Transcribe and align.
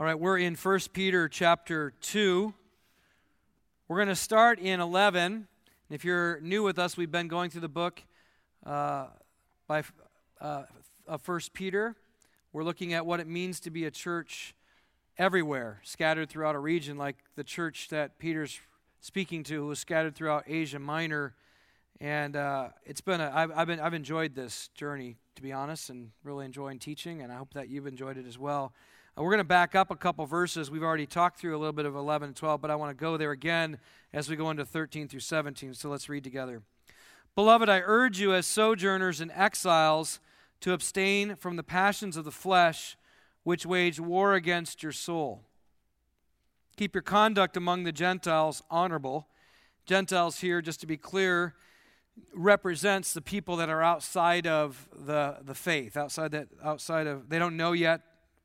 All 0.00 0.06
right, 0.06 0.18
we're 0.18 0.38
in 0.38 0.54
1 0.54 0.80
Peter 0.94 1.28
chapter 1.28 1.92
2. 2.00 2.54
We're 3.86 3.96
going 3.96 4.08
to 4.08 4.16
start 4.16 4.58
in 4.58 4.80
11. 4.80 5.46
If 5.90 6.06
you're 6.06 6.40
new 6.40 6.62
with 6.62 6.78
us, 6.78 6.96
we've 6.96 7.10
been 7.10 7.28
going 7.28 7.50
through 7.50 7.60
the 7.60 7.68
book 7.68 8.02
uh, 8.64 9.08
by 9.66 9.82
uh, 10.40 10.62
of 11.06 11.28
1 11.28 11.40
Peter. 11.52 11.96
We're 12.54 12.64
looking 12.64 12.94
at 12.94 13.04
what 13.04 13.20
it 13.20 13.26
means 13.26 13.60
to 13.60 13.70
be 13.70 13.84
a 13.84 13.90
church 13.90 14.54
everywhere, 15.18 15.82
scattered 15.84 16.30
throughout 16.30 16.54
a 16.54 16.60
region, 16.60 16.96
like 16.96 17.18
the 17.36 17.44
church 17.44 17.88
that 17.90 18.18
Peter's 18.18 18.58
speaking 19.02 19.42
to, 19.42 19.54
who 19.56 19.66
was 19.66 19.80
scattered 19.80 20.14
throughout 20.14 20.44
Asia 20.46 20.78
Minor. 20.78 21.34
And 22.00 22.36
uh, 22.36 22.68
it's 22.86 23.02
been 23.02 23.20
a, 23.20 23.30
I've, 23.34 23.52
I've 23.54 23.66
been 23.66 23.80
I've 23.80 23.92
enjoyed 23.92 24.34
this 24.34 24.68
journey 24.68 25.18
to 25.36 25.42
be 25.42 25.52
honest, 25.52 25.90
and 25.90 26.10
really 26.24 26.46
enjoying 26.46 26.78
teaching, 26.78 27.20
and 27.20 27.30
I 27.30 27.36
hope 27.36 27.52
that 27.52 27.68
you've 27.68 27.86
enjoyed 27.86 28.16
it 28.16 28.26
as 28.26 28.38
well. 28.38 28.72
We're 29.20 29.28
going 29.28 29.38
to 29.38 29.44
back 29.44 29.74
up 29.74 29.90
a 29.90 29.96
couple 29.96 30.24
verses. 30.24 30.70
We've 30.70 30.82
already 30.82 31.04
talked 31.04 31.38
through 31.38 31.54
a 31.54 31.58
little 31.58 31.74
bit 31.74 31.84
of 31.84 31.94
11 31.94 32.28
and 32.28 32.36
12, 32.36 32.58
but 32.58 32.70
I 32.70 32.74
want 32.76 32.96
to 32.96 32.98
go 32.98 33.18
there 33.18 33.32
again 33.32 33.76
as 34.14 34.30
we 34.30 34.34
go 34.34 34.48
into 34.48 34.64
13 34.64 35.08
through 35.08 35.20
17. 35.20 35.74
So 35.74 35.90
let's 35.90 36.08
read 36.08 36.24
together. 36.24 36.62
Beloved, 37.34 37.68
I 37.68 37.82
urge 37.84 38.18
you 38.18 38.32
as 38.32 38.46
sojourners 38.46 39.20
and 39.20 39.30
exiles 39.32 40.20
to 40.60 40.72
abstain 40.72 41.36
from 41.36 41.56
the 41.56 41.62
passions 41.62 42.16
of 42.16 42.24
the 42.24 42.30
flesh 42.30 42.96
which 43.42 43.66
wage 43.66 44.00
war 44.00 44.32
against 44.32 44.82
your 44.82 44.92
soul. 44.92 45.42
Keep 46.78 46.94
your 46.94 47.02
conduct 47.02 47.58
among 47.58 47.84
the 47.84 47.92
Gentiles 47.92 48.62
honorable. 48.70 49.28
Gentiles 49.84 50.40
here, 50.40 50.62
just 50.62 50.80
to 50.80 50.86
be 50.86 50.96
clear, 50.96 51.54
represents 52.32 53.12
the 53.12 53.20
people 53.20 53.56
that 53.56 53.68
are 53.68 53.82
outside 53.82 54.46
of 54.46 54.88
the, 54.98 55.36
the 55.42 55.54
faith, 55.54 55.98
outside 55.98 56.30
that 56.32 56.48
outside 56.64 57.06
of 57.06 57.28
they 57.28 57.38
don't 57.38 57.58
know 57.58 57.72
yet 57.72 58.00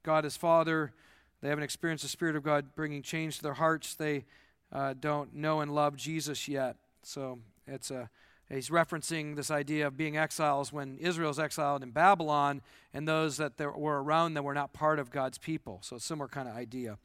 God 0.06 0.24
is 0.24 0.38
Father. 0.38 0.94
They 1.42 1.50
haven't 1.50 1.64
experienced 1.64 2.04
the 2.04 2.10
Spirit 2.10 2.36
of 2.36 2.44
God 2.44 2.76
bringing 2.76 3.02
change 3.02 3.38
to 3.38 3.44
their 3.44 3.56
hearts. 3.56 3.96
They 3.96 4.26
uh, 4.72 4.94
don't 5.00 5.34
know 5.34 5.62
and 5.62 5.74
love 5.74 5.96
Jesus 5.96 6.48
yet. 6.48 6.76
So 7.02 7.40
it's 7.66 7.90
a 7.90 8.12
he's 8.48 8.70
referencing 8.70 9.36
this 9.36 9.50
idea 9.50 9.88
of 9.88 9.98
being 9.98 10.16
exiles 10.16 10.72
when 10.72 10.98
Israel's 11.00 11.40
exiled 11.40 11.82
in 11.82 11.90
Babylon, 11.90 12.62
and 12.94 13.08
those 13.08 13.38
that 13.38 13.60
were 13.60 14.04
around 14.04 14.36
them 14.36 14.44
were 14.44 14.54
not 14.54 14.74
part 14.74 15.00
of 15.00 15.10
God's 15.10 15.40
people. 15.40 15.80
So 15.82 15.98
similar 15.98 16.28
kind 16.28 16.48
of 16.48 16.56
idea. 16.56 17.00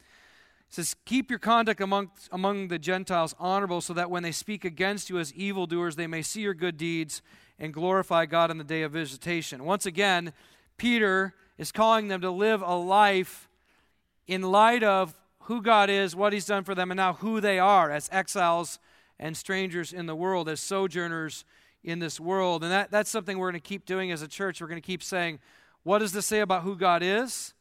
It 0.68 0.74
says, 0.74 0.94
Keep 1.06 1.30
your 1.30 1.38
conduct 1.38 1.80
among, 1.80 2.10
among 2.30 2.68
the 2.68 2.78
Gentiles 2.78 3.34
honorable, 3.38 3.80
so 3.80 3.94
that 3.94 4.10
when 4.10 4.22
they 4.22 4.32
speak 4.32 4.66
against 4.66 5.08
you 5.08 5.18
as 5.18 5.32
evildoers, 5.32 5.96
they 5.96 6.06
may 6.06 6.20
see 6.20 6.42
your 6.42 6.54
good 6.54 6.76
deeds 6.76 7.22
and 7.58 7.72
glorify 7.72 8.26
God 8.26 8.50
on 8.50 8.58
the 8.58 8.64
day 8.64 8.82
of 8.82 8.92
visitation. 8.92 9.64
Once 9.64 9.86
again, 9.86 10.34
Peter 10.76 11.34
is 11.60 11.70
calling 11.70 12.08
them 12.08 12.22
to 12.22 12.30
live 12.30 12.62
a 12.62 12.74
life 12.74 13.46
in 14.26 14.40
light 14.40 14.82
of 14.82 15.14
who 15.40 15.60
God 15.60 15.90
is, 15.90 16.16
what 16.16 16.32
He's 16.32 16.46
done 16.46 16.64
for 16.64 16.74
them, 16.74 16.90
and 16.90 16.96
now 16.96 17.12
who 17.12 17.38
they 17.38 17.58
are 17.58 17.90
as 17.90 18.08
exiles 18.10 18.78
and 19.18 19.36
strangers 19.36 19.92
in 19.92 20.06
the 20.06 20.16
world, 20.16 20.48
as 20.48 20.58
sojourners 20.58 21.44
in 21.84 21.98
this 21.98 22.18
world. 22.18 22.62
And 22.62 22.72
that, 22.72 22.90
that's 22.90 23.10
something 23.10 23.36
we're 23.36 23.50
going 23.50 23.60
to 23.60 23.68
keep 23.68 23.84
doing 23.84 24.10
as 24.10 24.22
a 24.22 24.28
church. 24.28 24.62
We're 24.62 24.68
going 24.68 24.80
to 24.80 24.86
keep 24.86 25.02
saying, 25.02 25.38
what 25.82 25.98
does 25.98 26.12
this 26.12 26.24
say 26.24 26.40
about 26.40 26.62
who 26.62 26.76
God 26.76 27.02
is? 27.02 27.52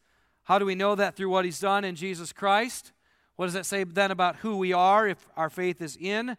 How 0.44 0.59
do 0.59 0.66
we 0.66 0.75
know 0.75 0.95
that 0.95 1.17
through 1.17 1.30
what 1.30 1.44
He's 1.44 1.59
done 1.59 1.84
in 1.84 1.95
Jesus 1.95 2.31
Christ? 2.31 2.94
What 3.36 3.47
does 3.47 3.53
that 3.53 3.66
say 3.66 3.84
then 3.84 4.11
about 4.11 4.38
who 4.38 4.56
we 4.56 4.72
are 4.72 5.09
if 5.09 5.28
our 5.36 5.50
faith 5.50 5.81
is 5.81 5.97
in 6.00 6.38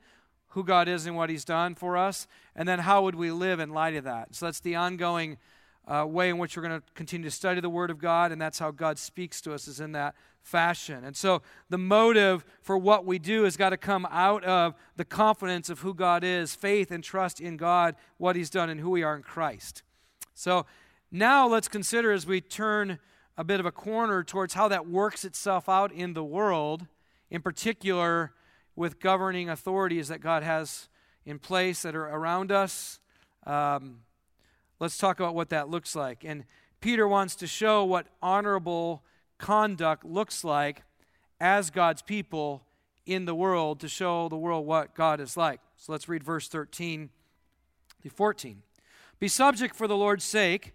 who 0.48 0.64
God 0.64 0.88
is 0.88 1.04
and 1.04 1.14
what 1.14 1.28
He's 1.28 1.44
done 1.44 1.74
for 1.74 1.98
us? 1.98 2.26
And 2.56 2.66
then 2.66 2.78
how 2.78 3.02
would 3.02 3.16
we 3.16 3.30
live 3.30 3.60
in 3.60 3.68
light 3.68 3.96
of 3.96 4.04
that? 4.04 4.34
So 4.34 4.46
that's 4.46 4.60
the 4.60 4.76
ongoing 4.76 5.36
uh, 5.86 6.06
way 6.06 6.28
in 6.28 6.38
which 6.38 6.56
we're 6.56 6.62
going 6.62 6.80
to 6.80 6.86
continue 6.94 7.28
to 7.28 7.34
study 7.34 7.60
the 7.60 7.70
Word 7.70 7.90
of 7.90 7.98
God, 7.98 8.32
and 8.32 8.40
that's 8.40 8.58
how 8.58 8.70
God 8.70 8.98
speaks 8.98 9.40
to 9.42 9.52
us, 9.52 9.66
is 9.66 9.80
in 9.80 9.92
that 9.92 10.14
fashion. 10.42 11.04
And 11.04 11.16
so 11.16 11.42
the 11.68 11.78
motive 11.78 12.44
for 12.62 12.78
what 12.78 13.04
we 13.04 13.18
do 13.18 13.44
has 13.44 13.56
got 13.56 13.70
to 13.70 13.76
come 13.76 14.06
out 14.10 14.44
of 14.44 14.74
the 14.96 15.04
confidence 15.04 15.68
of 15.68 15.80
who 15.80 15.94
God 15.94 16.24
is, 16.24 16.54
faith 16.54 16.90
and 16.90 17.02
trust 17.02 17.40
in 17.40 17.56
God, 17.56 17.96
what 18.18 18.36
He's 18.36 18.50
done, 18.50 18.70
and 18.70 18.80
who 18.80 18.90
we 18.90 19.02
are 19.02 19.16
in 19.16 19.22
Christ. 19.22 19.82
So 20.34 20.66
now 21.10 21.46
let's 21.46 21.68
consider 21.68 22.12
as 22.12 22.26
we 22.26 22.40
turn 22.40 22.98
a 23.36 23.44
bit 23.44 23.60
of 23.60 23.66
a 23.66 23.72
corner 23.72 24.22
towards 24.22 24.54
how 24.54 24.68
that 24.68 24.86
works 24.86 25.24
itself 25.24 25.68
out 25.68 25.92
in 25.92 26.14
the 26.14 26.24
world, 26.24 26.86
in 27.30 27.42
particular 27.42 28.32
with 28.76 29.00
governing 29.00 29.48
authorities 29.48 30.08
that 30.08 30.20
God 30.20 30.42
has 30.42 30.88
in 31.24 31.38
place 31.38 31.82
that 31.82 31.94
are 31.94 32.06
around 32.06 32.52
us. 32.52 33.00
Um, 33.46 34.00
Let's 34.80 34.96
talk 34.96 35.20
about 35.20 35.34
what 35.34 35.50
that 35.50 35.68
looks 35.68 35.94
like. 35.94 36.24
And 36.24 36.44
Peter 36.80 37.06
wants 37.06 37.36
to 37.36 37.46
show 37.46 37.84
what 37.84 38.06
honorable 38.22 39.02
conduct 39.36 40.06
looks 40.06 40.42
like 40.42 40.82
as 41.38 41.68
God's 41.68 42.00
people 42.00 42.62
in 43.04 43.26
the 43.26 43.34
world 43.34 43.78
to 43.80 43.88
show 43.88 44.30
the 44.30 44.38
world 44.38 44.66
what 44.66 44.94
God 44.94 45.20
is 45.20 45.36
like. 45.36 45.60
So 45.76 45.92
let's 45.92 46.08
read 46.08 46.24
verse 46.24 46.48
13 46.48 47.10
to 48.02 48.08
14. 48.08 48.62
Be 49.18 49.28
subject 49.28 49.76
for 49.76 49.86
the 49.86 49.96
Lord's 49.96 50.24
sake 50.24 50.72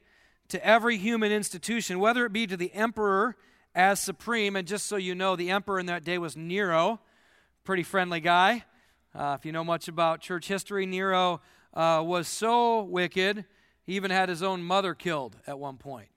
to 0.49 0.63
every 0.63 0.97
human 0.97 1.31
institution, 1.31 1.97
whether 1.97 2.27
it 2.27 2.33
be 2.33 2.45
to 2.45 2.55
the 2.55 2.71
emperor 2.73 3.35
as 3.73 3.99
supreme. 3.99 4.55
And 4.55 4.67
just 4.67 4.85
so 4.85 4.97
you 4.97 5.15
know, 5.15 5.35
the 5.35 5.49
emperor 5.49 5.79
in 5.79 5.87
that 5.87 6.03
day 6.03 6.19
was 6.19 6.37
Nero, 6.37 6.99
pretty 7.63 7.81
friendly 7.81 8.19
guy. 8.19 8.65
Uh, 9.15 9.35
if 9.39 9.45
you 9.47 9.51
know 9.51 9.63
much 9.63 9.87
about 9.87 10.21
church 10.21 10.47
history, 10.47 10.85
Nero 10.85 11.41
uh, 11.73 12.03
was 12.05 12.27
so 12.27 12.83
wicked 12.83 13.45
he 13.85 13.95
even 13.95 14.11
had 14.11 14.29
his 14.29 14.41
own 14.41 14.63
mother 14.63 14.93
killed 14.93 15.37
at 15.45 15.59
one 15.59 15.77
point. 15.77 16.09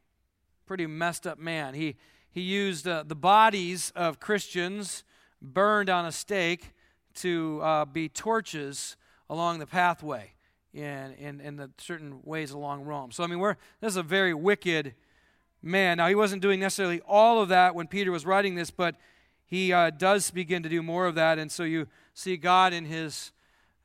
Pretty 0.66 0.86
messed 0.86 1.26
up 1.26 1.38
man. 1.38 1.74
He, 1.74 1.96
he 2.30 2.40
used 2.40 2.86
uh, 2.86 3.04
the 3.06 3.14
bodies 3.14 3.92
of 3.94 4.20
Christians 4.20 5.04
burned 5.40 5.90
on 5.90 6.06
a 6.06 6.12
stake 6.12 6.72
to 7.16 7.60
uh, 7.62 7.84
be 7.84 8.08
torches 8.08 8.96
along 9.28 9.58
the 9.58 9.66
pathway 9.66 10.32
in, 10.72 11.12
in, 11.18 11.40
in 11.40 11.56
the 11.56 11.70
certain 11.78 12.20
ways 12.24 12.50
along 12.50 12.84
Rome. 12.84 13.10
So, 13.10 13.24
I 13.24 13.26
mean, 13.26 13.38
we're, 13.38 13.56
this 13.80 13.90
is 13.90 13.96
a 13.96 14.02
very 14.02 14.34
wicked 14.34 14.94
man. 15.62 15.96
Now, 15.96 16.08
he 16.08 16.14
wasn't 16.14 16.42
doing 16.42 16.60
necessarily 16.60 17.00
all 17.06 17.42
of 17.42 17.48
that 17.48 17.74
when 17.74 17.86
Peter 17.86 18.12
was 18.12 18.24
writing 18.24 18.54
this, 18.54 18.70
but 18.70 18.96
he 19.44 19.72
uh, 19.72 19.90
does 19.90 20.30
begin 20.30 20.62
to 20.62 20.68
do 20.68 20.82
more 20.82 21.06
of 21.06 21.14
that. 21.16 21.38
And 21.38 21.50
so 21.50 21.64
you 21.64 21.88
see 22.14 22.36
God 22.36 22.72
in 22.72 22.84
his 22.84 23.32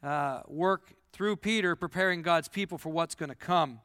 uh, 0.03 0.41
work 0.47 0.93
through 1.13 1.37
Peter 1.37 1.75
preparing 1.75 2.23
God's 2.23 2.49
people 2.49 2.77
for 2.77 2.89
what's 2.89 3.15
going 3.15 3.29
to 3.29 3.35
come 3.35 3.79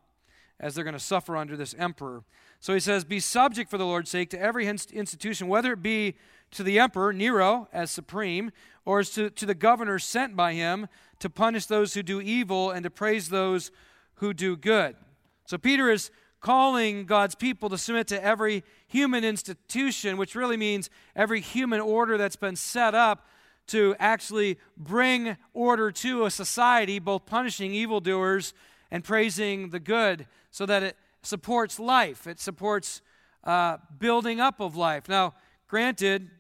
as 0.59 0.75
they're 0.75 0.83
going 0.83 0.94
to 0.94 1.00
suffer 1.00 1.37
under 1.37 1.56
this 1.56 1.75
emperor. 1.78 2.25
So 2.59 2.75
he 2.75 2.81
says, 2.81 3.05
Be 3.05 3.21
subject 3.21 3.71
for 3.71 3.78
the 3.78 3.87
Lord's 3.87 4.11
sake 4.11 4.31
to 4.31 4.41
every 4.41 4.66
institution, 4.66 5.47
whether 5.47 5.75
it 5.75 5.83
be 5.83 6.16
to 6.53 6.62
the 6.62 6.78
emperor, 6.78 7.12
Nero, 7.12 7.69
as 7.72 7.91
supreme, 7.91 8.50
or 8.84 9.00
as 9.00 9.11
to, 9.11 9.31
to 9.31 9.47
the 9.47 9.55
governor 9.55 9.99
sent 9.99 10.34
by 10.34 10.55
him 10.55 10.89
to 11.21 11.31
punish 11.31 11.66
those 11.66 11.94
who 11.94 12.03
do 12.03 12.21
evil 12.21 12.71
and 12.71 12.83
to 12.84 12.91
praise 12.91 13.28
those 13.28 13.71
who 14.16 14.33
do 14.33 14.56
good. 14.56 14.97
So 15.45 15.59
Peter 15.59 15.91
is 15.91 16.10
calling 16.41 17.05
God's 17.05 17.34
people 17.34 17.69
to 17.69 17.78
submit 17.78 18.06
to 18.09 18.25
every 18.25 18.65
human 18.87 19.25
institution, 19.25 20.16
which 20.16 20.34
really 20.34 20.56
means 20.56 20.89
every 21.15 21.41
human 21.41 21.81
order 21.81 22.16
that's 22.16 22.37
been 22.37 22.56
set 22.56 22.95
up 22.95 23.27
to 23.69 23.95
actually 23.99 24.59
bring 24.77 25.37
order 25.55 25.91
to 25.91 26.25
a 26.25 26.31
society, 26.31 26.99
both 26.99 27.27
punishing 27.27 27.73
evildoers 27.73 28.55
and 28.91 29.05
praising 29.05 29.71
the 29.71 29.81
good, 29.81 30.27
so 30.51 30.67
that 30.67 30.83
it 30.83 30.97
supports 31.23 31.78
life. 31.78 32.27
It 32.27 32.41
supports 32.41 33.03
uh, 33.45 33.77
building 33.99 34.41
up 34.41 34.61
of 34.61 34.77
life. 34.77 35.09
Now, 35.09 35.34
granted, 35.67 36.31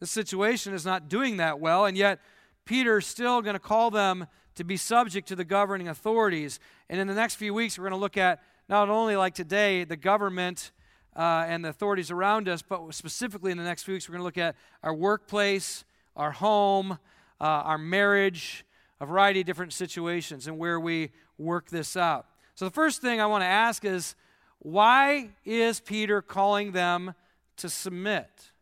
the 0.00 0.06
situation 0.06 0.74
is 0.74 0.84
not 0.84 1.08
doing 1.08 1.36
that 1.36 1.60
well, 1.60 1.84
and 1.84 1.96
yet 1.96 2.20
Peter's 2.64 3.06
still 3.06 3.42
going 3.42 3.54
to 3.54 3.60
call 3.60 3.90
them 3.90 4.26
to 4.54 4.64
be 4.64 4.76
subject 4.76 5.28
to 5.28 5.36
the 5.36 5.44
governing 5.44 5.88
authorities. 5.88 6.60
And 6.88 7.00
in 7.00 7.06
the 7.06 7.14
next 7.14 7.36
few 7.36 7.54
weeks, 7.54 7.78
we're 7.78 7.84
going 7.84 7.98
to 7.98 8.02
look 8.02 8.16
at 8.16 8.42
not 8.68 8.88
only 8.88 9.16
like 9.16 9.34
today, 9.34 9.84
the 9.84 9.96
government. 9.96 10.72
Uh, 11.14 11.44
and 11.46 11.62
the 11.62 11.68
authorities 11.68 12.10
around 12.10 12.48
us, 12.48 12.62
but 12.62 12.90
specifically 12.94 13.52
in 13.52 13.58
the 13.58 13.62
next 13.62 13.82
few 13.82 13.92
weeks, 13.92 14.08
we're 14.08 14.14
going 14.14 14.20
to 14.20 14.24
look 14.24 14.38
at 14.38 14.56
our 14.82 14.94
workplace, 14.94 15.84
our 16.16 16.32
home, 16.32 16.92
uh, 17.40 17.44
our 17.44 17.78
marriage, 17.78 18.64
a 19.00 19.06
variety 19.06 19.40
of 19.40 19.46
different 19.46 19.72
situations 19.72 20.46
and 20.46 20.58
where 20.58 20.78
we 20.78 21.10
work 21.38 21.68
this 21.70 21.96
out. 21.96 22.26
So, 22.54 22.64
the 22.64 22.70
first 22.70 23.00
thing 23.00 23.20
I 23.20 23.26
want 23.26 23.42
to 23.42 23.48
ask 23.48 23.84
is 23.84 24.14
why 24.58 25.30
is 25.44 25.80
Peter 25.80 26.22
calling 26.22 26.72
them 26.72 27.14
to 27.56 27.68
submit 27.68 28.52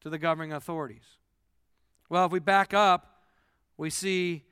to 0.00 0.10
the 0.10 0.18
governing 0.18 0.52
authorities? 0.52 1.18
Well, 2.08 2.26
if 2.26 2.32
we 2.32 2.38
back 2.38 2.72
up, 2.72 3.22
we 3.76 3.90
see 3.90 4.44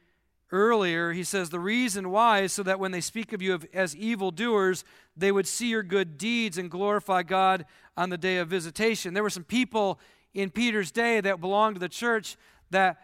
earlier 0.51 1.13
he 1.13 1.25
says 1.25 1.51
the 1.51 1.61
reason 1.61 2.11
why 2.11 2.41
is 2.41 2.53
so 2.53 2.63
that 2.63 2.81
when 2.81 2.91
they 2.91 3.01
speak 3.01 3.33
of 3.33 3.43
you 3.43 3.59
as 3.73 3.95
evildoers, 3.95 4.85
they 5.17 5.31
would 5.31 5.47
see 5.47 5.69
your 5.69 5.83
good 5.83 6.19
deeds 6.19 6.59
and 6.59 6.71
glorify 6.71 7.23
God 7.23 7.67
on 7.97 8.11
the 8.11 8.19
day 8.19 8.39
of 8.39 8.49
visitation. 8.49 9.15
There 9.15 9.23
were 9.23 9.31
some 9.31 9.45
people 9.45 10.01
in 10.35 10.51
Peter's 10.51 10.91
day 10.91 11.21
that 11.21 11.41
belonged 11.41 11.77
to 11.77 11.81
the 11.81 11.89
church 11.89 12.37
that 12.71 12.99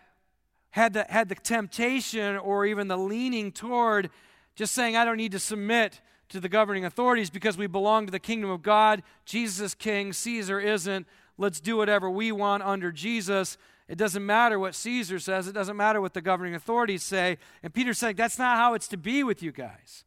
had 0.70 0.92
the, 0.92 1.06
had 1.08 1.28
the 1.28 1.34
temptation 1.34 2.36
or 2.36 2.66
even 2.66 2.88
the 2.88 2.98
leaning 2.98 3.52
toward 3.52 4.10
just 4.56 4.72
saying, 4.74 4.96
I 4.96 5.04
don't 5.04 5.16
need 5.16 5.32
to 5.32 5.38
submit 5.38 6.00
to 6.28 6.40
the 6.40 6.48
governing 6.48 6.84
authorities 6.84 7.30
because 7.30 7.56
we 7.56 7.66
belong 7.66 8.06
to 8.06 8.12
the 8.12 8.18
kingdom 8.18 8.50
of 8.50 8.62
God. 8.62 9.02
Jesus 9.24 9.60
is 9.60 9.74
king, 9.74 10.12
Caesar 10.12 10.60
isn't. 10.60 11.06
let's 11.38 11.60
do 11.60 11.76
whatever 11.76 12.10
we 12.10 12.32
want 12.32 12.62
under 12.62 12.90
Jesus. 12.92 13.56
It 13.88 13.98
doesn't 13.98 14.24
matter 14.24 14.58
what 14.58 14.74
Caesar 14.74 15.18
says, 15.18 15.46
it 15.46 15.52
doesn't 15.52 15.76
matter 15.76 16.00
what 16.00 16.14
the 16.14 16.22
governing 16.22 16.54
authorities 16.54 17.02
say. 17.02 17.38
And 17.62 17.72
Peter's 17.72 17.98
saying 17.98 18.16
that's 18.16 18.38
not 18.38 18.56
how 18.56 18.74
it's 18.74 18.88
to 18.88 18.96
be 18.96 19.22
with 19.22 19.42
you 19.42 19.52
guys. 19.52 20.04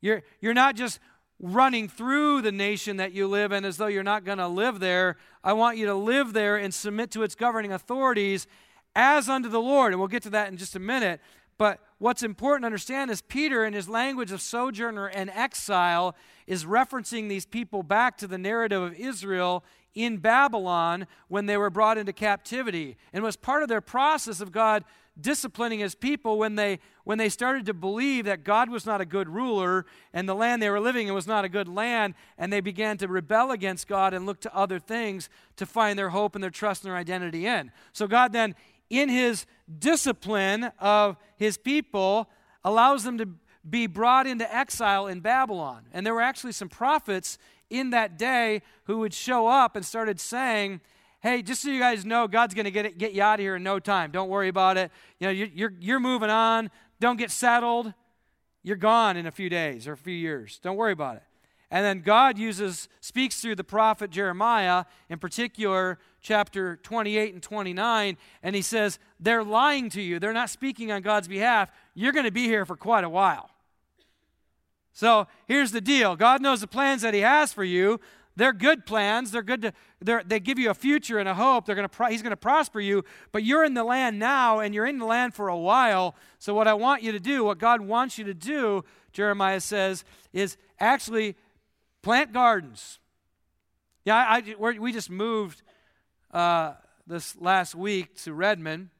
You're, 0.00 0.22
you're 0.40 0.54
not 0.54 0.76
just 0.76 0.98
running 1.40 1.88
through 1.88 2.40
the 2.42 2.52
nation 2.52 2.96
that 2.96 3.12
you 3.12 3.28
live 3.28 3.52
in 3.52 3.64
as 3.64 3.76
though 3.76 3.86
you're 3.86 4.02
not 4.02 4.24
going 4.24 4.38
to 4.38 4.48
live 4.48 4.80
there. 4.80 5.16
I 5.44 5.52
want 5.52 5.76
you 5.76 5.86
to 5.86 5.94
live 5.94 6.32
there 6.32 6.56
and 6.56 6.72
submit 6.72 7.10
to 7.12 7.22
its 7.22 7.34
governing 7.34 7.72
authorities 7.72 8.46
as 8.94 9.28
unto 9.28 9.48
the 9.48 9.60
Lord. 9.60 9.92
And 9.92 10.00
we'll 10.00 10.08
get 10.08 10.22
to 10.24 10.30
that 10.30 10.48
in 10.48 10.56
just 10.56 10.76
a 10.76 10.80
minute. 10.80 11.20
But 11.58 11.80
what's 11.98 12.22
important 12.22 12.62
to 12.62 12.66
understand 12.66 13.10
is 13.10 13.22
Peter, 13.22 13.64
in 13.64 13.72
his 13.72 13.88
language 13.88 14.32
of 14.32 14.40
sojourner 14.40 15.06
and 15.06 15.30
exile, 15.30 16.14
is 16.46 16.64
referencing 16.64 17.28
these 17.28 17.46
people 17.46 17.82
back 17.82 18.18
to 18.18 18.26
the 18.26 18.38
narrative 18.38 18.82
of 18.82 18.94
Israel 18.94 19.64
in 19.94 20.18
Babylon 20.18 21.06
when 21.28 21.46
they 21.46 21.56
were 21.56 21.70
brought 21.70 21.96
into 21.98 22.12
captivity. 22.12 22.96
And 23.12 23.24
was 23.24 23.36
part 23.36 23.62
of 23.62 23.68
their 23.68 23.80
process 23.80 24.40
of 24.40 24.52
God 24.52 24.84
disciplining 25.20 25.78
his 25.78 25.94
people 25.94 26.38
when 26.38 26.56
they 26.56 26.78
when 27.04 27.18
they 27.18 27.28
started 27.28 27.64
to 27.66 27.74
believe 27.74 28.24
that 28.26 28.44
God 28.44 28.68
was 28.68 28.84
not 28.84 29.00
a 29.00 29.06
good 29.06 29.28
ruler 29.28 29.86
and 30.12 30.28
the 30.28 30.34
land 30.34 30.60
they 30.60 30.68
were 30.68 30.80
living 30.80 31.08
in 31.08 31.14
was 31.14 31.26
not 31.26 31.44
a 31.44 31.48
good 31.48 31.68
land 31.68 32.14
and 32.36 32.52
they 32.52 32.60
began 32.60 32.98
to 32.98 33.08
rebel 33.08 33.50
against 33.50 33.88
God 33.88 34.12
and 34.12 34.26
look 34.26 34.40
to 34.40 34.54
other 34.54 34.78
things 34.78 35.28
to 35.56 35.64
find 35.64 35.98
their 35.98 36.10
hope 36.10 36.34
and 36.34 36.42
their 36.42 36.50
trust 36.50 36.82
and 36.82 36.90
their 36.90 36.98
identity 36.98 37.46
in. 37.46 37.70
So 37.92 38.06
God 38.06 38.32
then 38.32 38.54
in 38.90 39.08
his 39.08 39.46
discipline 39.78 40.70
of 40.78 41.16
his 41.36 41.56
people 41.56 42.28
allows 42.64 43.04
them 43.04 43.18
to 43.18 43.28
be 43.68 43.86
brought 43.86 44.26
into 44.26 44.54
exile 44.54 45.06
in 45.06 45.20
Babylon. 45.20 45.86
And 45.92 46.04
there 46.04 46.14
were 46.14 46.20
actually 46.20 46.52
some 46.52 46.68
prophets 46.68 47.38
in 47.70 47.90
that 47.90 48.16
day 48.16 48.62
who 48.84 48.98
would 48.98 49.14
show 49.14 49.48
up 49.48 49.76
and 49.76 49.84
started 49.84 50.20
saying, 50.20 50.80
Hey, 51.22 51.42
just 51.42 51.62
so 51.62 51.70
you 51.70 51.80
guys 51.80 52.04
know, 52.04 52.28
God's 52.28 52.54
going 52.54 52.66
to 52.66 52.70
get, 52.70 52.98
get 52.98 53.12
you 53.12 53.22
out 53.22 53.34
of 53.34 53.40
here 53.40 53.56
in 53.56 53.62
no 53.62 53.78
time. 53.78 54.10
Don't 54.10 54.28
worry 54.28 54.48
about 54.48 54.76
it. 54.76 54.90
You 55.18 55.26
know, 55.26 55.30
you're, 55.32 55.48
you're, 55.48 55.72
you're 55.80 56.00
moving 56.00 56.30
on. 56.30 56.70
Don't 57.00 57.16
get 57.16 57.30
settled. 57.30 57.92
You're 58.62 58.76
gone 58.76 59.16
in 59.16 59.26
a 59.26 59.30
few 59.30 59.48
days 59.48 59.88
or 59.88 59.92
a 59.92 59.96
few 59.96 60.14
years. 60.14 60.58
Don't 60.62 60.76
worry 60.76 60.92
about 60.92 61.16
it. 61.16 61.22
And 61.70 61.84
then 61.84 62.00
God 62.00 62.38
uses, 62.38 62.88
speaks 63.00 63.40
through 63.40 63.56
the 63.56 63.64
prophet 63.64 64.10
Jeremiah, 64.10 64.84
in 65.08 65.18
particular, 65.18 65.98
chapter 66.20 66.76
28 66.76 67.34
and 67.34 67.42
29, 67.42 68.16
and 68.42 68.56
he 68.56 68.62
says, 68.62 68.98
They're 69.18 69.42
lying 69.42 69.90
to 69.90 70.02
you. 70.02 70.20
They're 70.20 70.32
not 70.32 70.50
speaking 70.50 70.92
on 70.92 71.02
God's 71.02 71.26
behalf. 71.26 71.70
You're 71.94 72.12
going 72.12 72.24
to 72.24 72.32
be 72.32 72.44
here 72.44 72.64
for 72.64 72.76
quite 72.76 73.04
a 73.04 73.08
while. 73.08 73.50
So 74.92 75.26
here's 75.46 75.72
the 75.72 75.80
deal 75.80 76.16
God 76.16 76.40
knows 76.40 76.60
the 76.60 76.66
plans 76.66 77.02
that 77.02 77.14
He 77.14 77.20
has 77.20 77.52
for 77.52 77.64
you. 77.64 78.00
They're 78.36 78.52
good 78.52 78.84
plans. 78.86 79.30
They're 79.30 79.42
good 79.42 79.62
to, 79.62 79.72
they're, 80.00 80.22
they 80.24 80.40
give 80.40 80.58
you 80.58 80.70
a 80.70 80.74
future 80.74 81.18
and 81.18 81.28
a 81.28 81.34
hope. 81.34 81.66
They're 81.66 81.74
gonna 81.74 81.88
pro, 81.88 82.08
he's 82.08 82.22
going 82.22 82.30
to 82.30 82.36
prosper 82.36 82.80
you, 82.80 83.02
but 83.32 83.42
you're 83.42 83.64
in 83.64 83.74
the 83.74 83.84
land 83.84 84.18
now 84.18 84.60
and 84.60 84.74
you're 84.74 84.86
in 84.86 84.98
the 84.98 85.06
land 85.06 85.34
for 85.34 85.48
a 85.48 85.56
while. 85.56 86.14
So, 86.38 86.54
what 86.54 86.68
I 86.68 86.74
want 86.74 87.02
you 87.02 87.12
to 87.12 87.20
do, 87.20 87.44
what 87.44 87.58
God 87.58 87.80
wants 87.80 88.18
you 88.18 88.24
to 88.24 88.34
do, 88.34 88.84
Jeremiah 89.12 89.60
says, 89.60 90.04
is 90.32 90.56
actually 90.78 91.36
plant 92.02 92.32
gardens. 92.32 92.98
Yeah, 94.04 94.16
I, 94.16 94.42
I 94.60 94.78
we 94.78 94.92
just 94.92 95.10
moved 95.10 95.62
uh, 96.32 96.74
this 97.06 97.36
last 97.40 97.74
week 97.74 98.16
to 98.22 98.34
Redmond, 98.34 98.90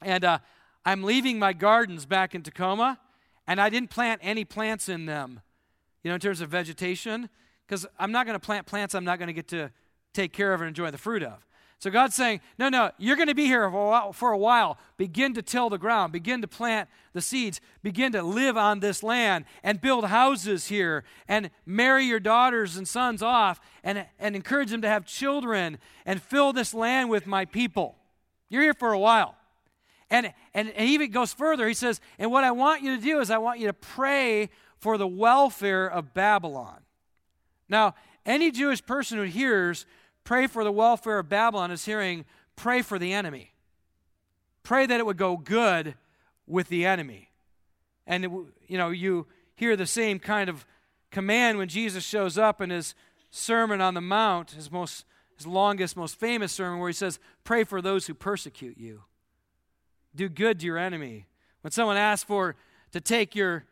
and 0.00 0.24
uh, 0.24 0.38
I'm 0.84 1.02
leaving 1.02 1.38
my 1.38 1.52
gardens 1.52 2.06
back 2.06 2.34
in 2.34 2.42
Tacoma 2.42 3.00
and 3.46 3.60
I 3.60 3.68
didn't 3.70 3.90
plant 3.90 4.20
any 4.22 4.44
plants 4.44 4.88
in 4.88 5.06
them, 5.06 5.40
you 6.02 6.10
know, 6.10 6.14
in 6.14 6.20
terms 6.20 6.40
of 6.40 6.48
vegetation, 6.48 7.28
because 7.66 7.86
I'm 7.98 8.12
not 8.12 8.26
going 8.26 8.38
to 8.38 8.44
plant 8.44 8.66
plants 8.66 8.94
I'm 8.94 9.04
not 9.04 9.18
going 9.18 9.28
to 9.28 9.32
get 9.32 9.48
to 9.48 9.70
take 10.14 10.32
care 10.32 10.54
of 10.54 10.60
and 10.60 10.68
enjoy 10.68 10.90
the 10.90 10.98
fruit 10.98 11.22
of. 11.22 11.46
So 11.78 11.90
God's 11.90 12.14
saying, 12.14 12.40
no, 12.58 12.70
no, 12.70 12.90
you're 12.96 13.16
going 13.16 13.28
to 13.28 13.34
be 13.34 13.44
here 13.44 13.70
for 14.14 14.32
a, 14.32 14.38
while. 14.38 14.78
Begin 14.96 15.34
to 15.34 15.42
till 15.42 15.68
the 15.68 15.76
ground, 15.76 16.10
begin 16.10 16.40
to 16.40 16.48
plant 16.48 16.88
the 17.12 17.20
seeds, 17.20 17.60
begin 17.82 18.12
to 18.12 18.22
live 18.22 18.56
on 18.56 18.80
this 18.80 19.02
land 19.02 19.44
and 19.62 19.78
build 19.78 20.06
houses 20.06 20.68
here 20.68 21.04
and 21.28 21.50
marry 21.66 22.06
your 22.06 22.18
daughters 22.18 22.78
and 22.78 22.88
sons 22.88 23.22
off 23.22 23.60
and, 23.84 24.06
and 24.18 24.34
encourage 24.34 24.70
them 24.70 24.80
to 24.82 24.88
have 24.88 25.04
children 25.04 25.76
and 26.06 26.22
fill 26.22 26.54
this 26.54 26.72
land 26.72 27.10
with 27.10 27.26
my 27.26 27.44
people. 27.44 27.96
You're 28.48 28.62
here 28.62 28.74
for 28.74 28.92
a 28.92 28.98
while. 28.98 29.34
And, 30.08 30.32
and, 30.54 30.70
and 30.70 30.88
even 30.88 31.10
goes 31.10 31.34
further. 31.34 31.68
He 31.68 31.74
says, 31.74 32.00
And 32.18 32.30
what 32.30 32.44
I 32.44 32.52
want 32.52 32.82
you 32.82 32.96
to 32.96 33.02
do 33.02 33.20
is 33.20 33.30
I 33.30 33.38
want 33.38 33.58
you 33.60 33.66
to 33.66 33.74
pray 33.74 34.48
for 34.78 34.96
the 34.96 35.06
welfare 35.06 35.86
of 35.90 36.14
Babylon. 36.14 36.85
Now, 37.68 37.94
any 38.24 38.50
Jewish 38.50 38.84
person 38.84 39.18
who 39.18 39.24
hears 39.24 39.86
pray 40.24 40.46
for 40.46 40.64
the 40.64 40.72
welfare 40.72 41.18
of 41.18 41.28
Babylon 41.28 41.70
is 41.70 41.84
hearing 41.84 42.24
pray 42.56 42.82
for 42.82 42.98
the 42.98 43.12
enemy. 43.12 43.52
Pray 44.62 44.86
that 44.86 44.98
it 44.98 45.06
would 45.06 45.16
go 45.16 45.36
good 45.36 45.94
with 46.46 46.68
the 46.68 46.86
enemy. 46.86 47.30
And, 48.06 48.24
it, 48.24 48.30
you 48.66 48.78
know, 48.78 48.90
you 48.90 49.26
hear 49.54 49.76
the 49.76 49.86
same 49.86 50.18
kind 50.18 50.48
of 50.48 50.66
command 51.10 51.58
when 51.58 51.68
Jesus 51.68 52.04
shows 52.04 52.36
up 52.36 52.60
in 52.60 52.70
his 52.70 52.94
Sermon 53.30 53.80
on 53.80 53.94
the 53.94 54.00
Mount, 54.00 54.52
his 54.52 54.70
most 54.70 55.04
his 55.36 55.46
longest, 55.46 55.98
most 55.98 56.18
famous 56.18 56.50
sermon, 56.50 56.78
where 56.78 56.88
he 56.88 56.94
says, 56.94 57.18
Pray 57.44 57.62
for 57.62 57.82
those 57.82 58.06
who 58.06 58.14
persecute 58.14 58.78
you 58.78 59.02
do 60.16 60.28
good 60.28 60.58
to 60.60 60.66
your 60.66 60.78
enemy. 60.78 61.26
When 61.60 61.70
someone 61.70 61.96
asks 61.96 62.24
for 62.24 62.56
to 62.92 63.00
take 63.00 63.34
your, 63.36 63.64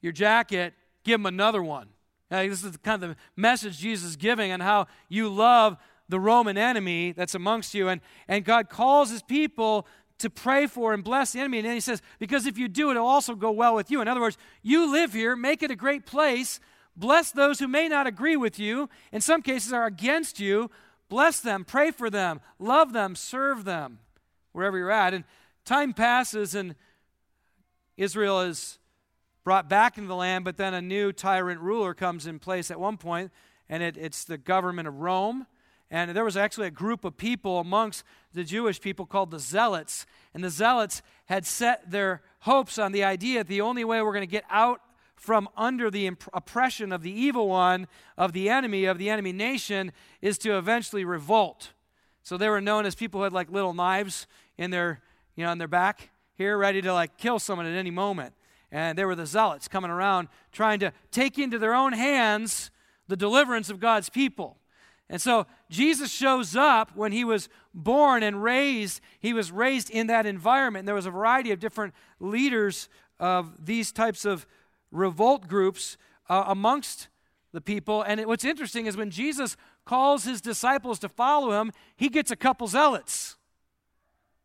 your 0.00 0.12
jacket, 0.12 0.74
give 1.04 1.20
them 1.20 1.26
another 1.26 1.62
one. 1.62 1.88
Now, 2.32 2.42
this 2.48 2.64
is 2.64 2.76
kind 2.78 3.04
of 3.04 3.10
the 3.10 3.16
message 3.36 3.78
Jesus 3.78 4.10
is 4.10 4.16
giving 4.16 4.50
on 4.52 4.60
how 4.60 4.86
you 5.10 5.28
love 5.28 5.76
the 6.08 6.18
Roman 6.18 6.56
enemy 6.56 7.12
that's 7.12 7.34
amongst 7.34 7.74
you. 7.74 7.88
And, 7.88 8.00
and 8.26 8.42
God 8.42 8.70
calls 8.70 9.10
his 9.10 9.22
people 9.22 9.86
to 10.18 10.30
pray 10.30 10.66
for 10.66 10.94
and 10.94 11.04
bless 11.04 11.32
the 11.32 11.40
enemy. 11.40 11.58
And 11.58 11.66
then 11.66 11.74
he 11.74 11.80
says, 11.80 12.00
because 12.18 12.46
if 12.46 12.56
you 12.56 12.68
do, 12.68 12.90
it'll 12.90 13.06
also 13.06 13.34
go 13.34 13.50
well 13.50 13.74
with 13.74 13.90
you. 13.90 14.00
In 14.00 14.08
other 14.08 14.22
words, 14.22 14.38
you 14.62 14.90
live 14.90 15.12
here, 15.12 15.36
make 15.36 15.62
it 15.62 15.70
a 15.70 15.76
great 15.76 16.06
place, 16.06 16.58
bless 16.96 17.30
those 17.32 17.58
who 17.58 17.68
may 17.68 17.86
not 17.86 18.06
agree 18.06 18.36
with 18.36 18.58
you, 18.58 18.88
in 19.12 19.20
some 19.20 19.42
cases 19.42 19.72
are 19.72 19.84
against 19.84 20.40
you. 20.40 20.70
Bless 21.10 21.40
them, 21.40 21.66
pray 21.66 21.90
for 21.90 22.08
them, 22.08 22.40
love 22.58 22.94
them, 22.94 23.14
serve 23.14 23.64
them, 23.64 23.98
wherever 24.52 24.78
you're 24.78 24.90
at. 24.90 25.12
And 25.12 25.24
Time 25.66 25.92
passes 25.92 26.54
and 26.54 26.74
Israel 27.98 28.40
is 28.40 28.78
brought 29.44 29.68
back 29.68 29.96
into 29.96 30.08
the 30.08 30.16
land, 30.16 30.44
but 30.44 30.56
then 30.56 30.74
a 30.74 30.82
new 30.82 31.12
tyrant 31.12 31.60
ruler 31.60 31.94
comes 31.94 32.26
in 32.26 32.38
place 32.38 32.70
at 32.70 32.78
one 32.78 32.96
point, 32.96 33.30
and 33.68 33.82
it, 33.82 33.96
it's 33.96 34.24
the 34.24 34.38
government 34.38 34.88
of 34.88 35.00
Rome. 35.00 35.46
And 35.90 36.16
there 36.16 36.24
was 36.24 36.36
actually 36.36 36.68
a 36.68 36.72
group 36.72 37.04
of 37.04 37.16
people 37.16 37.58
amongst 37.58 38.04
the 38.32 38.44
Jewish 38.44 38.80
people 38.80 39.04
called 39.04 39.30
the 39.30 39.38
Zealots. 39.38 40.06
And 40.32 40.42
the 40.42 40.48
Zealots 40.48 41.02
had 41.26 41.44
set 41.44 41.90
their 41.90 42.22
hopes 42.40 42.78
on 42.78 42.92
the 42.92 43.04
idea 43.04 43.40
that 43.40 43.46
the 43.46 43.60
only 43.60 43.84
way 43.84 44.00
we're 44.00 44.14
going 44.14 44.22
to 44.22 44.26
get 44.26 44.44
out 44.48 44.80
from 45.16 45.48
under 45.54 45.90
the 45.90 46.06
imp- 46.06 46.24
oppression 46.32 46.92
of 46.92 47.02
the 47.02 47.12
evil 47.12 47.46
one, 47.46 47.88
of 48.16 48.32
the 48.32 48.48
enemy, 48.48 48.86
of 48.86 48.96
the 48.96 49.10
enemy 49.10 49.32
nation, 49.32 49.92
is 50.22 50.38
to 50.38 50.56
eventually 50.56 51.04
revolt. 51.04 51.72
So 52.22 52.38
they 52.38 52.48
were 52.48 52.60
known 52.60 52.86
as 52.86 52.94
people 52.94 53.20
who 53.20 53.24
had 53.24 53.32
like 53.34 53.50
little 53.50 53.74
knives 53.74 54.26
in 54.56 54.70
their 54.70 55.02
you 55.36 55.44
know, 55.44 55.52
in 55.52 55.58
their 55.58 55.68
back 55.68 56.10
here, 56.34 56.58
ready 56.58 56.82
to 56.82 56.92
like 56.92 57.16
kill 57.16 57.38
someone 57.38 57.66
at 57.66 57.74
any 57.74 57.90
moment. 57.90 58.34
And 58.72 58.96
there 58.96 59.06
were 59.06 59.14
the 59.14 59.26
zealots 59.26 59.68
coming 59.68 59.90
around 59.90 60.28
trying 60.50 60.80
to 60.80 60.92
take 61.10 61.38
into 61.38 61.58
their 61.58 61.74
own 61.74 61.92
hands 61.92 62.70
the 63.06 63.16
deliverance 63.16 63.68
of 63.68 63.78
God's 63.78 64.08
people. 64.08 64.56
And 65.10 65.20
so 65.20 65.46
Jesus 65.68 66.10
shows 66.10 66.56
up 66.56 66.96
when 66.96 67.12
he 67.12 67.22
was 67.22 67.50
born 67.74 68.22
and 68.22 68.42
raised. 68.42 69.02
He 69.20 69.34
was 69.34 69.52
raised 69.52 69.90
in 69.90 70.06
that 70.06 70.24
environment. 70.24 70.82
And 70.82 70.88
There 70.88 70.94
was 70.94 71.04
a 71.04 71.10
variety 71.10 71.52
of 71.52 71.60
different 71.60 71.92
leaders 72.18 72.88
of 73.20 73.66
these 73.66 73.92
types 73.92 74.24
of 74.24 74.46
revolt 74.90 75.48
groups 75.48 75.98
uh, 76.30 76.44
amongst 76.46 77.08
the 77.52 77.60
people. 77.60 78.00
And 78.00 78.20
it, 78.20 78.26
what's 78.26 78.44
interesting 78.44 78.86
is 78.86 78.96
when 78.96 79.10
Jesus 79.10 79.54
calls 79.84 80.24
his 80.24 80.40
disciples 80.40 80.98
to 81.00 81.10
follow 81.10 81.60
him, 81.60 81.72
he 81.94 82.08
gets 82.08 82.30
a 82.30 82.36
couple 82.36 82.66
zealots. 82.66 83.36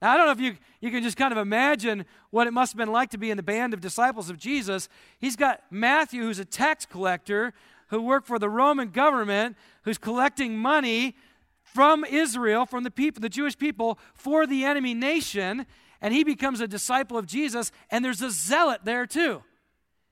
Now, 0.02 0.14
I 0.14 0.18
don't 0.18 0.28
know 0.28 0.32
if 0.32 0.40
you, 0.40 0.58
you 0.80 0.92
can 0.92 1.02
just 1.02 1.18
kind 1.18 1.32
of 1.32 1.40
imagine 1.40 2.06
what 2.30 2.46
it 2.46 2.52
must 2.52 2.74
have 2.74 2.78
been 2.78 2.92
like 2.92 3.10
to 3.12 3.18
be 3.18 3.32
in 3.32 3.38
the 3.38 3.44
band 3.44 3.74
of 3.74 3.82
disciples 3.82 4.30
of 4.30 4.38
Jesus. 4.38 4.90
He's 5.20 5.36
got 5.36 5.62
Matthew, 5.72 6.22
who's 6.22 6.40
a 6.40 6.46
tax 6.46 6.86
collector, 6.86 7.54
who 7.88 8.02
worked 8.02 8.28
for 8.28 8.38
the 8.38 8.50
Roman 8.50 8.90
government, 8.90 9.58
who's 9.84 9.98
collecting 9.98 10.58
money 10.58 11.16
from 11.64 12.06
Israel, 12.06 12.66
from 12.66 12.84
the 12.84 12.92
people, 12.92 13.22
the 13.22 13.30
Jewish 13.30 13.58
people, 13.58 13.98
for 14.14 14.46
the 14.46 14.66
enemy 14.66 14.94
nation, 14.94 15.66
and 16.02 16.14
he 16.14 16.24
becomes 16.24 16.62
a 16.62 16.68
disciple 16.68 17.18
of 17.18 17.26
Jesus, 17.26 17.72
and 17.90 18.06
there's 18.06 18.22
a 18.22 18.30
zealot 18.30 18.82
there 18.84 19.08
too. 19.08 19.42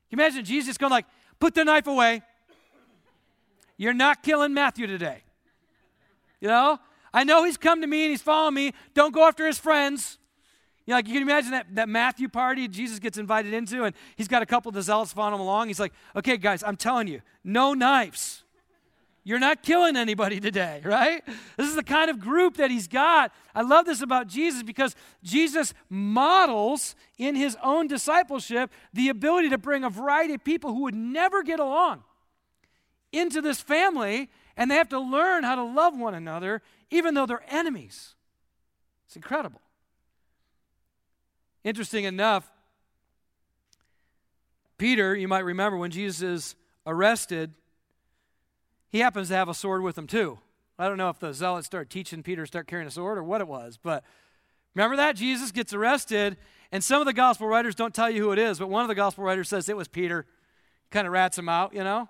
Can 0.09 0.19
you 0.19 0.23
imagine 0.23 0.45
Jesus 0.45 0.77
going 0.77 0.91
like, 0.91 1.05
put 1.39 1.53
the 1.53 1.63
knife 1.63 1.87
away. 1.87 2.21
You're 3.77 3.93
not 3.93 4.23
killing 4.23 4.53
Matthew 4.53 4.87
today. 4.87 5.23
You 6.39 6.47
know? 6.47 6.79
I 7.15 7.23
know 7.23 7.45
he's 7.45 7.55
come 7.55 7.79
to 7.79 7.87
me 7.87 8.03
and 8.03 8.11
he's 8.11 8.21
following 8.21 8.53
me. 8.53 8.73
Don't 8.93 9.13
go 9.13 9.25
after 9.25 9.47
his 9.47 9.57
friends. 9.57 10.19
You 10.85 10.91
know, 10.91 10.97
like 10.97 11.07
you 11.07 11.13
can 11.13 11.23
imagine 11.23 11.51
that, 11.51 11.73
that 11.73 11.89
Matthew 11.89 12.27
party 12.27 12.67
Jesus 12.67 12.99
gets 12.99 13.17
invited 13.17 13.53
into, 13.53 13.85
and 13.85 13.95
he's 14.17 14.27
got 14.27 14.43
a 14.43 14.45
couple 14.45 14.69
of 14.69 14.75
the 14.75 14.81
zealots 14.81 15.13
following 15.13 15.35
him 15.35 15.39
along. 15.39 15.69
He's 15.69 15.79
like, 15.79 15.93
okay, 16.15 16.35
guys, 16.37 16.61
I'm 16.61 16.75
telling 16.75 17.07
you, 17.07 17.21
no 17.43 17.73
knives. 17.73 18.43
you're 19.27 19.39
not 19.39 19.63
killing 19.63 19.97
anybody 19.97 20.39
today, 20.39 20.81
right? 20.85 21.23
This 21.57 21.67
is 21.67 21.75
the 21.75 21.83
kind 21.83 22.11
of 22.11 22.19
group 22.19 22.57
that 22.57 22.69
he's 22.69 22.87
got. 22.87 23.33
I 23.55 23.63
love 23.63 23.87
this 23.87 24.01
about 24.01 24.27
Jesus 24.27 24.61
because 24.61 24.95
Jesus 25.23 25.73
models 25.89 26.95
in 27.17 27.33
his 27.35 27.57
own 27.63 27.87
discipleship 27.87 28.71
the 28.93 29.09
ability 29.09 29.49
to 29.49 29.57
bring 29.57 29.83
a 29.83 29.89
variety 29.89 30.35
of 30.35 30.43
people 30.43 30.71
who 30.71 30.83
would 30.83 30.93
never 30.93 31.41
get 31.41 31.59
along 31.59 32.03
into 33.11 33.41
this 33.41 33.59
family, 33.59 34.29
and 34.55 34.69
they 34.69 34.75
have 34.75 34.89
to 34.89 34.99
learn 34.99 35.43
how 35.43 35.55
to 35.55 35.63
love 35.63 35.97
one 35.97 36.13
another, 36.13 36.61
even 36.95 37.13
though 37.13 37.25
they're 37.25 37.43
enemies. 37.49 38.15
It's 39.05 39.15
incredible. 39.15 39.61
Interesting 41.63 42.05
enough, 42.05 42.49
Peter, 44.77 45.15
you 45.15 45.27
might 45.27 45.45
remember 45.45 45.77
when 45.77 45.91
Jesus 45.91 46.21
is 46.21 46.55
arrested, 46.85 47.53
he 48.91 48.99
happens 48.99 49.27
to 49.27 49.35
have 49.35 49.49
a 49.49 49.53
sword 49.53 49.81
with 49.81 49.97
him 49.97 50.07
too. 50.07 50.39
I 50.77 50.87
don't 50.87 50.97
know 50.97 51.09
if 51.09 51.19
the 51.19 51.33
zealots 51.33 51.65
start 51.65 51.89
teaching 51.89 52.23
Peter 52.23 52.45
start 52.45 52.67
carrying 52.67 52.87
a 52.87 52.91
sword 52.91 53.17
or 53.17 53.23
what 53.23 53.41
it 53.41 53.47
was, 53.47 53.77
but 53.81 54.03
remember 54.73 54.97
that? 54.97 55.15
Jesus 55.15 55.51
gets 55.51 55.73
arrested, 55.73 56.37
and 56.71 56.83
some 56.83 57.01
of 57.01 57.05
the 57.05 57.13
gospel 57.13 57.47
writers 57.47 57.75
don't 57.75 57.93
tell 57.93 58.09
you 58.09 58.21
who 58.21 58.31
it 58.31 58.39
is, 58.39 58.59
but 58.59 58.69
one 58.69 58.83
of 58.83 58.87
the 58.87 58.95
gospel 58.95 59.23
writers 59.23 59.49
says 59.49 59.69
it 59.69 59.77
was 59.77 59.87
Peter. 59.87 60.25
Kind 60.91 61.07
of 61.07 61.13
rats 61.13 61.37
him 61.37 61.49
out, 61.49 61.73
you 61.73 61.83
know? 61.83 62.09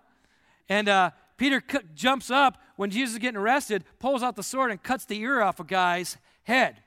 And 0.68 0.90
uh, 0.90 1.12
Peter 1.38 1.62
c- 1.70 1.80
jumps 1.94 2.32
up 2.32 2.58
when 2.76 2.90
Jesus 2.90 3.14
is 3.14 3.20
getting 3.20 3.38
arrested, 3.38 3.84
pulls 4.00 4.24
out 4.24 4.36
the 4.36 4.44
sword, 4.44 4.72
and 4.72 4.82
cuts 4.82 5.06
the 5.06 5.20
ear 5.20 5.42
off 5.42 5.60
a 5.60 5.64
guy's 5.64 6.18
head. 6.44 6.78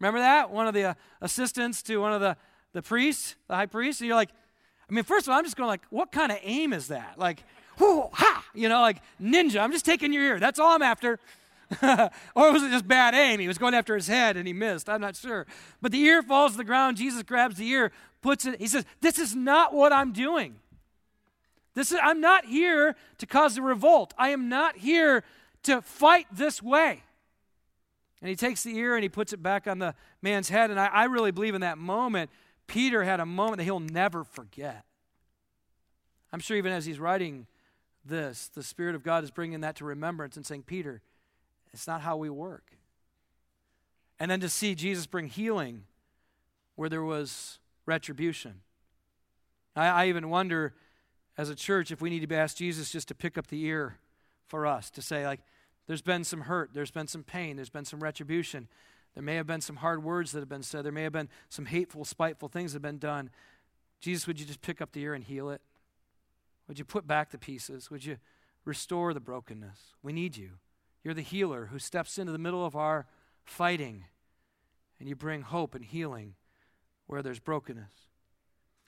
Remember 0.00 0.18
that? 0.20 0.50
One 0.50 0.66
of 0.66 0.74
the 0.74 0.84
uh, 0.84 0.94
assistants 1.20 1.82
to 1.84 1.98
one 1.98 2.12
of 2.12 2.20
the, 2.20 2.36
the 2.72 2.82
priests, 2.82 3.36
the 3.48 3.54
high 3.54 3.66
priest. 3.66 4.00
And 4.00 4.08
you're 4.08 4.16
like, 4.16 4.30
I 4.88 4.92
mean, 4.92 5.04
first 5.04 5.26
of 5.26 5.32
all, 5.32 5.38
I'm 5.38 5.44
just 5.44 5.56
going 5.56 5.68
like, 5.68 5.82
what 5.90 6.12
kind 6.12 6.30
of 6.30 6.38
aim 6.42 6.72
is 6.72 6.88
that? 6.88 7.18
Like, 7.18 7.42
whoo, 7.78 8.08
ha, 8.12 8.44
you 8.54 8.68
know, 8.68 8.80
like 8.80 9.02
ninja. 9.20 9.60
I'm 9.60 9.72
just 9.72 9.84
taking 9.84 10.12
your 10.12 10.22
ear. 10.22 10.40
That's 10.40 10.58
all 10.58 10.72
I'm 10.72 10.82
after. 10.82 11.18
or 11.82 12.52
was 12.52 12.62
it 12.62 12.70
just 12.70 12.86
bad 12.86 13.14
aim? 13.14 13.40
He 13.40 13.48
was 13.48 13.58
going 13.58 13.74
after 13.74 13.96
his 13.96 14.06
head 14.06 14.36
and 14.36 14.46
he 14.46 14.52
missed. 14.52 14.88
I'm 14.88 15.00
not 15.00 15.16
sure. 15.16 15.46
But 15.82 15.92
the 15.92 16.00
ear 16.00 16.22
falls 16.22 16.52
to 16.52 16.58
the 16.58 16.64
ground. 16.64 16.96
Jesus 16.96 17.22
grabs 17.22 17.56
the 17.56 17.66
ear, 17.68 17.90
puts 18.22 18.46
it, 18.46 18.60
he 18.60 18.68
says, 18.68 18.84
This 19.00 19.18
is 19.18 19.34
not 19.34 19.74
what 19.74 19.92
I'm 19.92 20.12
doing. 20.12 20.56
This 21.76 21.92
is, 21.92 21.98
I'm 22.02 22.22
not 22.22 22.46
here 22.46 22.96
to 23.18 23.26
cause 23.26 23.58
a 23.58 23.62
revolt. 23.62 24.14
I 24.16 24.30
am 24.30 24.48
not 24.48 24.78
here 24.78 25.22
to 25.64 25.82
fight 25.82 26.26
this 26.32 26.62
way. 26.62 27.02
And 28.22 28.30
he 28.30 28.34
takes 28.34 28.62
the 28.62 28.74
ear 28.78 28.96
and 28.96 29.02
he 29.02 29.10
puts 29.10 29.34
it 29.34 29.42
back 29.42 29.66
on 29.66 29.78
the 29.78 29.94
man's 30.22 30.48
head. 30.48 30.70
And 30.70 30.80
I, 30.80 30.86
I 30.86 31.04
really 31.04 31.32
believe 31.32 31.54
in 31.54 31.60
that 31.60 31.76
moment, 31.76 32.30
Peter 32.66 33.04
had 33.04 33.20
a 33.20 33.26
moment 33.26 33.58
that 33.58 33.64
he'll 33.64 33.78
never 33.78 34.24
forget. 34.24 34.84
I'm 36.32 36.40
sure 36.40 36.56
even 36.56 36.72
as 36.72 36.86
he's 36.86 36.98
writing 36.98 37.46
this, 38.06 38.48
the 38.48 38.62
Spirit 38.62 38.94
of 38.94 39.02
God 39.02 39.22
is 39.22 39.30
bringing 39.30 39.60
that 39.60 39.76
to 39.76 39.84
remembrance 39.84 40.38
and 40.38 40.46
saying, 40.46 40.62
Peter, 40.62 41.02
it's 41.74 41.86
not 41.86 42.00
how 42.00 42.16
we 42.16 42.30
work. 42.30 42.72
And 44.18 44.30
then 44.30 44.40
to 44.40 44.48
see 44.48 44.74
Jesus 44.74 45.06
bring 45.06 45.26
healing 45.26 45.84
where 46.74 46.88
there 46.88 47.02
was 47.02 47.58
retribution. 47.84 48.62
I, 49.74 49.88
I 49.88 50.08
even 50.08 50.30
wonder 50.30 50.72
as 51.38 51.50
a 51.50 51.54
church 51.54 51.90
if 51.90 52.00
we 52.00 52.10
need 52.10 52.28
to 52.28 52.34
ask 52.34 52.56
Jesus 52.56 52.90
just 52.90 53.08
to 53.08 53.14
pick 53.14 53.36
up 53.36 53.48
the 53.48 53.64
ear 53.64 53.98
for 54.46 54.66
us, 54.66 54.90
to 54.90 55.02
say, 55.02 55.26
like, 55.26 55.40
there's 55.86 56.02
been 56.02 56.24
some 56.24 56.42
hurt, 56.42 56.70
there's 56.72 56.90
been 56.90 57.06
some 57.06 57.22
pain, 57.22 57.56
there's 57.56 57.70
been 57.70 57.84
some 57.84 58.00
retribution. 58.00 58.68
There 59.14 59.22
may 59.22 59.36
have 59.36 59.46
been 59.46 59.60
some 59.60 59.76
hard 59.76 60.02
words 60.02 60.32
that 60.32 60.40
have 60.40 60.48
been 60.48 60.62
said, 60.62 60.84
there 60.84 60.92
may 60.92 61.04
have 61.04 61.12
been 61.12 61.28
some 61.48 61.66
hateful, 61.66 62.04
spiteful 62.04 62.48
things 62.48 62.72
that 62.72 62.76
have 62.76 62.82
been 62.82 62.98
done. 62.98 63.30
Jesus, 64.00 64.26
would 64.26 64.38
you 64.38 64.46
just 64.46 64.62
pick 64.62 64.80
up 64.80 64.92
the 64.92 65.02
ear 65.02 65.14
and 65.14 65.24
heal 65.24 65.50
it? 65.50 65.62
Would 66.68 66.78
you 66.78 66.84
put 66.84 67.06
back 67.06 67.30
the 67.30 67.38
pieces? 67.38 67.90
Would 67.90 68.04
you 68.04 68.18
restore 68.64 69.14
the 69.14 69.20
brokenness? 69.20 69.94
We 70.02 70.12
need 70.12 70.36
you. 70.36 70.50
You're 71.02 71.14
the 71.14 71.22
healer 71.22 71.66
who 71.66 71.78
steps 71.78 72.18
into 72.18 72.32
the 72.32 72.38
middle 72.38 72.66
of 72.66 72.74
our 72.74 73.06
fighting 73.44 74.04
and 74.98 75.08
you 75.08 75.14
bring 75.14 75.42
hope 75.42 75.74
and 75.74 75.84
healing 75.84 76.34
where 77.06 77.22
there's 77.22 77.38
brokenness. 77.38 77.92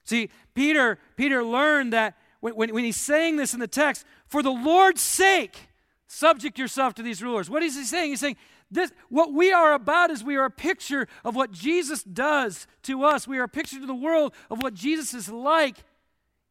See, 0.04 0.30
Peter, 0.54 0.98
Peter 1.16 1.44
learned 1.44 1.92
that 1.92 2.16
when, 2.40 2.54
when, 2.54 2.74
when 2.74 2.84
he's 2.84 2.96
saying 2.96 3.36
this 3.36 3.54
in 3.54 3.60
the 3.60 3.68
text, 3.68 4.04
for 4.26 4.42
the 4.42 4.50
Lord's 4.50 5.00
sake, 5.00 5.68
subject 6.06 6.58
yourself 6.58 6.94
to 6.94 7.02
these 7.02 7.22
rulers. 7.22 7.50
What 7.50 7.62
is 7.62 7.76
he 7.76 7.84
saying? 7.84 8.10
He's 8.10 8.20
saying, 8.20 8.36
this, 8.70 8.92
what 9.08 9.32
we 9.32 9.52
are 9.52 9.72
about 9.72 10.10
is 10.10 10.22
we 10.22 10.36
are 10.36 10.44
a 10.44 10.50
picture 10.50 11.08
of 11.24 11.34
what 11.34 11.52
Jesus 11.52 12.02
does 12.02 12.66
to 12.82 13.04
us. 13.04 13.26
We 13.26 13.38
are 13.38 13.44
a 13.44 13.48
picture 13.48 13.80
to 13.80 13.86
the 13.86 13.94
world 13.94 14.34
of 14.50 14.62
what 14.62 14.74
Jesus 14.74 15.14
is 15.14 15.28
like 15.28 15.76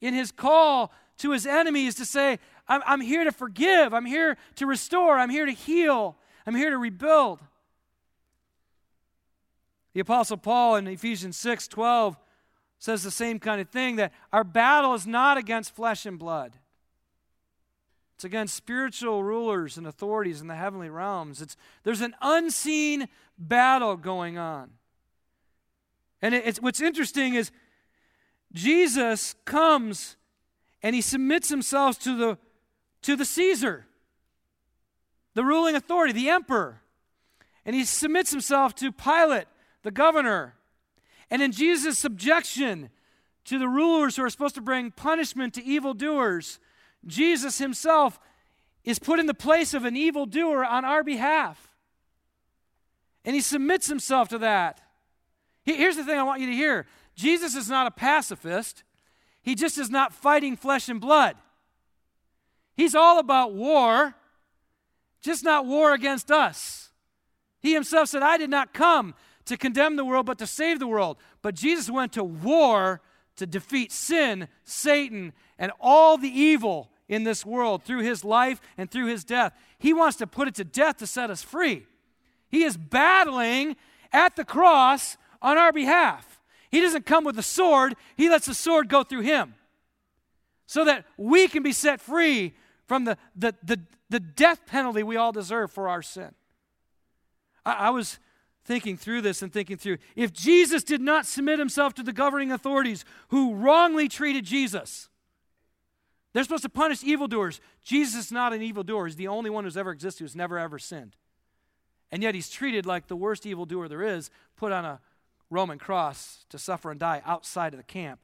in 0.02 0.14
his 0.14 0.32
call 0.32 0.92
to 1.18 1.32
his 1.32 1.46
enemies 1.46 1.96
to 1.96 2.06
say, 2.06 2.40
I'm, 2.68 2.82
I'm 2.86 3.02
here 3.02 3.24
to 3.24 3.32
forgive, 3.32 3.94
I'm 3.94 4.06
here 4.06 4.38
to 4.56 4.66
restore, 4.66 5.18
I'm 5.18 5.30
here 5.30 5.46
to 5.46 5.52
heal, 5.52 6.16
I'm 6.46 6.56
here 6.56 6.70
to 6.70 6.78
rebuild. 6.78 7.40
The 9.94 10.02
Apostle 10.02 10.38
Paul 10.38 10.76
in 10.76 10.88
Ephesians 10.88 11.38
6 11.38 11.68
12 11.68 12.18
says 12.80 13.04
the 13.04 13.12
same 13.12 13.40
kind 13.40 13.60
of 13.60 13.70
thing 13.70 13.96
that 13.96 14.14
our 14.32 14.44
battle 14.44 14.94
is 14.94 15.08
not 15.08 15.38
against 15.38 15.76
flesh 15.76 16.06
and 16.06 16.20
blood. 16.20 16.58
It's 18.16 18.24
against 18.24 18.56
spiritual 18.56 19.24
rulers 19.24 19.78
and 19.78 19.86
authorities 19.86 20.42
in 20.42 20.48
the 20.48 20.56
heavenly 20.56 20.90
realms. 20.90 21.42
It's, 21.42 21.56
there's 21.84 22.02
an 22.02 22.16
unseen 22.22 23.08
battle 23.38 23.96
going 23.96 24.40
on. 24.40 24.72
And 26.22 26.34
it, 26.34 26.48
it's, 26.48 26.60
what's 26.60 26.82
interesting 26.82 27.36
is 27.36 27.52
Jesus 28.52 29.36
comes 29.46 30.18
and 30.82 30.96
he 30.96 31.02
submits 31.02 31.50
himself 31.50 32.00
to 32.00 32.18
the, 32.18 32.38
to 33.04 33.16
the 33.16 33.26
Caesar, 33.26 33.86
the 35.36 35.44
ruling 35.44 35.76
authority, 35.76 36.14
the 36.14 36.30
emperor. 36.30 36.82
And 37.66 37.76
he 37.76 37.86
submits 37.86 38.32
himself 38.32 38.74
to 38.76 38.92
Pilate, 38.92 39.46
the 39.84 39.92
governor. 39.92 40.56
And 41.30 41.42
in 41.42 41.52
Jesus' 41.52 42.00
subjection 42.00 42.90
to 43.46 43.60
the 43.60 43.68
rulers 43.68 44.16
who 44.16 44.24
are 44.24 44.30
supposed 44.30 44.56
to 44.56 44.62
bring 44.62 44.92
punishment 44.92 45.54
to 45.56 45.64
evildoers, 45.64 46.60
Jesus 47.06 47.58
himself 47.58 48.20
is 48.84 49.00
put 49.00 49.20
in 49.20 49.26
the 49.26 49.34
place 49.34 49.74
of 49.74 49.86
an 49.86 49.98
evildoer 49.98 50.64
on 50.64 50.86
our 50.86 51.04
behalf. 51.04 51.76
And 53.26 53.36
he 53.36 53.42
submits 53.42 53.88
himself 53.88 54.30
to 54.30 54.38
that. 54.40 54.82
Here's 55.64 55.98
the 55.98 56.06
thing 56.06 56.18
I 56.18 56.24
want 56.24 56.40
you 56.40 56.48
to 56.48 56.54
hear 56.54 56.86
Jesus 57.16 57.56
is 57.56 57.70
not 57.70 57.88
a 57.88 57.92
pacifist, 57.92 58.84
he 59.42 59.56
just 59.56 59.78
is 59.78 59.90
not 59.90 60.14
fighting 60.14 60.56
flesh 60.56 60.88
and 60.88 61.02
blood. 61.02 61.36
He's 62.76 62.96
all 62.96 63.20
about 63.20 63.54
war, 63.54 64.16
just 65.22 65.44
not 65.44 65.66
war 65.66 65.94
against 65.94 66.32
us. 66.32 66.92
He 67.60 67.74
himself 67.74 68.08
said, 68.08 68.22
I 68.22 68.38
did 68.38 68.50
not 68.50 68.74
come 68.74 69.16
to 69.48 69.58
condemn 69.58 69.96
the 69.96 70.06
world, 70.06 70.26
but 70.26 70.38
to 70.40 70.48
save 70.48 70.80
the 70.80 70.88
world. 70.88 71.18
But 71.42 71.56
Jesus 71.56 71.90
went 71.90 72.14
to 72.14 72.24
war 72.24 73.02
to 73.38 73.46
defeat 73.46 73.92
sin, 73.92 74.48
Satan, 74.64 75.34
and 75.58 75.72
all 75.80 76.18
the 76.18 76.30
evil 76.30 76.92
in 77.08 77.24
this 77.24 77.46
world 77.46 77.84
through 77.84 78.02
his 78.02 78.24
life 78.24 78.60
and 78.78 78.90
through 78.90 79.08
his 79.08 79.24
death. 79.24 79.54
He 79.78 79.94
wants 79.94 80.18
to 80.18 80.28
put 80.28 80.48
it 80.48 80.56
to 80.56 80.64
death 80.64 80.98
to 80.98 81.08
set 81.08 81.30
us 81.30 81.42
free. 81.42 81.86
He 82.50 82.64
is 82.64 82.78
battling 82.78 83.76
at 84.12 84.36
the 84.36 84.46
cross 84.46 85.18
on 85.42 85.58
our 85.58 85.72
behalf. 85.72 86.42
He 86.70 86.82
doesn't 86.82 87.06
come 87.06 87.24
with 87.24 87.40
a 87.40 87.44
sword, 87.44 87.96
He 88.16 88.30
lets 88.30 88.46
the 88.46 88.54
sword 88.54 88.90
go 88.90 89.04
through 89.04 89.22
Him 89.22 89.56
so 90.66 90.84
that 90.84 91.06
we 91.16 91.48
can 91.48 91.64
be 91.64 91.72
set 91.72 92.02
free 92.02 92.54
from 92.88 93.06
the, 93.06 93.18
the, 93.36 93.56
the, 93.64 93.80
the 94.10 94.20
death 94.20 94.66
penalty 94.66 95.04
we 95.04 95.16
all 95.16 95.32
deserve 95.32 95.72
for 95.72 95.88
our 95.88 96.02
sin. 96.02 96.32
I, 97.66 97.74
I 97.74 97.90
was 97.90 98.20
thinking 98.68 98.98
through 98.98 99.22
this 99.22 99.42
and 99.42 99.52
thinking 99.52 99.78
through 99.78 99.98
if 100.16 100.34
Jesus 100.34 100.84
did 100.84 101.00
not 101.00 101.26
submit 101.26 101.58
himself 101.58 101.94
to 101.94 102.04
the 102.04 102.12
governing 102.12 102.52
authorities 102.52 103.06
who 103.30 103.56
wrongly 103.56 104.10
treated 104.10 104.44
Jesus, 104.44 105.08
they're 106.34 106.44
supposed 106.44 106.64
to 106.64 106.70
punish 106.70 107.02
evildoers. 107.02 107.62
Jesus 107.82 108.26
is 108.26 108.32
not 108.32 108.52
an 108.52 108.62
evildoer. 108.62 109.08
He's 109.08 109.16
the 109.16 109.30
only 109.30 109.50
one 109.50 109.64
who's 109.64 109.78
ever 109.78 109.92
existed 109.92 110.26
who's 110.26 110.36
never 110.36 110.60
ever 110.60 110.78
sinned. 110.78 111.16
And 112.12 112.22
yet 112.22 112.36
he's 112.36 112.50
treated 112.50 112.86
like 112.86 113.08
the 113.08 113.16
worst 113.16 113.46
evildoer 113.46 113.88
there 113.88 114.04
is, 114.04 114.30
put 114.58 114.74
on 114.74 114.84
a 114.84 115.00
Roman 115.50 115.80
cross 115.80 116.46
to 116.50 116.60
suffer 116.60 116.92
and 116.92 117.00
die 117.00 117.22
outside 117.26 117.74
of 117.74 117.78
the 117.78 117.84
camp, 117.84 118.20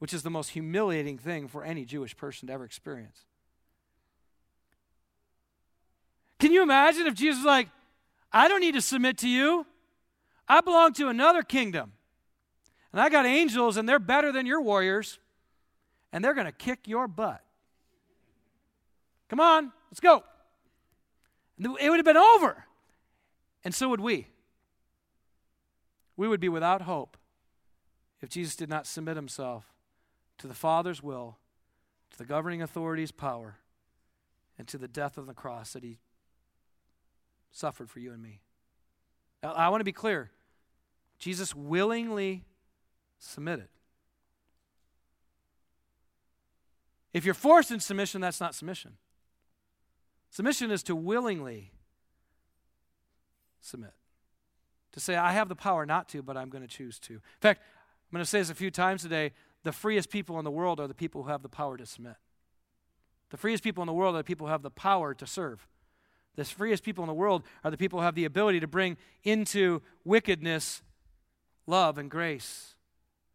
which 0.00 0.12
is 0.12 0.22
the 0.22 0.30
most 0.30 0.50
humiliating 0.50 1.16
thing 1.16 1.48
for 1.48 1.64
any 1.64 1.86
Jewish 1.86 2.14
person 2.14 2.48
to 2.48 2.52
ever 2.52 2.64
experience. 2.64 3.24
Can 6.38 6.52
you 6.52 6.62
imagine 6.62 7.06
if 7.06 7.14
Jesus 7.14 7.38
was 7.38 7.46
like, 7.46 7.68
I 8.32 8.48
don't 8.48 8.60
need 8.60 8.74
to 8.74 8.80
submit 8.80 9.18
to 9.18 9.28
you. 9.28 9.66
I 10.48 10.60
belong 10.60 10.92
to 10.94 11.08
another 11.08 11.42
kingdom. 11.42 11.92
And 12.92 13.00
I 13.00 13.08
got 13.08 13.26
angels, 13.26 13.76
and 13.76 13.88
they're 13.88 13.98
better 13.98 14.32
than 14.32 14.46
your 14.46 14.60
warriors, 14.60 15.18
and 16.12 16.24
they're 16.24 16.34
going 16.34 16.46
to 16.46 16.52
kick 16.52 16.86
your 16.86 17.08
butt. 17.08 17.42
Come 19.28 19.40
on, 19.40 19.72
let's 19.90 20.00
go. 20.00 20.24
It 21.58 21.88
would 21.88 21.98
have 21.98 22.04
been 22.04 22.16
over. 22.16 22.64
And 23.64 23.74
so 23.74 23.88
would 23.88 24.00
we 24.00 24.26
we 26.16 26.28
would 26.28 26.40
be 26.40 26.48
without 26.48 26.82
hope 26.82 27.16
if 28.20 28.28
Jesus 28.28 28.54
did 28.54 28.68
not 28.68 28.86
submit 28.86 29.16
himself 29.16 29.72
to 30.38 30.46
the 30.46 30.54
Father's 30.54 31.02
will, 31.02 31.38
to 32.10 32.18
the 32.18 32.24
governing 32.24 32.62
authority's 32.62 33.10
power, 33.10 33.56
and 34.58 34.68
to 34.68 34.78
the 34.78 34.88
death 34.88 35.16
on 35.16 35.26
the 35.26 35.34
cross 35.34 35.72
that 35.72 35.82
he 35.82 35.98
suffered 37.52 37.88
for 37.88 38.00
you 38.00 38.12
and 38.12 38.20
me. 38.20 38.40
Now, 39.42 39.52
I 39.52 39.68
want 39.68 39.80
to 39.80 39.84
be 39.84 39.92
clear. 39.92 40.30
Jesus 41.18 41.54
willingly 41.54 42.44
submitted. 43.18 43.68
If 47.12 47.24
you're 47.24 47.34
forced 47.34 47.70
in 47.70 47.78
submission, 47.78 48.20
that's 48.22 48.40
not 48.40 48.54
submission. 48.54 48.92
Submission 50.30 50.70
is 50.70 50.82
to 50.84 50.96
willingly 50.96 51.72
submit. 53.60 53.92
To 54.92 55.00
say, 55.00 55.14
I 55.14 55.32
have 55.32 55.48
the 55.48 55.54
power 55.54 55.86
not 55.86 56.08
to, 56.10 56.22
but 56.22 56.36
I'm 56.36 56.48
going 56.48 56.62
to 56.62 56.68
choose 56.68 56.98
to. 57.00 57.14
In 57.14 57.20
fact, 57.40 57.60
I'm 58.10 58.16
going 58.16 58.24
to 58.24 58.28
say 58.28 58.38
this 58.38 58.50
a 58.50 58.54
few 58.54 58.70
times 58.70 59.02
today 59.02 59.32
the 59.62 59.72
freest 59.72 60.10
people 60.10 60.38
in 60.38 60.44
the 60.44 60.50
world 60.50 60.80
are 60.80 60.88
the 60.88 60.94
people 60.94 61.22
who 61.22 61.28
have 61.28 61.42
the 61.42 61.48
power 61.48 61.76
to 61.76 61.86
submit. 61.86 62.16
The 63.30 63.36
freest 63.36 63.62
people 63.62 63.82
in 63.82 63.86
the 63.86 63.92
world 63.92 64.14
are 64.14 64.18
the 64.18 64.24
people 64.24 64.46
who 64.46 64.50
have 64.50 64.62
the 64.62 64.70
power 64.70 65.14
to 65.14 65.26
serve. 65.26 65.66
The 66.36 66.44
freest 66.44 66.82
people 66.82 67.04
in 67.04 67.08
the 67.08 67.14
world 67.14 67.42
are 67.62 67.70
the 67.70 67.76
people 67.76 67.98
who 67.98 68.04
have 68.04 68.14
the 68.14 68.24
ability 68.24 68.60
to 68.60 68.66
bring 68.66 68.96
into 69.22 69.82
wickedness 70.04 70.82
love 71.66 71.98
and 71.98 72.10
grace 72.10 72.74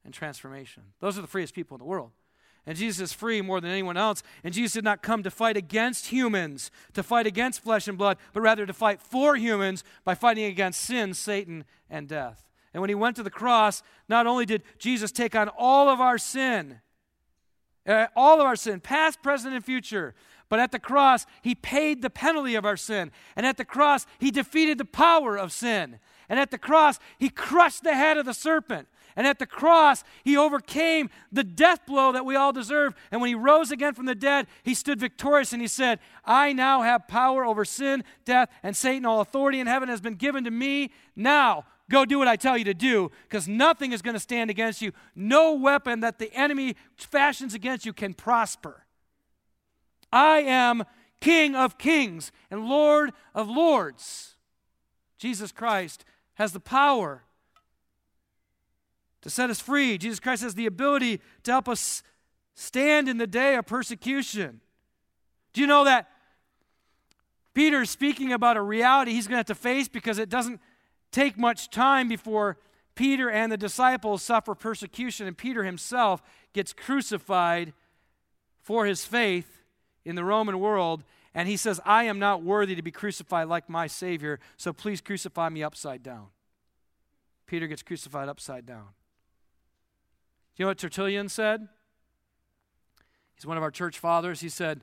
and 0.04 0.14
transformation. 0.14 0.84
Those 1.00 1.18
are 1.18 1.22
the 1.22 1.28
freest 1.28 1.54
people 1.54 1.76
in 1.76 1.80
the 1.80 1.86
world. 1.86 2.12
And 2.66 2.78
Jesus 2.78 3.00
is 3.00 3.14
free 3.14 3.42
more 3.42 3.62
than 3.62 3.72
anyone 3.72 3.96
else. 3.96 4.24
And 4.44 4.54
Jesus 4.54 4.74
did 4.74 4.84
not 4.84 5.02
come 5.02 5.24
to 5.24 5.32
fight 5.32 5.56
against 5.56 6.08
humans, 6.08 6.70
to 6.94 7.02
fight 7.02 7.26
against 7.26 7.64
flesh 7.64 7.88
and 7.88 7.98
blood, 7.98 8.18
but 8.34 8.42
rather 8.42 8.66
to 8.66 8.74
fight 8.74 9.02
for 9.02 9.38
humans 9.38 9.86
by 10.04 10.16
fighting 10.16 10.44
against 10.44 10.82
sin, 10.82 11.14
Satan, 11.14 11.64
and 11.90 12.10
death. 12.10 12.44
And 12.74 12.82
when 12.82 12.90
he 12.90 12.96
went 12.96 13.16
to 13.16 13.24
the 13.24 13.30
cross, 13.30 13.84
not 14.10 14.28
only 14.28 14.46
did 14.46 14.64
Jesus 14.80 15.14
take 15.14 15.34
on 15.34 15.50
all 15.58 15.88
of 15.88 16.02
our 16.02 16.18
sin, 16.18 16.82
uh, 17.88 18.08
all 18.18 18.42
of 18.42 18.46
our 18.46 18.58
sin, 18.58 18.82
past, 18.82 19.24
present, 19.24 19.56
and 19.56 19.64
future, 19.64 20.14
but 20.50 20.60
at 20.60 20.72
the 20.72 20.80
cross, 20.80 21.26
he 21.42 21.56
paid 21.56 22.02
the 22.02 22.10
penalty 22.10 22.56
of 22.56 22.66
our 22.66 22.78
sin. 22.78 23.12
And 23.36 23.46
at 23.46 23.58
the 23.58 23.66
cross, 23.66 24.06
he 24.20 24.32
defeated 24.32 24.78
the 24.78 24.86
power 24.86 25.38
of 25.38 25.52
sin. 25.52 26.00
And 26.30 26.40
at 26.40 26.52
the 26.52 26.58
cross, 26.58 27.00
he 27.18 27.30
crushed 27.30 27.84
the 27.84 27.96
head 27.96 28.18
of 28.18 28.26
the 28.26 28.34
serpent. 28.34 28.88
And 29.16 29.26
at 29.26 29.40
the 29.40 29.48
cross, 29.48 30.04
he 30.24 30.38
overcame 30.38 31.10
the 31.32 31.44
death 31.44 31.88
blow 31.88 32.12
that 32.12 32.26
we 32.26 32.36
all 32.36 32.54
deserve. 32.54 32.94
And 33.12 33.20
when 33.20 33.30
he 33.30 33.36
rose 33.36 33.72
again 33.72 33.96
from 33.96 34.06
the 34.06 34.14
dead, 34.14 34.46
he 34.62 34.76
stood 34.76 35.00
victorious 35.00 35.54
and 35.54 35.62
he 35.62 35.68
said, 35.68 36.00
I 36.24 36.54
now 36.54 36.84
have 36.84 37.08
power 37.08 37.44
over 37.44 37.66
sin, 37.66 38.04
death, 38.26 38.50
and 38.62 38.78
Satan. 38.78 39.06
All 39.06 39.20
authority 39.20 39.60
in 39.60 39.66
heaven 39.66 39.90
has 39.90 40.02
been 40.02 40.16
given 40.16 40.44
to 40.44 40.52
me. 40.52 40.92
Now, 41.16 41.66
go 41.90 42.06
do 42.06 42.20
what 42.20 42.28
I 42.28 42.36
tell 42.36 42.58
you 42.58 42.66
to 42.66 42.76
do, 42.76 43.10
because 43.24 43.48
nothing 43.48 43.92
is 43.92 44.04
going 44.04 44.14
to 44.14 44.20
stand 44.20 44.52
against 44.52 44.84
you. 44.84 44.92
No 45.16 45.54
weapon 45.54 46.02
that 46.02 46.20
the 46.20 46.32
enemy 46.34 46.76
fashions 46.96 47.56
against 47.56 47.88
you 47.88 47.94
can 47.94 48.14
prosper. 48.14 48.84
I 50.12 50.40
am 50.40 50.84
King 51.20 51.56
of 51.56 51.78
kings 51.78 52.32
and 52.52 52.66
Lord 52.68 53.12
of 53.34 53.50
lords. 53.50 54.36
Jesus 55.18 55.52
Christ 55.52 56.06
has 56.36 56.52
the 56.52 56.60
power 56.60 57.24
to 59.22 59.30
set 59.30 59.50
us 59.50 59.60
free. 59.60 59.98
Jesus 59.98 60.20
Christ 60.20 60.44
has 60.44 60.56
the 60.56 60.68
ability 60.68 61.20
to 61.44 61.52
help 61.52 61.68
us 61.68 62.04
stand 62.54 63.10
in 63.10 63.18
the 63.18 63.28
day 63.28 63.56
of 63.56 63.66
persecution. 63.66 64.62
Do 65.54 65.62
you 65.62 65.68
know 65.68 65.84
that 65.86 66.08
Peter 67.54 67.82
is 67.82 67.90
speaking 67.90 68.32
about 68.32 68.58
a 68.58 68.62
reality 68.62 69.14
he's 69.14 69.28
going 69.28 69.36
to 69.36 69.40
have 69.40 69.46
to 69.48 69.56
face 69.56 69.88
because 69.88 70.20
it 70.20 70.30
doesn't 70.30 70.62
take 71.12 71.38
much 71.38 71.72
time 71.72 72.08
before 72.08 72.58
Peter 72.94 73.30
and 73.30 73.52
the 73.52 73.58
disciples 73.58 74.22
suffer 74.22 74.54
persecution 74.54 75.26
and 75.26 75.38
Peter 75.38 75.64
himself 75.64 76.22
gets 76.54 76.74
crucified 76.74 77.74
for 78.62 78.86
his 78.86 79.06
faith 79.06 79.57
in 80.08 80.16
the 80.16 80.24
Roman 80.24 80.60
world. 80.60 81.04
And 81.36 81.48
he 81.48 81.58
says, 81.58 81.80
I 81.86 82.06
am 82.06 82.18
not 82.18 82.42
worthy 82.42 82.74
to 82.76 82.82
be 82.82 82.92
crucified 82.92 83.48
like 83.48 83.70
my 83.70 83.86
Savior, 83.86 84.40
so 84.56 84.72
please 84.74 85.02
crucify 85.02 85.50
me 85.50 85.62
upside 85.62 86.02
down. 86.02 86.28
Peter 87.46 87.68
gets 87.68 87.84
crucified 87.84 88.30
upside 88.30 88.66
down. 88.66 88.88
Do 90.56 90.64
you 90.64 90.66
know 90.66 90.70
what 90.70 90.80
Tertullian 90.80 91.30
said? 91.30 91.68
He's 93.36 93.46
one 93.46 93.58
of 93.58 93.64
our 93.64 93.70
church 93.70 94.00
fathers. 94.00 94.40
He 94.40 94.50
said, 94.50 94.82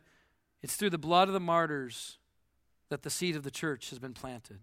It's 0.62 0.76
through 0.76 0.90
the 0.90 0.98
blood 0.98 1.28
of 1.28 1.34
the 1.34 1.40
martyrs 1.40 2.18
that 2.90 3.02
the 3.02 3.10
seed 3.10 3.34
of 3.34 3.42
the 3.42 3.50
church 3.50 3.90
has 3.90 3.98
been 3.98 4.12
planted. 4.12 4.60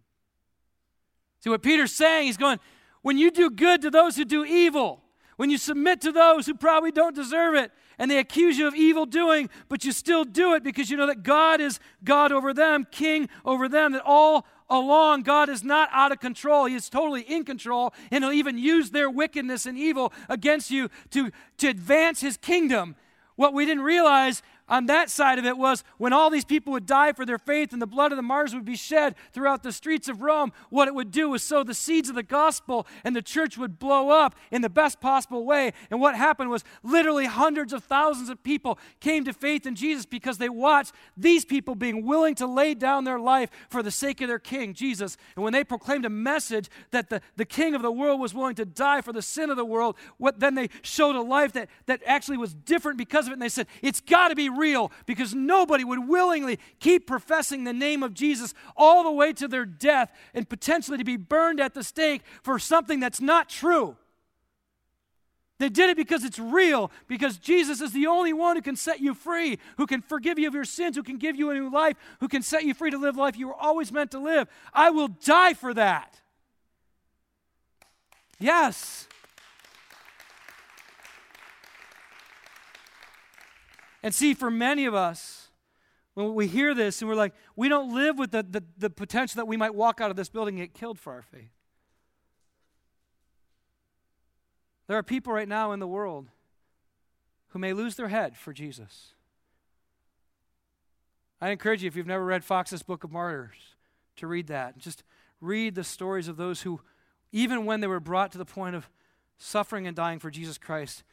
See 1.42 1.50
what 1.50 1.64
Peter's 1.64 1.92
saying? 1.92 2.28
He's 2.28 2.38
going, 2.38 2.60
When 3.02 3.18
you 3.18 3.32
do 3.32 3.50
good 3.50 3.82
to 3.82 3.90
those 3.90 4.16
who 4.16 4.24
do 4.24 4.46
evil, 4.46 5.02
when 5.42 5.50
you 5.50 5.58
submit 5.58 6.00
to 6.02 6.12
those 6.12 6.46
who 6.46 6.54
probably 6.54 6.92
don't 6.92 7.16
deserve 7.16 7.56
it, 7.56 7.72
and 7.98 8.12
they 8.12 8.20
accuse 8.20 8.60
you 8.60 8.68
of 8.68 8.76
evil 8.76 9.08
doing, 9.08 9.50
but 9.70 9.84
you 9.84 9.92
still 9.92 10.24
do 10.24 10.54
it 10.54 10.62
because 10.62 10.92
you 10.92 10.96
know 10.96 11.08
that 11.08 11.24
God 11.24 11.60
is 11.60 11.80
God 12.04 12.32
over 12.32 12.54
them, 12.54 12.86
king 12.92 13.28
over 13.44 13.68
them, 13.68 13.94
that 13.94 14.04
all 14.06 14.46
along, 14.70 15.24
God 15.24 15.50
is 15.50 15.64
not 15.64 15.90
out 15.92 16.12
of 16.12 16.20
control. 16.20 16.66
He 16.66 16.76
is 16.76 16.92
totally 16.92 17.24
in 17.24 17.44
control, 17.44 17.92
and 18.12 18.24
He'll 18.24 18.32
even 18.34 18.56
use 18.56 18.92
their 18.92 19.10
wickedness 19.10 19.66
and 19.66 19.80
evil 19.80 20.14
against 20.30 20.70
you 20.70 20.90
to, 21.10 21.32
to 21.58 21.70
advance 21.70 22.22
His 22.22 22.38
kingdom. 22.38 22.96
What 23.36 23.56
we 23.56 23.66
didn't 23.66 23.82
realize 23.82 24.44
on 24.72 24.86
that 24.86 25.10
side 25.10 25.38
of 25.38 25.46
it 25.46 25.58
was 25.58 25.84
when 25.98 26.14
all 26.14 26.30
these 26.30 26.46
people 26.46 26.72
would 26.72 26.86
die 26.86 27.12
for 27.12 27.26
their 27.26 27.38
faith 27.38 27.74
and 27.74 27.82
the 27.82 27.86
blood 27.86 28.14
of 28.14 28.16
the 28.16 28.22
martyrs 28.22 28.56
would 28.56 28.64
be 28.64 28.78
shed 28.78 29.16
throughout 29.34 29.64
the 29.64 29.74
streets 29.74 30.08
of 30.08 30.22
Rome, 30.22 30.54
what 30.70 30.88
it 30.88 30.96
would 30.96 31.12
do 31.12 31.30
was 31.30 31.44
sow 31.44 31.62
the 31.64 31.74
seeds 31.74 32.08
of 32.08 32.16
the 32.16 32.24
gospel 32.24 32.88
and 33.04 33.14
the 33.14 33.22
church 33.22 33.58
would 33.58 33.80
blow 33.80 34.10
up 34.10 34.34
in 34.50 34.62
the 34.62 34.70
best 34.70 35.02
possible 35.02 35.46
way. 35.46 35.74
And 35.92 36.00
what 36.00 36.16
happened 36.16 36.50
was 36.50 36.64
literally 36.84 37.26
hundreds 37.26 37.74
of 37.74 37.84
thousands 37.84 38.30
of 38.30 38.42
people 38.44 38.80
came 39.02 39.26
to 39.26 39.34
faith 39.34 39.66
in 39.66 39.76
Jesus 39.76 40.06
because 40.06 40.38
they 40.38 40.48
watched 40.48 40.94
these 41.18 41.44
people 41.44 41.76
being 41.76 42.06
willing 42.06 42.34
to 42.36 42.48
lay 42.48 42.74
down 42.74 43.04
their 43.04 43.20
life 43.20 43.50
for 43.70 43.84
the 43.84 43.92
sake 43.92 44.22
of 44.22 44.30
their 44.30 44.40
king, 44.40 44.74
Jesus. 44.74 45.18
And 45.36 45.44
when 45.44 45.52
they 45.52 45.66
proclaimed 45.66 46.06
a 46.06 46.10
message 46.10 46.70
that 46.92 47.10
the, 47.10 47.22
the 47.36 47.44
king 47.46 47.76
of 47.76 47.82
the 47.82 47.92
world 47.92 48.22
was 48.22 48.34
willing 48.34 48.56
to 48.56 48.66
die 48.66 49.02
for 49.02 49.12
the 49.12 49.22
sin 49.22 49.50
of 49.50 49.58
the 49.58 49.66
world, 49.66 49.98
what 50.18 50.40
then 50.40 50.56
they 50.56 50.70
showed 50.82 51.18
a 51.18 51.22
life 51.22 51.52
that, 51.52 51.68
that 51.88 52.02
actually 52.06 52.38
was 52.38 52.54
different 52.54 52.98
because 52.98 53.26
of 53.26 53.32
it. 53.32 53.34
And 53.34 53.42
they 53.42 53.50
said, 53.50 53.68
it's 53.82 54.00
got 54.00 54.30
to 54.30 54.36
be 54.36 54.48
because 55.06 55.34
nobody 55.34 55.84
would 55.84 56.08
willingly 56.08 56.60
keep 56.80 57.08
professing 57.08 57.64
the 57.64 57.74
name 57.74 58.04
of 58.04 58.14
Jesus 58.14 58.54
all 58.76 59.04
the 59.04 59.12
way 59.12 59.34
to 59.34 59.48
their 59.48 59.66
death 59.66 60.12
and 60.34 60.48
potentially 60.48 60.98
to 60.98 61.04
be 61.04 61.18
burned 61.18 61.60
at 61.60 61.74
the 61.74 61.84
stake 61.84 62.22
for 62.44 62.60
something 62.60 63.00
that's 63.00 63.22
not 63.22 63.50
true. 63.50 63.98
They 65.62 65.70
did 65.70 65.92
it 65.92 65.98
because 65.98 66.24
it's 66.24 66.40
real, 66.40 66.92
because 67.08 67.38
Jesus 67.38 67.82
is 67.82 67.92
the 67.92 68.08
only 68.08 68.34
one 68.34 68.56
who 68.56 68.64
can 68.64 68.76
set 68.76 69.00
you 69.00 69.14
free, 69.14 69.60
who 69.78 69.86
can 69.86 70.02
forgive 70.02 70.40
you 70.40 70.48
of 70.48 70.56
your 70.56 70.66
sins, 70.66 70.96
who 70.96 71.04
can 71.04 71.18
give 71.18 71.36
you 71.36 71.52
a 71.52 71.54
new 71.54 71.72
life, 71.72 71.98
who 72.20 72.28
can 72.28 72.42
set 72.42 72.64
you 72.64 72.74
free 72.74 72.90
to 72.90 72.98
live 72.98 73.16
life 73.16 73.38
you 73.38 73.48
were 73.48 73.56
always 73.56 73.92
meant 73.92 74.10
to 74.12 74.20
live. 74.20 74.48
I 74.74 74.90
will 74.90 75.08
die 75.08 75.54
for 75.54 75.72
that. 75.76 76.20
Yes. 78.40 79.08
And 84.04 84.14
see, 84.14 84.34
for 84.34 84.50
many 84.50 84.86
of 84.86 84.94
us, 84.94 85.50
when 86.14 86.34
we 86.34 86.48
hear 86.48 86.74
this 86.74 87.02
and 87.02 87.10
we're 87.10 87.16
like, 87.16 87.34
we 87.56 87.70
don't 87.70 87.94
live 87.94 88.18
with 88.18 88.32
the, 88.32 88.44
the, 88.44 88.64
the, 88.78 88.90
potential 88.90 89.38
that 89.38 89.48
we 89.48 89.58
might 89.58 89.74
walk 89.74 90.02
out 90.02 90.10
of 90.10 90.18
this 90.18 90.30
building 90.30 90.60
and 90.60 90.68
get 90.68 90.74
killed 90.74 91.00
for 91.00 91.14
our 91.14 91.22
faith. 91.22 91.52
There 94.88 94.98
are 94.98 95.04
people 95.04 95.32
right 95.32 95.48
now 95.48 95.72
in 95.72 95.80
the 95.80 95.88
world 95.88 96.28
who 97.50 97.60
may 97.60 97.74
lose 97.74 97.96
their 97.96 98.10
head 98.10 98.36
for 98.36 98.52
Jesus. 98.52 99.14
I 101.40 101.50
encourage 101.50 101.82
you, 101.82 101.88
if 101.88 101.96
you've 101.96 102.08
never 102.08 102.26
read 102.26 102.44
Foxe's 102.44 102.84
Book 102.84 103.04
of 103.04 103.12
Martyrs, 103.12 103.76
to 104.18 104.28
read 104.28 104.48
that. 104.48 104.78
Just 104.78 105.04
read 105.40 105.76
the 105.76 105.84
stories 105.84 106.28
of 106.28 106.38
those 106.38 106.62
who, 106.62 106.82
even 107.32 107.66
when 107.66 107.80
they 107.80 107.88
were 107.88 108.00
brought 108.00 108.32
to 108.34 108.38
the 108.38 108.46
point 108.46 108.76
of 108.76 108.90
suffering 109.38 109.88
and 109.88 109.96
dying 109.96 110.20
for 110.20 110.30
Jesus 110.30 110.58
Christ, 110.58 111.04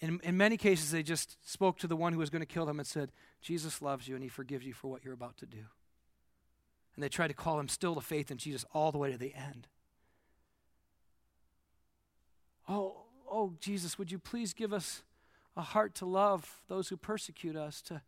in, 0.00 0.20
in 0.22 0.36
many 0.36 0.56
cases, 0.56 0.90
they 0.90 1.02
just 1.02 1.36
spoke 1.50 1.78
to 1.78 1.86
the 1.86 1.96
one 1.96 2.12
who 2.12 2.18
was 2.18 2.30
going 2.30 2.40
to 2.40 2.46
kill 2.46 2.66
them 2.66 2.78
and 2.78 2.86
said, 2.86 3.12
Jesus 3.40 3.80
loves 3.80 4.08
you 4.08 4.14
and 4.14 4.22
he 4.22 4.28
forgives 4.28 4.66
you 4.66 4.72
for 4.72 4.88
what 4.88 5.04
you're 5.04 5.14
about 5.14 5.36
to 5.38 5.46
do. 5.46 5.64
And 6.94 7.02
they 7.02 7.08
tried 7.08 7.28
to 7.28 7.34
call 7.34 7.58
him 7.58 7.68
still 7.68 7.94
to 7.94 8.00
faith 8.00 8.30
in 8.30 8.38
Jesus 8.38 8.64
all 8.72 8.92
the 8.92 8.98
way 8.98 9.10
to 9.10 9.18
the 9.18 9.34
end. 9.34 9.66
Oh, 12.68 12.96
oh, 13.30 13.54
Jesus, 13.60 13.98
would 13.98 14.10
you 14.12 14.18
please 14.18 14.52
give 14.52 14.72
us 14.72 15.02
a 15.56 15.62
heart 15.62 15.94
to 15.96 16.06
love 16.06 16.60
those 16.68 16.88
who 16.88 16.96
persecute 16.96 17.56
us, 17.56 17.80
to, 17.82 18.02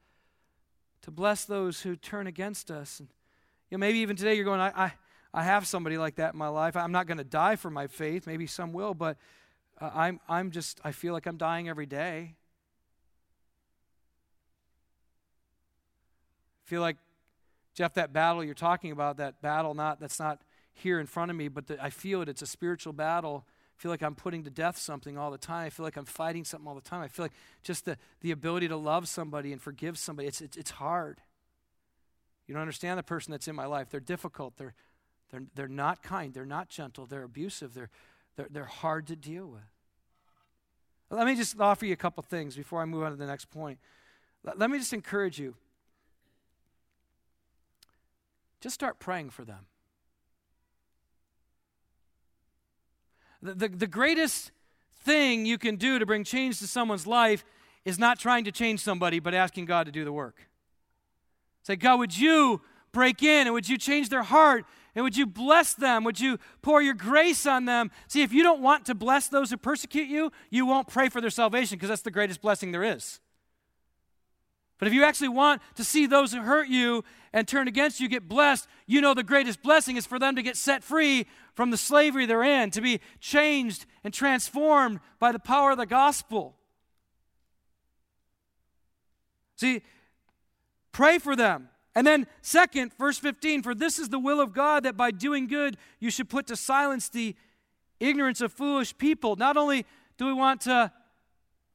to 1.03 1.11
bless 1.11 1.45
those 1.45 1.83
who 1.83 1.97
turn 1.97 2.27
against 2.27 2.71
us. 2.71 3.01
And 3.01 3.09
you 3.71 3.77
know, 3.77 3.81
maybe 3.81 3.99
even 3.99 4.17
today 4.17 4.35
you're 4.35 4.45
going, 4.45 4.61
I, 4.61 4.73
I, 4.75 4.93
I 5.33 5.43
have 5.45 5.67
somebody 5.67 5.99
like 5.99 6.17
that 6.17 6.35
in 6.35 6.39
my 6.39 6.49
life. 6.49 6.77
I'm 6.77 6.93
not 6.93 7.07
going 7.07 7.19
to 7.19 7.25
die 7.25 7.57
for 7.57 7.71
my 7.71 7.87
faith. 7.87 8.27
Maybe 8.27 8.47
some 8.47 8.73
will, 8.73 8.95
but 8.95 9.17
I'm, 9.81 10.21
I'm 10.29 10.51
just, 10.51 10.81
I 10.85 10.93
feel 10.93 11.13
like 11.13 11.27
I'm 11.27 11.37
dying 11.37 11.69
every 11.69 11.87
day. 11.87 12.35
I 16.65 16.69
feel 16.69 16.81
like, 16.81 16.97
Jeff, 17.75 17.95
that 17.95 18.13
battle 18.13 18.43
you're 18.43 18.55
talking 18.55 18.91
about, 18.91 19.19
that 19.19 19.43
battle 19.43 19.75
not 19.75 20.01
that's 20.01 20.19
not 20.19 20.41
here 20.73 20.99
in 20.99 21.07
front 21.07 21.31
of 21.31 21.37
me, 21.37 21.49
but 21.49 21.67
the, 21.67 21.83
I 21.83 21.91
feel 21.91 22.23
it. 22.23 22.29
It's 22.29 22.43
a 22.43 22.47
spiritual 22.47 22.93
battle. 22.93 23.45
I 23.79 23.83
feel 23.83 23.91
like 23.91 24.03
I'm 24.03 24.15
putting 24.15 24.45
to 24.45 24.51
death 24.51 24.79
something 24.79 25.19
all 25.19 25.31
the 25.31 25.39
time. 25.39 25.67
I 25.67 25.71
feel 25.71 25.85
like 25.85 25.97
I'm 25.97 26.07
fighting 26.07 26.45
something 26.45 26.67
all 26.67 26.75
the 26.75 26.81
time. 26.81 27.03
I 27.03 27.09
feel 27.09 27.27
like 27.27 27.35
just 27.63 27.85
the, 27.85 27.99
the 28.23 28.31
ability 28.31 28.69
to 28.69 28.77
love 28.77 29.07
somebody 29.09 29.53
and 29.53 29.61
forgive 29.61 29.99
somebody, 29.99 30.29
it's, 30.29 30.41
it's, 30.41 30.57
it's 30.57 30.71
hard. 30.71 31.21
You 32.47 32.55
don't 32.55 32.63
understand 32.63 32.99
the 32.99 33.03
person 33.03 33.33
that's 33.33 33.49
in 33.49 33.55
my 33.55 33.67
life. 33.67 33.91
They're 33.91 34.01
difficult. 34.01 34.57
They're, 34.57 34.75
they're, 35.31 35.43
they're 35.55 35.69
not 35.69 36.03
kind. 36.03 36.33
They're 36.33 36.47
not 36.47 36.71
gentle. 36.71 37.05
They're 37.05 37.25
abusive. 37.25 37.75
They're, 37.75 37.91
they're, 38.37 38.49
they're 38.51 38.65
hard 38.65 39.07
to 39.09 39.17
deal 39.17 39.47
with. 39.47 39.63
Let 41.11 41.27
me 41.27 41.37
just 41.37 41.59
offer 41.61 41.87
you 41.87 41.93
a 41.93 41.97
couple 41.97 42.23
things 42.23 42.57
before 42.57 42.83
I 42.83 42.85
move 42.85 43.03
on 43.03 43.11
to 43.13 43.17
the 43.17 43.27
next 43.27 43.51
point. 43.51 43.79
Let, 44.57 44.71
me 44.71 44.79
just 44.79 44.93
encourage 44.93 45.39
you. 45.39 45.55
Just 48.61 48.75
start 48.75 48.99
praying 48.99 49.31
for 49.31 49.45
them. 49.45 49.67
The, 53.43 53.55
the, 53.55 53.69
the 53.69 53.87
greatest 53.87 54.51
thing 55.03 55.47
you 55.47 55.59
can 55.59 55.77
do 55.77 55.99
to 55.99 56.07
bring 56.07 56.25
change 56.25 56.59
to 56.59 56.67
someone's 56.67 57.07
life 57.07 57.45
is 57.85 57.99
not 57.99 58.19
trying 58.19 58.45
to 58.45 58.53
change 58.53 58.81
somebody, 58.81 59.21
but 59.21 59.35
asking 59.35 59.67
God 59.67 59.87
to 59.87 59.93
do 59.93 60.05
the 60.05 60.13
work. 60.13 60.49
Say, 61.63 61.77
God, 61.77 61.99
would 62.01 62.17
you 62.17 62.61
break 62.93 63.23
in 63.23 63.47
and 63.47 63.55
would 63.55 63.69
you 63.69 63.79
change 63.79 64.09
their 64.09 64.23
heart 64.23 64.65
and 64.97 65.05
would 65.05 65.17
you 65.17 65.27
bless 65.27 65.75
them? 65.75 66.05
Would 66.05 66.19
you 66.19 66.39
pour 66.63 66.81
your 66.81 66.95
grace 66.95 67.47
on 67.47 67.67
them? 67.67 67.91
See, 68.09 68.23
if 68.23 68.33
you 68.33 68.43
don't 68.43 68.63
want 68.63 68.87
to 68.87 68.95
bless 68.95 69.29
those 69.29 69.51
who 69.51 69.59
persecute 69.59 70.09
you, 70.09 70.33
you 70.49 70.65
won't 70.65 70.89
pray 70.89 71.11
for 71.11 71.21
their 71.21 71.29
salvation 71.29 71.77
because 71.77 71.91
that's 71.91 72.01
the 72.01 72.11
greatest 72.11 72.41
blessing 72.41 72.73
there 72.73 72.83
is. 72.83 73.21
But 74.79 74.89
if 74.89 74.95
you 74.95 75.05
actually 75.05 75.29
want 75.29 75.61
to 75.75 75.85
see 75.85 76.07
those 76.07 76.33
who 76.33 76.41
hurt 76.41 76.69
you 76.69 77.05
and 77.35 77.47
turn 77.47 77.69
against 77.69 78.01
you 78.01 78.09
get 78.09 78.27
blessed, 78.27 78.67
you 78.87 79.03
know 79.03 79.13
the 79.13 79.23
greatest 79.23 79.63
blessing 79.63 79.97
is 79.97 80.07
for 80.07 80.19
them 80.19 80.35
to 80.35 80.43
get 80.43 80.57
set 80.57 80.83
free 80.83 81.27
from 81.53 81.71
the 81.71 81.77
slavery 81.77 82.25
they're 82.25 82.43
in, 82.43 82.71
to 82.71 82.81
be 82.81 83.01
changed 83.21 83.85
and 84.03 84.15
transformed 84.15 85.01
by 85.19 85.31
the 85.31 85.39
power 85.39 85.73
of 85.73 85.79
the 85.79 85.87
gospel. 85.87 86.57
See, 89.57 89.83
pray 90.93 91.19
for 91.19 91.37
them. 91.37 91.69
And 91.97 92.07
then, 92.07 92.27
second, 92.43 92.93
verse 92.99 93.19
15 93.19 93.63
For 93.63 93.75
this 93.75 93.99
is 93.99 94.11
the 94.11 94.19
will 94.19 94.41
of 94.41 94.53
God 94.53 94.85
that 94.85 94.97
by 94.97 95.11
doing 95.11 95.49
good 95.49 95.79
you 95.99 96.11
should 96.11 96.29
put 96.29 96.47
to 96.49 96.57
silence 96.57 97.09
the 97.09 97.35
ignorance 97.99 98.43
of 98.43 98.53
foolish 98.53 98.97
people. 98.99 99.35
Not 99.35 99.57
only 99.57 99.87
do 100.19 100.27
we 100.27 100.35
want 100.35 100.61
to 100.63 100.93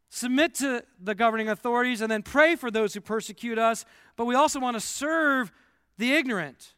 submit 0.09 0.53
to 0.55 0.83
the 1.01 1.15
governing 1.15 1.49
authorities 1.49 2.01
and 2.01 2.11
then 2.11 2.21
pray 2.21 2.55
for 2.55 2.69
those 2.69 2.93
who 2.93 3.01
persecute 3.01 3.57
us, 3.57 3.83
but 4.15 4.25
we 4.25 4.35
also 4.35 4.59
want 4.59 4.75
to 4.75 4.79
serve 4.81 5.51
the 5.97 6.13
ignorant. 6.13 6.75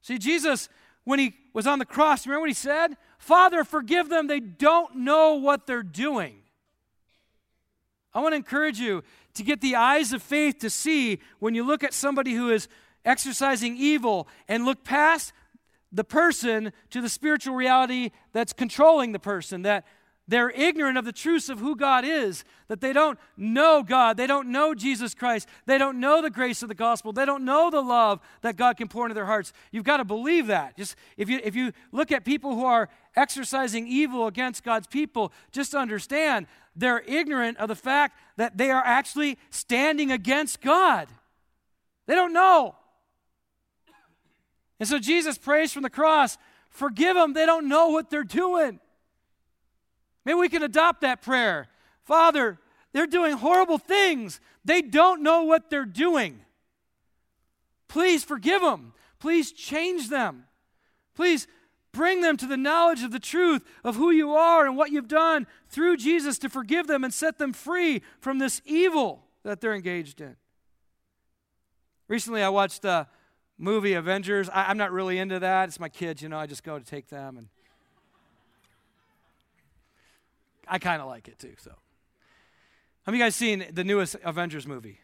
See, 0.00 0.16
Jesus, 0.16 0.70
when 1.04 1.18
he 1.18 1.34
was 1.52 1.66
on 1.66 1.78
the 1.78 1.84
cross, 1.84 2.26
remember 2.26 2.40
what 2.40 2.50
he 2.50 2.54
said? 2.54 2.96
Father, 3.18 3.64
forgive 3.64 4.08
them. 4.08 4.28
They 4.28 4.40
don't 4.40 4.96
know 4.96 5.34
what 5.34 5.66
they're 5.66 5.82
doing. 5.82 6.36
I 8.14 8.20
want 8.20 8.32
to 8.32 8.36
encourage 8.36 8.78
you 8.78 9.02
to 9.38 9.42
get 9.44 9.60
the 9.60 9.74
eyes 9.74 10.12
of 10.12 10.22
faith 10.22 10.58
to 10.58 10.68
see 10.68 11.20
when 11.38 11.54
you 11.54 11.64
look 11.64 11.82
at 11.82 11.94
somebody 11.94 12.34
who 12.34 12.50
is 12.50 12.68
exercising 13.04 13.76
evil 13.76 14.28
and 14.46 14.64
look 14.64 14.84
past 14.84 15.32
the 15.90 16.04
person 16.04 16.72
to 16.90 17.00
the 17.00 17.08
spiritual 17.08 17.54
reality 17.54 18.10
that's 18.32 18.52
controlling 18.52 19.12
the 19.12 19.18
person, 19.18 19.62
that 19.62 19.86
they're 20.28 20.50
ignorant 20.50 20.98
of 20.98 21.06
the 21.06 21.12
truths 21.12 21.48
of 21.48 21.58
who 21.58 21.74
God 21.74 22.04
is, 22.04 22.44
that 22.68 22.82
they 22.82 22.92
don't 22.92 23.18
know 23.36 23.82
God, 23.82 24.18
they 24.18 24.26
don't 24.26 24.48
know 24.48 24.74
Jesus 24.74 25.14
Christ, 25.14 25.48
they 25.64 25.78
don't 25.78 25.98
know 25.98 26.20
the 26.20 26.30
grace 26.30 26.62
of 26.62 26.68
the 26.68 26.74
gospel, 26.74 27.12
they 27.12 27.24
don't 27.24 27.46
know 27.46 27.70
the 27.70 27.80
love 27.80 28.20
that 28.42 28.56
God 28.56 28.76
can 28.76 28.88
pour 28.88 29.06
into 29.06 29.14
their 29.14 29.24
hearts. 29.24 29.54
You've 29.72 29.84
got 29.84 29.96
to 29.96 30.04
believe 30.04 30.48
that. 30.48 30.76
Just 30.76 30.96
if 31.16 31.30
you 31.30 31.40
if 31.42 31.56
you 31.56 31.72
look 31.92 32.12
at 32.12 32.26
people 32.26 32.54
who 32.54 32.66
are 32.66 32.90
exercising 33.16 33.88
evil 33.88 34.26
against 34.26 34.62
God's 34.62 34.86
people, 34.86 35.32
just 35.50 35.74
understand 35.74 36.46
they're 36.76 37.02
ignorant 37.06 37.56
of 37.56 37.68
the 37.68 37.74
fact 37.74 38.18
that 38.36 38.58
they 38.58 38.70
are 38.70 38.84
actually 38.84 39.38
standing 39.48 40.12
against 40.12 40.60
God. 40.60 41.08
They 42.06 42.14
don't 42.14 42.34
know. 42.34 42.76
And 44.78 44.88
so 44.88 44.98
Jesus 44.98 45.38
prays 45.38 45.72
from 45.72 45.82
the 45.82 45.90
cross, 45.90 46.36
forgive 46.68 47.16
them, 47.16 47.32
they 47.32 47.46
don't 47.46 47.66
know 47.66 47.88
what 47.88 48.10
they're 48.10 48.22
doing. 48.22 48.78
Maybe 50.28 50.38
we 50.38 50.50
can 50.50 50.62
adopt 50.62 51.00
that 51.00 51.22
prayer. 51.22 51.68
Father, 52.04 52.58
they're 52.92 53.06
doing 53.06 53.32
horrible 53.32 53.78
things. 53.78 54.40
They 54.62 54.82
don't 54.82 55.22
know 55.22 55.44
what 55.44 55.70
they're 55.70 55.86
doing. 55.86 56.40
Please 57.88 58.24
forgive 58.24 58.60
them. 58.60 58.92
Please 59.18 59.52
change 59.52 60.10
them. 60.10 60.44
Please 61.14 61.48
Bring 61.92 62.20
them 62.20 62.36
to 62.36 62.46
the 62.46 62.56
knowledge 62.56 63.02
of 63.02 63.10
the 63.10 63.18
truth 63.18 63.64
of 63.82 63.96
who 63.96 64.10
you 64.10 64.32
are 64.32 64.66
and 64.66 64.76
what 64.76 64.92
you've 64.92 65.08
done 65.08 65.46
through 65.68 65.96
Jesus 65.96 66.38
to 66.38 66.48
forgive 66.48 66.86
them 66.86 67.02
and 67.02 67.12
set 67.12 67.38
them 67.38 67.52
free 67.52 68.02
from 68.20 68.38
this 68.38 68.60
evil 68.64 69.24
that 69.42 69.60
they're 69.60 69.74
engaged 69.74 70.20
in. 70.20 70.36
Recently, 72.06 72.42
I 72.42 72.50
watched 72.50 72.84
a 72.84 73.08
movie, 73.58 73.94
Avengers. 73.94 74.48
I, 74.50 74.70
am 74.70 74.76
not 74.76 74.92
really 74.92 75.18
into 75.18 75.38
that. 75.40 75.68
It's 75.68 75.80
my 75.80 75.88
kids, 75.88 76.22
you 76.22 76.28
know, 76.28 76.38
I 76.38 76.46
just 76.46 76.62
go 76.62 76.78
to 76.78 76.84
take 76.84 77.08
them. 77.08 77.36
And 77.36 77.48
I 80.68 80.78
kind 80.78 81.00
of 81.00 81.08
like 81.08 81.28
it 81.28 81.38
too, 81.38 81.54
so. 81.58 81.72
Have 83.04 83.14
you 83.14 83.22
guys 83.22 83.34
seen 83.34 83.66
the 83.72 83.84
newest 83.84 84.16
Avengers 84.22 84.66
movie? 84.66 84.98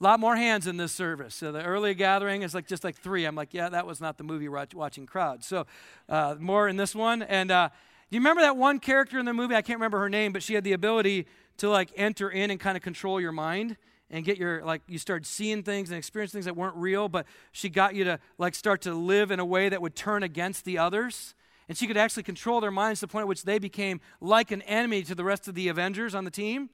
A 0.00 0.04
lot 0.04 0.20
more 0.20 0.36
hands 0.36 0.66
in 0.66 0.76
this 0.76 0.92
service. 0.92 1.34
So 1.34 1.52
the 1.52 1.62
early 1.62 1.94
gathering 1.94 2.42
is 2.42 2.54
like 2.54 2.66
just 2.66 2.84
like 2.84 2.96
three. 2.96 3.24
I'm 3.24 3.36
like, 3.36 3.54
yeah, 3.54 3.68
that 3.68 3.86
was 3.86 4.00
not 4.00 4.18
the 4.18 4.24
movie 4.24 4.48
watching 4.48 5.06
crowd. 5.06 5.42
So 5.42 5.66
uh, 6.08 6.34
more 6.38 6.68
in 6.68 6.76
this 6.76 6.94
one. 6.94 7.22
And 7.22 7.50
uh, 7.50 7.68
do 8.10 8.16
you 8.16 8.20
remember 8.20 8.42
that 8.42 8.56
one 8.56 8.78
character 8.78 9.18
in 9.18 9.24
the 9.24 9.32
movie? 9.32 9.54
I 9.54 9.62
can't 9.62 9.78
remember 9.78 10.00
her 10.00 10.10
name, 10.10 10.32
but 10.32 10.42
she 10.42 10.54
had 10.54 10.64
the 10.64 10.72
ability 10.72 11.26
to 11.58 11.70
like 11.70 11.92
enter 11.96 12.28
in 12.28 12.50
and 12.50 12.60
kind 12.60 12.76
of 12.76 12.82
control 12.82 13.20
your 13.20 13.32
mind 13.32 13.76
and 14.10 14.24
get 14.24 14.36
your 14.36 14.64
like 14.64 14.82
you 14.86 14.98
started 14.98 15.26
seeing 15.26 15.62
things 15.62 15.90
and 15.90 15.96
experiencing 15.96 16.38
things 16.38 16.44
that 16.44 16.56
weren't 16.56 16.76
real, 16.76 17.08
but 17.08 17.26
she 17.52 17.68
got 17.68 17.94
you 17.94 18.04
to 18.04 18.18
like 18.38 18.54
start 18.54 18.82
to 18.82 18.92
live 18.92 19.30
in 19.30 19.40
a 19.40 19.46
way 19.46 19.68
that 19.68 19.80
would 19.80 19.96
turn 19.96 20.22
against 20.22 20.64
the 20.64 20.78
others. 20.78 21.34
And 21.68 21.76
she 21.76 21.86
could 21.86 21.96
actually 21.96 22.22
control 22.22 22.60
their 22.60 22.70
minds 22.70 23.00
to 23.00 23.06
the 23.06 23.12
point 23.12 23.22
at 23.22 23.28
which 23.28 23.42
they 23.42 23.58
became 23.58 24.00
like 24.20 24.50
an 24.50 24.62
enemy 24.62 25.02
to 25.02 25.14
the 25.14 25.24
rest 25.24 25.48
of 25.48 25.54
the 25.54 25.68
Avengers 25.68 26.14
on 26.14 26.24
the 26.24 26.30
team. 26.30 26.70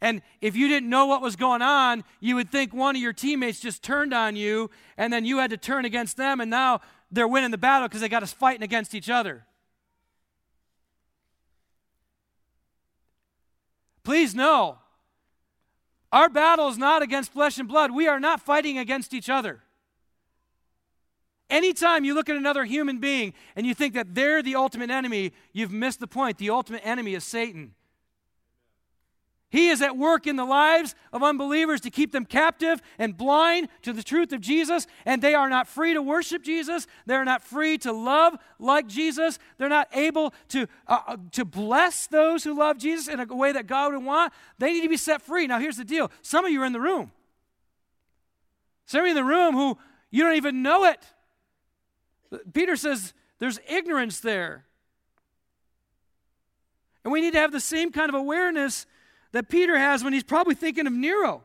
And 0.00 0.22
if 0.40 0.56
you 0.56 0.68
didn't 0.68 0.88
know 0.88 1.06
what 1.06 1.22
was 1.22 1.36
going 1.36 1.62
on, 1.62 2.04
you 2.20 2.34
would 2.36 2.50
think 2.50 2.72
one 2.72 2.96
of 2.96 3.02
your 3.02 3.12
teammates 3.12 3.60
just 3.60 3.82
turned 3.82 4.12
on 4.12 4.36
you, 4.36 4.70
and 4.96 5.12
then 5.12 5.24
you 5.24 5.38
had 5.38 5.50
to 5.50 5.56
turn 5.56 5.84
against 5.84 6.16
them, 6.16 6.40
and 6.40 6.50
now 6.50 6.80
they're 7.10 7.28
winning 7.28 7.50
the 7.50 7.58
battle 7.58 7.88
because 7.88 8.00
they 8.00 8.08
got 8.08 8.22
us 8.22 8.32
fighting 8.32 8.62
against 8.62 8.94
each 8.94 9.08
other. 9.08 9.46
Please 14.02 14.34
know, 14.34 14.78
our 16.12 16.28
battle 16.28 16.68
is 16.68 16.78
not 16.78 17.02
against 17.02 17.32
flesh 17.32 17.58
and 17.58 17.66
blood. 17.66 17.90
We 17.90 18.06
are 18.06 18.20
not 18.20 18.40
fighting 18.40 18.78
against 18.78 19.12
each 19.12 19.28
other. 19.28 19.63
Anytime 21.50 22.04
you 22.04 22.14
look 22.14 22.28
at 22.28 22.36
another 22.36 22.64
human 22.64 22.98
being 22.98 23.34
and 23.54 23.66
you 23.66 23.74
think 23.74 23.94
that 23.94 24.14
they're 24.14 24.42
the 24.42 24.56
ultimate 24.56 24.90
enemy, 24.90 25.32
you've 25.52 25.72
missed 25.72 26.00
the 26.00 26.06
point. 26.06 26.38
The 26.38 26.50
ultimate 26.50 26.82
enemy 26.84 27.14
is 27.14 27.24
Satan. 27.24 27.74
He 29.54 29.68
is 29.68 29.80
at 29.82 29.96
work 29.96 30.26
in 30.26 30.34
the 30.34 30.44
lives 30.44 30.96
of 31.12 31.22
unbelievers 31.22 31.80
to 31.82 31.90
keep 31.90 32.10
them 32.10 32.24
captive 32.24 32.82
and 32.98 33.16
blind 33.16 33.68
to 33.82 33.92
the 33.92 34.02
truth 34.02 34.32
of 34.32 34.40
Jesus, 34.40 34.88
and 35.04 35.22
they 35.22 35.32
are 35.32 35.48
not 35.48 35.68
free 35.68 35.94
to 35.94 36.02
worship 36.02 36.42
Jesus. 36.42 36.88
They're 37.06 37.24
not 37.24 37.40
free 37.40 37.78
to 37.78 37.92
love 37.92 38.34
like 38.58 38.88
Jesus. 38.88 39.38
They're 39.56 39.68
not 39.68 39.86
able 39.94 40.34
to, 40.48 40.66
uh, 40.88 40.98
uh, 41.06 41.16
to 41.32 41.44
bless 41.44 42.08
those 42.08 42.42
who 42.42 42.58
love 42.58 42.78
Jesus 42.78 43.06
in 43.06 43.20
a 43.20 43.26
way 43.26 43.52
that 43.52 43.68
God 43.68 43.92
would 43.92 44.02
want. 44.02 44.32
They 44.58 44.72
need 44.72 44.82
to 44.82 44.88
be 44.88 44.96
set 44.96 45.22
free. 45.22 45.46
Now, 45.46 45.60
here's 45.60 45.76
the 45.76 45.84
deal 45.84 46.10
some 46.20 46.44
of 46.44 46.50
you 46.50 46.60
are 46.62 46.66
in 46.66 46.72
the 46.72 46.80
room. 46.80 47.12
Some 48.86 49.02
of 49.02 49.06
you 49.06 49.10
in 49.10 49.16
the 49.16 49.22
room 49.22 49.54
who 49.54 49.78
you 50.10 50.24
don't 50.24 50.34
even 50.34 50.62
know 50.62 50.82
it. 50.82 50.98
Peter 52.52 52.76
says 52.76 53.12
there's 53.38 53.58
ignorance 53.68 54.20
there. 54.20 54.64
And 57.04 57.12
we 57.12 57.20
need 57.20 57.32
to 57.34 57.38
have 57.38 57.52
the 57.52 57.60
same 57.60 57.92
kind 57.92 58.08
of 58.08 58.14
awareness 58.14 58.86
that 59.32 59.48
Peter 59.48 59.76
has 59.76 60.02
when 60.02 60.12
he's 60.12 60.24
probably 60.24 60.54
thinking 60.54 60.86
of 60.86 60.92
Nero. 60.92 61.42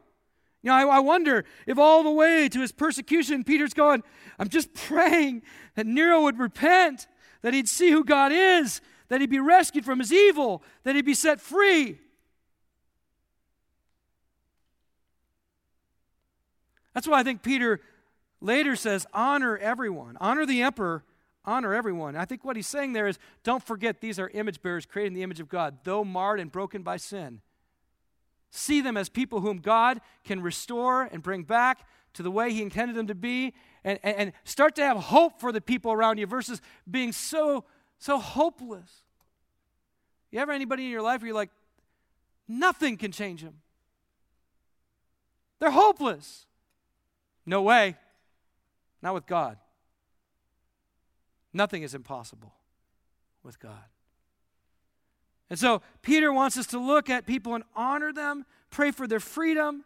You 0.61 0.69
know, 0.69 0.75
I, 0.75 0.97
I, 0.97 0.99
wonder 0.99 1.45
if 1.65 1.77
all 1.77 2.03
the 2.03 2.11
way 2.11 2.49
to 2.49 2.59
his 2.59 2.71
persecution, 2.71 3.43
Peter's 3.43 3.73
going, 3.73 4.03
I'm 4.37 4.49
just 4.49 4.73
praying 4.73 5.41
that 5.75 5.85
Nero 5.85 6.21
would 6.23 6.37
repent, 6.37 7.07
that 7.41 7.53
he'd 7.53 7.69
see 7.69 7.91
who 7.91 8.03
God 8.03 8.31
is, 8.33 8.81
that 9.07 9.21
he'd 9.21 9.29
be 9.29 9.39
rescued 9.39 9.85
from 9.85 9.99
his 9.99 10.11
evil, 10.11 10.61
that 10.83 10.95
he'd 10.95 11.05
be 11.05 11.13
set 11.13 11.39
free. 11.39 11.99
That's 16.93 17.07
why 17.07 17.19
I 17.19 17.23
think 17.23 17.41
Peter 17.41 17.79
later 18.41 18.75
says, 18.75 19.05
honor 19.13 19.57
everyone. 19.57 20.17
Honor 20.19 20.45
the 20.45 20.61
emperor, 20.61 21.03
honor 21.45 21.73
everyone. 21.73 22.15
I 22.15 22.25
think 22.25 22.43
what 22.43 22.55
he's 22.55 22.67
saying 22.67 22.93
there 22.93 23.07
is, 23.07 23.19
don't 23.43 23.63
forget 23.63 24.01
these 24.01 24.19
are 24.19 24.29
image 24.29 24.61
bearers 24.61 24.85
created 24.85 25.07
in 25.07 25.13
the 25.13 25.23
image 25.23 25.39
of 25.39 25.49
God, 25.49 25.79
though 25.83 26.03
marred 26.03 26.39
and 26.39 26.51
broken 26.51 26.83
by 26.83 26.97
sin. 26.97 27.41
See 28.51 28.81
them 28.81 28.97
as 28.97 29.09
people 29.09 29.41
whom 29.41 29.57
God 29.57 30.01
can 30.23 30.41
restore 30.41 31.03
and 31.03 31.21
bring 31.21 31.43
back 31.43 31.87
to 32.13 32.23
the 32.23 32.31
way 32.31 32.51
He 32.51 32.61
intended 32.61 32.95
them 32.95 33.07
to 33.07 33.15
be, 33.15 33.53
and, 33.83 33.99
and, 34.03 34.17
and 34.17 34.33
start 34.43 34.75
to 34.75 34.83
have 34.83 34.97
hope 34.97 35.39
for 35.39 35.51
the 35.51 35.61
people 35.61 35.91
around 35.91 36.17
you 36.17 36.25
versus 36.25 36.61
being 36.89 37.11
so, 37.11 37.65
so 37.99 38.19
hopeless. 38.19 39.03
You 40.31 40.39
ever 40.39 40.51
anybody 40.51 40.85
in 40.85 40.91
your 40.91 41.01
life 41.01 41.21
where 41.21 41.27
you're 41.27 41.35
like, 41.35 41.51
nothing 42.47 42.97
can 42.97 43.11
change 43.11 43.41
them? 43.41 43.61
They're 45.59 45.71
hopeless. 45.71 46.45
No 47.45 47.61
way. 47.61 47.95
Not 49.01 49.13
with 49.13 49.25
God. 49.25 49.57
Nothing 51.53 51.83
is 51.83 51.95
impossible 51.95 52.53
with 53.43 53.59
God. 53.59 53.85
And 55.49 55.57
so 55.57 55.81
Peter 56.01 56.31
wants 56.31 56.57
us 56.57 56.67
to 56.67 56.79
look 56.79 57.09
at 57.09 57.25
people 57.25 57.55
and 57.55 57.63
honor 57.75 58.13
them, 58.13 58.45
pray 58.69 58.91
for 58.91 59.07
their 59.07 59.19
freedom, 59.19 59.83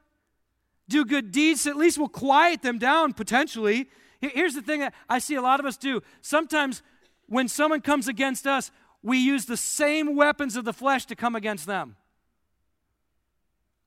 do 0.90 1.06
good 1.06 1.32
deeds 1.32 1.66
at 1.66 1.78
least 1.78 1.98
we'll 1.98 2.10
quiet 2.10 2.62
them 2.62 2.78
down 2.78 3.14
potentially. 3.14 3.90
Here's 4.20 4.54
the 4.54 4.62
thing 4.62 4.82
that 4.82 4.94
I 5.10 5.20
see 5.20 5.36
a 5.36 5.42
lot 5.42 5.60
of 5.60 5.66
us 5.66 5.78
do. 5.78 6.02
Sometimes 6.22 6.82
when 7.28 7.48
someone 7.48 7.82
comes 7.82 8.08
against 8.08 8.46
us, 8.46 8.72
we 9.02 9.18
use 9.18 9.46
the 9.46 9.58
same 9.58 10.16
weapons 10.16 10.56
of 10.56 10.66
the 10.66 10.74
flesh 10.74 11.06
to 11.06 11.16
come 11.16 11.36
against 11.36 11.66
them. 11.66 11.96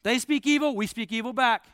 They 0.02 0.18
speak 0.18 0.46
evil, 0.46 0.74
we 0.74 0.86
speak 0.86 1.12
evil 1.12 1.32
back. 1.32 1.66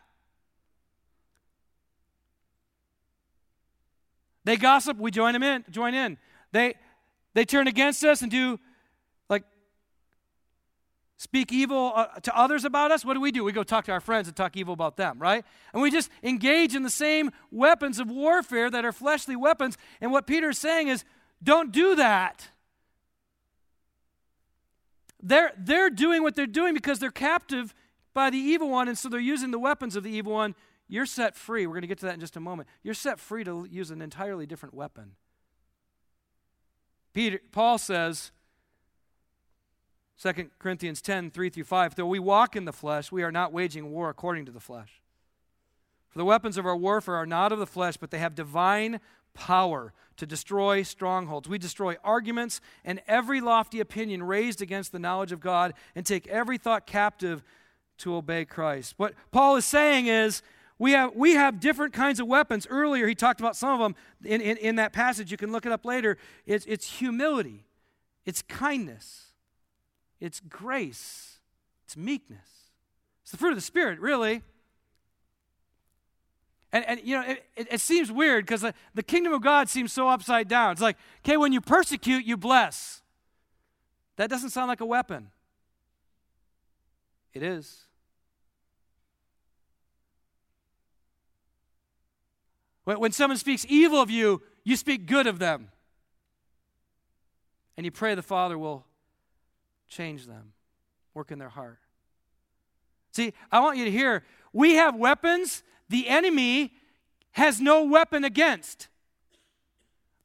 They 4.44 4.57
gossip, 4.57 4.98
we 4.98 5.11
join 5.11 5.33
them 5.33 5.42
in, 5.42 5.64
join 5.70 5.94
in. 5.94 6.18
They 6.52 6.74
they 7.35 7.44
turn 7.44 7.66
against 7.66 8.05
us 8.05 8.22
and 8.22 8.31
do 8.31 8.59
like 9.28 9.44
speak 11.16 11.52
evil 11.52 11.92
uh, 11.94 12.07
to 12.22 12.37
others 12.37 12.64
about 12.64 12.90
us. 12.90 13.05
What 13.05 13.14
do 13.14 13.20
we 13.20 13.33
do? 13.33 13.44
We 13.44 13.52
go 13.52 13.62
talk 13.62 13.87
to 13.87 13.92
our 13.92 14.00
friends 14.00 14.28
and 14.28 14.37
talk 14.37 14.57
evil 14.57 14.74
about 14.74 14.96
them, 14.96 15.18
right? 15.18 15.44
And 15.72 15.83
we 15.83 15.90
just 15.90 16.11
engage 16.22 16.74
in 16.74 16.83
the 16.83 16.90
same 16.90 17.31
weapons 17.50 17.98
of 17.98 18.11
warfare 18.11 18.70
that 18.70 18.85
are 18.85 18.92
fleshly 18.92 19.37
weapons. 19.37 19.78
And 20.00 20.12
what 20.12 20.26
Peter's 20.26 20.59
saying 20.59 20.88
is, 20.88 21.05
don't 21.42 21.72
do 21.72 21.96
that. 21.96 22.48
They're, 25.22 25.52
they're 25.57 25.90
doing 25.90 26.22
what 26.22 26.35
they're 26.35 26.46
doing 26.46 26.74
because 26.74 26.98
they're 26.98 27.11
captive 27.11 27.74
by 28.12 28.28
the 28.28 28.38
evil 28.38 28.68
one, 28.68 28.88
and 28.88 28.98
so 28.98 29.09
they're 29.09 29.20
using 29.20 29.52
the 29.52 29.59
weapons 29.59 29.96
of 29.96 30.02
the 30.02 30.11
evil 30.11 30.33
one 30.33 30.55
you're 30.92 31.07
set 31.07 31.35
free. 31.35 31.66
We're 31.66 31.72
going 31.72 31.83
to 31.83 31.88
get 31.88 32.00
to 32.00 32.07
that 32.07 32.14
in 32.14 32.20
just 32.20 32.37
a 32.37 32.40
moment. 32.40 32.68
You're 32.83 32.92
set 32.92 33.18
free 33.18 33.44
to 33.44 33.66
use 33.70 33.90
an 33.90 34.02
entirely 34.02 34.44
different 34.44 34.74
weapon. 34.74 35.12
Peter, 37.14 37.40
Paul 37.50 37.78
says, 37.78 38.31
2 40.22 40.50
Corinthians 40.59 41.00
10, 41.00 41.31
3 41.31 41.48
through 41.48 41.64
5, 41.64 41.94
though 41.94 42.05
we 42.05 42.18
walk 42.18 42.57
in 42.57 42.66
the 42.66 42.74
flesh, 42.74 43.11
we 43.11 43.22
are 43.22 43.33
not 43.33 43.55
waging 43.55 43.90
war 43.90 44.11
according 44.11 44.44
to 44.44 44.52
the 44.52 44.61
flesh. 44.61 45.00
For 46.11 46.18
the 46.18 46.26
weapons 46.26 46.59
of 46.59 46.66
our 46.66 46.76
warfare 46.76 47.16
are 47.16 47.24
not 47.24 47.52
of 47.52 47.59
the 47.59 47.66
flesh, 47.66 47.96
but 47.96 48.11
they 48.11 48.18
have 48.18 48.35
divine 48.35 49.00
power 49.33 49.94
to 50.18 50.26
destroy 50.26 50.83
strongholds. 50.83 51.48
We 51.48 51.57
destroy 51.57 51.96
arguments 52.05 52.61
and 52.85 53.00
every 53.09 53.40
lofty 53.40 53.81
opinion 53.81 54.24
raised 54.24 54.61
against 54.61 54.92
the 54.92 54.98
knowledge 54.98 55.33
of 55.33 55.40
God 55.40 55.72
and 55.94 56.05
take 56.05 56.26
every 56.26 56.59
thought 56.59 56.87
captive 56.87 57.42
to 57.96 58.14
obey 58.14 58.44
Christ. 58.44 58.92
What 58.98 59.14
Paul 59.31 59.57
is 59.57 59.64
saying 59.64 60.09
is 60.09 60.42
we 60.82 60.92
have, 60.92 61.14
we 61.14 61.34
have 61.34 61.60
different 61.60 61.92
kinds 61.92 62.18
of 62.18 62.26
weapons. 62.26 62.66
Earlier, 62.68 63.06
he 63.06 63.14
talked 63.14 63.38
about 63.38 63.54
some 63.54 63.70
of 63.70 63.78
them 63.78 63.94
in, 64.24 64.40
in, 64.40 64.56
in 64.56 64.76
that 64.76 64.92
passage. 64.92 65.30
You 65.30 65.36
can 65.36 65.52
look 65.52 65.64
it 65.64 65.70
up 65.70 65.84
later. 65.84 66.18
It's, 66.44 66.66
it's 66.66 66.98
humility, 66.98 67.66
it's 68.26 68.42
kindness, 68.42 69.26
it's 70.18 70.40
grace, 70.40 71.38
it's 71.84 71.96
meekness. 71.96 72.48
It's 73.22 73.30
the 73.30 73.36
fruit 73.36 73.50
of 73.50 73.56
the 73.56 73.60
Spirit, 73.60 74.00
really. 74.00 74.42
And, 76.72 76.84
and 76.88 77.00
you 77.04 77.14
know, 77.14 77.28
it, 77.28 77.44
it, 77.54 77.68
it 77.74 77.80
seems 77.80 78.10
weird 78.10 78.44
because 78.44 78.62
the, 78.62 78.74
the 78.92 79.04
kingdom 79.04 79.32
of 79.32 79.40
God 79.40 79.68
seems 79.68 79.92
so 79.92 80.08
upside 80.08 80.48
down. 80.48 80.72
It's 80.72 80.80
like, 80.80 80.96
okay, 81.24 81.36
when 81.36 81.52
you 81.52 81.60
persecute, 81.60 82.24
you 82.24 82.36
bless. 82.36 83.02
That 84.16 84.28
doesn't 84.28 84.50
sound 84.50 84.66
like 84.66 84.80
a 84.80 84.86
weapon. 84.86 85.30
It 87.32 87.44
is. 87.44 87.82
When 92.84 93.12
someone 93.12 93.38
speaks 93.38 93.64
evil 93.68 94.00
of 94.00 94.10
you, 94.10 94.42
you 94.64 94.76
speak 94.76 95.06
good 95.06 95.26
of 95.26 95.38
them. 95.38 95.68
And 97.76 97.84
you 97.84 97.90
pray 97.90 98.14
the 98.14 98.22
Father 98.22 98.58
will 98.58 98.84
change 99.88 100.26
them, 100.26 100.52
work 101.14 101.30
in 101.30 101.38
their 101.38 101.48
heart. 101.48 101.78
See, 103.12 103.32
I 103.50 103.60
want 103.60 103.78
you 103.78 103.84
to 103.84 103.90
hear 103.90 104.24
we 104.52 104.74
have 104.74 104.96
weapons 104.96 105.62
the 105.88 106.08
enemy 106.08 106.72
has 107.32 107.60
no 107.60 107.84
weapon 107.84 108.24
against. 108.24 108.88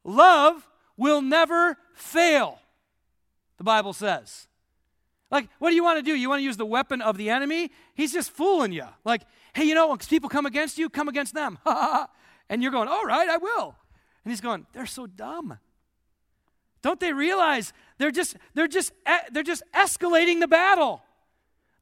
Love 0.04 0.68
will 0.96 1.22
never 1.22 1.78
fail, 1.94 2.60
the 3.58 3.64
Bible 3.64 3.94
says. 3.94 4.48
Like, 5.30 5.50
what 5.60 5.70
do 5.70 5.76
you 5.76 5.84
want 5.84 5.98
to 5.98 6.04
do? 6.04 6.16
You 6.16 6.30
want 6.30 6.40
to 6.40 6.44
use 6.44 6.56
the 6.56 6.66
weapon 6.66 7.02
of 7.02 7.18
the 7.18 7.30
enemy? 7.30 7.72
He's 7.94 8.14
just 8.14 8.32
fooling 8.32 8.72
you. 8.72 8.86
Like, 9.04 9.24
hey, 9.54 9.66
you 9.66 9.76
know, 9.76 9.90
when 9.90 9.98
people 9.98 10.30
come 10.30 10.46
against 10.46 10.78
you, 10.78 10.90
come 10.90 11.10
against 11.10 11.34
them. 11.34 11.60
And 12.50 12.62
you're 12.62 12.72
going, 12.72 12.88
all 12.88 13.06
right, 13.06 13.30
I 13.30 13.38
will. 13.38 13.76
And 14.24 14.32
he's 14.32 14.42
going, 14.42 14.66
they're 14.74 14.86
so 14.86 15.08
dumb. 15.08 15.58
Don't 16.82 17.00
they 17.00 17.14
realize 17.14 17.74
they're 17.98 18.12
just 18.12 18.38
they're 18.54 18.68
just 18.68 18.94
they're 19.32 19.44
just 19.44 19.64
escalating 19.74 20.40
the 20.40 20.48
battle. 20.48 21.02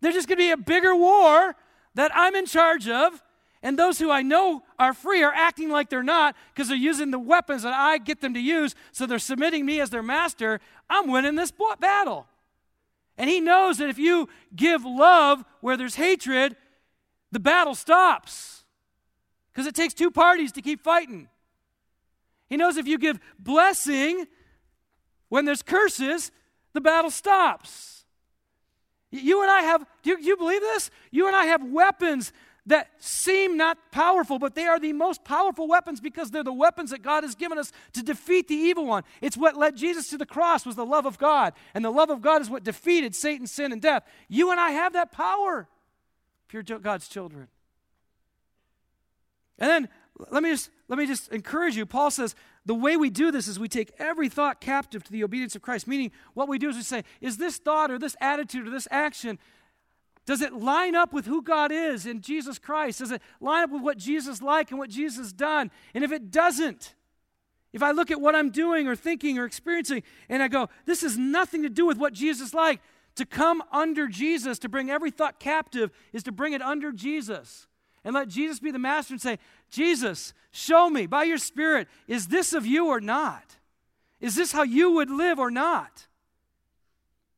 There's 0.02 0.16
just 0.16 0.28
going 0.28 0.38
to 0.38 0.44
be 0.44 0.52
a 0.52 0.58
bigger 0.58 0.96
war 0.96 1.56
that 1.96 2.12
I'm 2.14 2.36
in 2.36 2.46
charge 2.46 2.88
of, 2.88 3.24
and 3.62 3.80
those 3.80 4.00
who 4.00 4.12
I 4.12 4.22
know 4.22 4.64
are 4.78 4.94
free 4.94 5.24
are 5.24 5.34
acting 5.34 5.70
like 5.70 5.90
they're 5.90 6.04
not 6.04 6.36
because 6.54 6.68
they're 6.68 6.78
using 6.78 7.12
the 7.12 7.20
weapons 7.20 7.64
that 7.64 7.74
I 7.74 7.98
get 7.98 8.22
them 8.22 8.34
to 8.34 8.40
use, 8.40 8.76
so 8.92 9.06
they're 9.06 9.20
submitting 9.20 9.66
me 9.66 9.80
as 9.80 9.90
their 9.90 10.04
master. 10.04 10.60
I'm 10.90 11.10
winning 11.10 11.36
this 11.36 11.52
battle. 11.80 12.28
And 13.18 13.30
he 13.30 13.40
knows 13.40 13.78
that 13.78 13.90
if 13.90 13.98
you 13.98 14.28
give 14.56 14.84
love 14.84 15.46
where 15.62 15.78
there's 15.78 15.96
hatred, 15.96 16.56
the 17.32 17.40
battle 17.40 17.74
stops 17.74 18.65
because 19.56 19.68
it 19.68 19.74
takes 19.74 19.94
two 19.94 20.12
parties 20.12 20.52
to 20.52 20.62
keep 20.62 20.82
fighting. 20.82 21.30
He 22.50 22.58
knows 22.58 22.76
if 22.76 22.88
you 22.88 22.98
give 22.98 23.22
blessing 23.40 24.26
when 25.30 25.46
there's 25.46 25.62
curses, 25.62 26.30
the 26.74 26.82
battle 26.82 27.10
stops. 27.10 28.04
You 29.12 29.44
and 29.44 29.50
I 29.50 29.62
have, 29.62 29.86
do 30.04 30.10
you, 30.10 30.18
do 30.18 30.24
you, 30.24 30.36
believe 30.36 30.60
this? 30.60 30.92
You 31.10 31.28
and 31.28 31.36
I 31.36 31.46
have 31.46 31.64
weapons 31.64 32.34
that 32.66 32.90
seem 32.98 33.56
not 33.56 33.78
powerful, 33.92 34.40
but 34.40 34.56
they 34.56 34.66
are 34.66 34.80
the 34.80 34.92
most 34.92 35.24
powerful 35.24 35.70
weapons 35.70 36.02
because 36.02 36.32
they're 36.32 36.44
the 36.44 36.52
weapons 36.52 36.90
that 36.90 37.02
God 37.02 37.24
has 37.24 37.34
given 37.34 37.58
us 37.58 37.72
to 37.94 38.04
defeat 38.04 38.50
the 38.50 38.56
evil 38.56 38.86
one. 38.86 39.04
It's 39.22 39.38
what 39.38 39.56
led 39.56 39.78
Jesus 39.78 40.10
to 40.10 40.18
the 40.18 40.26
cross 40.26 40.66
was 40.66 40.76
the 40.76 40.86
love 40.86 41.06
of 41.06 41.18
God, 41.18 41.54
and 41.74 41.86
the 41.86 41.92
love 41.92 42.10
of 42.10 42.22
God 42.22 42.42
is 42.42 42.50
what 42.50 42.66
defeated 42.66 43.16
Satan, 43.16 43.48
sin, 43.48 43.72
and 43.72 43.82
death. 43.82 44.04
You 44.28 44.52
and 44.52 44.60
I 44.60 44.72
have 44.72 44.94
that 44.94 45.14
power 45.14 45.70
if 46.46 46.54
you're 46.54 46.80
God's 46.80 47.08
children. 47.08 47.48
And 49.60 49.70
then 49.70 49.90
let 50.30 50.44
me 50.44 50.52
just 50.52 50.70
let 50.88 51.00
me 51.00 51.06
just 51.06 51.32
encourage 51.32 51.76
you. 51.76 51.86
Paul 51.86 52.12
says 52.12 52.36
the 52.66 52.76
way 52.76 52.98
we 52.98 53.10
do 53.10 53.32
this 53.32 53.48
is 53.48 53.60
we 53.60 53.68
take 53.68 53.94
every 53.98 54.30
thought 54.30 54.62
captive 54.62 55.04
to 55.04 55.12
the 55.12 55.24
obedience 55.24 55.56
of 55.56 55.62
Christ. 55.62 55.88
Meaning, 55.88 56.12
what 56.34 56.48
we 56.48 56.58
do 56.58 56.70
is 56.70 56.76
we 56.76 56.84
say, 56.84 57.04
is 57.22 57.38
this 57.38 57.58
thought 57.58 57.92
or 57.92 58.00
this 58.00 58.16
attitude 58.22 58.68
or 58.68 58.72
this 58.72 58.88
action, 58.92 59.40
does 60.26 60.42
it 60.42 60.54
line 60.54 60.96
up 60.96 61.14
with 61.14 61.26
who 61.26 61.42
God 61.42 61.72
is 61.72 62.06
in 62.06 62.22
Jesus 62.22 62.58
Christ? 62.58 63.00
Does 63.00 63.12
it 63.12 63.22
line 63.40 63.64
up 63.64 63.72
with 63.72 63.84
what 63.84 63.98
Jesus 63.98 64.42
like 64.42 64.72
and 64.72 64.80
what 64.80 64.90
Jesus 64.90 65.32
done? 65.32 65.70
And 65.94 66.04
if 66.04 66.12
it 66.12 66.32
doesn't, 66.32 66.96
if 67.74 67.84
I 67.84 67.92
look 67.92 68.10
at 68.10 68.22
what 68.22 68.36
I'm 68.36 68.50
doing 68.50 68.88
or 68.88 68.96
thinking 68.96 69.38
or 69.38 69.46
experiencing 69.46 70.02
and 70.30 70.42
I 70.42 70.48
go, 70.48 70.70
this 70.86 71.02
has 71.02 71.18
nothing 71.18 71.62
to 71.64 71.70
do 71.70 71.86
with 71.86 71.98
what 71.98 72.14
Jesus 72.14 72.54
like, 72.54 72.80
to 73.16 73.26
come 73.26 73.64
under 73.72 74.08
Jesus, 74.08 74.60
to 74.60 74.70
bring 74.70 74.90
every 74.90 75.12
thought 75.12 75.40
captive, 75.40 75.92
is 76.14 76.24
to 76.24 76.32
bring 76.32 76.54
it 76.54 76.62
under 76.62 76.92
Jesus 76.92 77.68
and 78.06 78.14
let 78.14 78.30
Jesus 78.30 78.60
be 78.60 78.72
the 78.72 78.80
master 78.80 79.16
and 79.16 79.22
say, 79.22 79.40
Jesus, 79.72 80.34
show 80.52 80.90
me 80.90 81.08
by 81.08 81.24
your 81.24 81.40
Spirit, 81.40 81.90
is 82.08 82.28
this 82.28 82.54
of 82.54 82.66
you 82.66 82.88
or 82.88 83.02
not? 83.02 83.58
Is 84.22 84.36
this 84.36 84.52
how 84.52 84.64
you 84.64 84.92
would 84.92 85.10
live 85.10 85.40
or 85.40 85.52
not? 85.52 86.08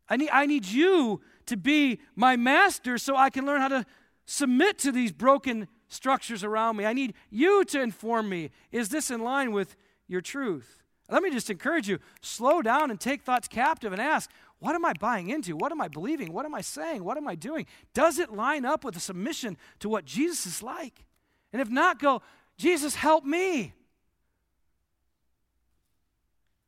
I 0.09 0.17
need, 0.17 0.29
I 0.29 0.45
need 0.45 0.65
you 0.65 1.21
to 1.47 1.57
be 1.57 1.99
my 2.15 2.35
master 2.35 2.97
so 2.97 3.15
I 3.15 3.29
can 3.29 3.45
learn 3.45 3.61
how 3.61 3.69
to 3.69 3.85
submit 4.25 4.77
to 4.79 4.91
these 4.91 5.11
broken 5.11 5.69
structures 5.87 6.43
around 6.43 6.75
me. 6.75 6.85
I 6.85 6.93
need 6.93 7.13
you 7.29 7.63
to 7.65 7.81
inform 7.81 8.29
me 8.29 8.51
is 8.71 8.89
this 8.89 9.09
in 9.09 9.23
line 9.23 9.53
with 9.53 9.75
your 10.07 10.21
truth? 10.21 10.83
Let 11.09 11.23
me 11.23 11.31
just 11.31 11.49
encourage 11.49 11.87
you 11.87 11.99
slow 12.21 12.61
down 12.61 12.91
and 12.91 12.99
take 12.99 13.21
thoughts 13.21 13.47
captive 13.47 13.93
and 13.93 14.01
ask, 14.01 14.29
what 14.59 14.75
am 14.75 14.85
I 14.85 14.93
buying 14.93 15.29
into? 15.29 15.55
What 15.55 15.71
am 15.71 15.81
I 15.81 15.87
believing? 15.87 16.33
What 16.33 16.45
am 16.45 16.55
I 16.55 16.61
saying? 16.61 17.03
What 17.03 17.17
am 17.17 17.27
I 17.27 17.35
doing? 17.35 17.67
Does 17.93 18.17
it 18.17 18.33
line 18.33 18.65
up 18.65 18.83
with 18.83 18.95
a 18.95 18.99
submission 18.99 19.57
to 19.79 19.89
what 19.89 20.05
Jesus 20.05 20.45
is 20.45 20.63
like? 20.63 21.05
And 21.53 21.61
if 21.61 21.69
not, 21.69 21.99
go, 21.99 22.21
Jesus, 22.57 22.95
help 22.95 23.23
me. 23.23 23.73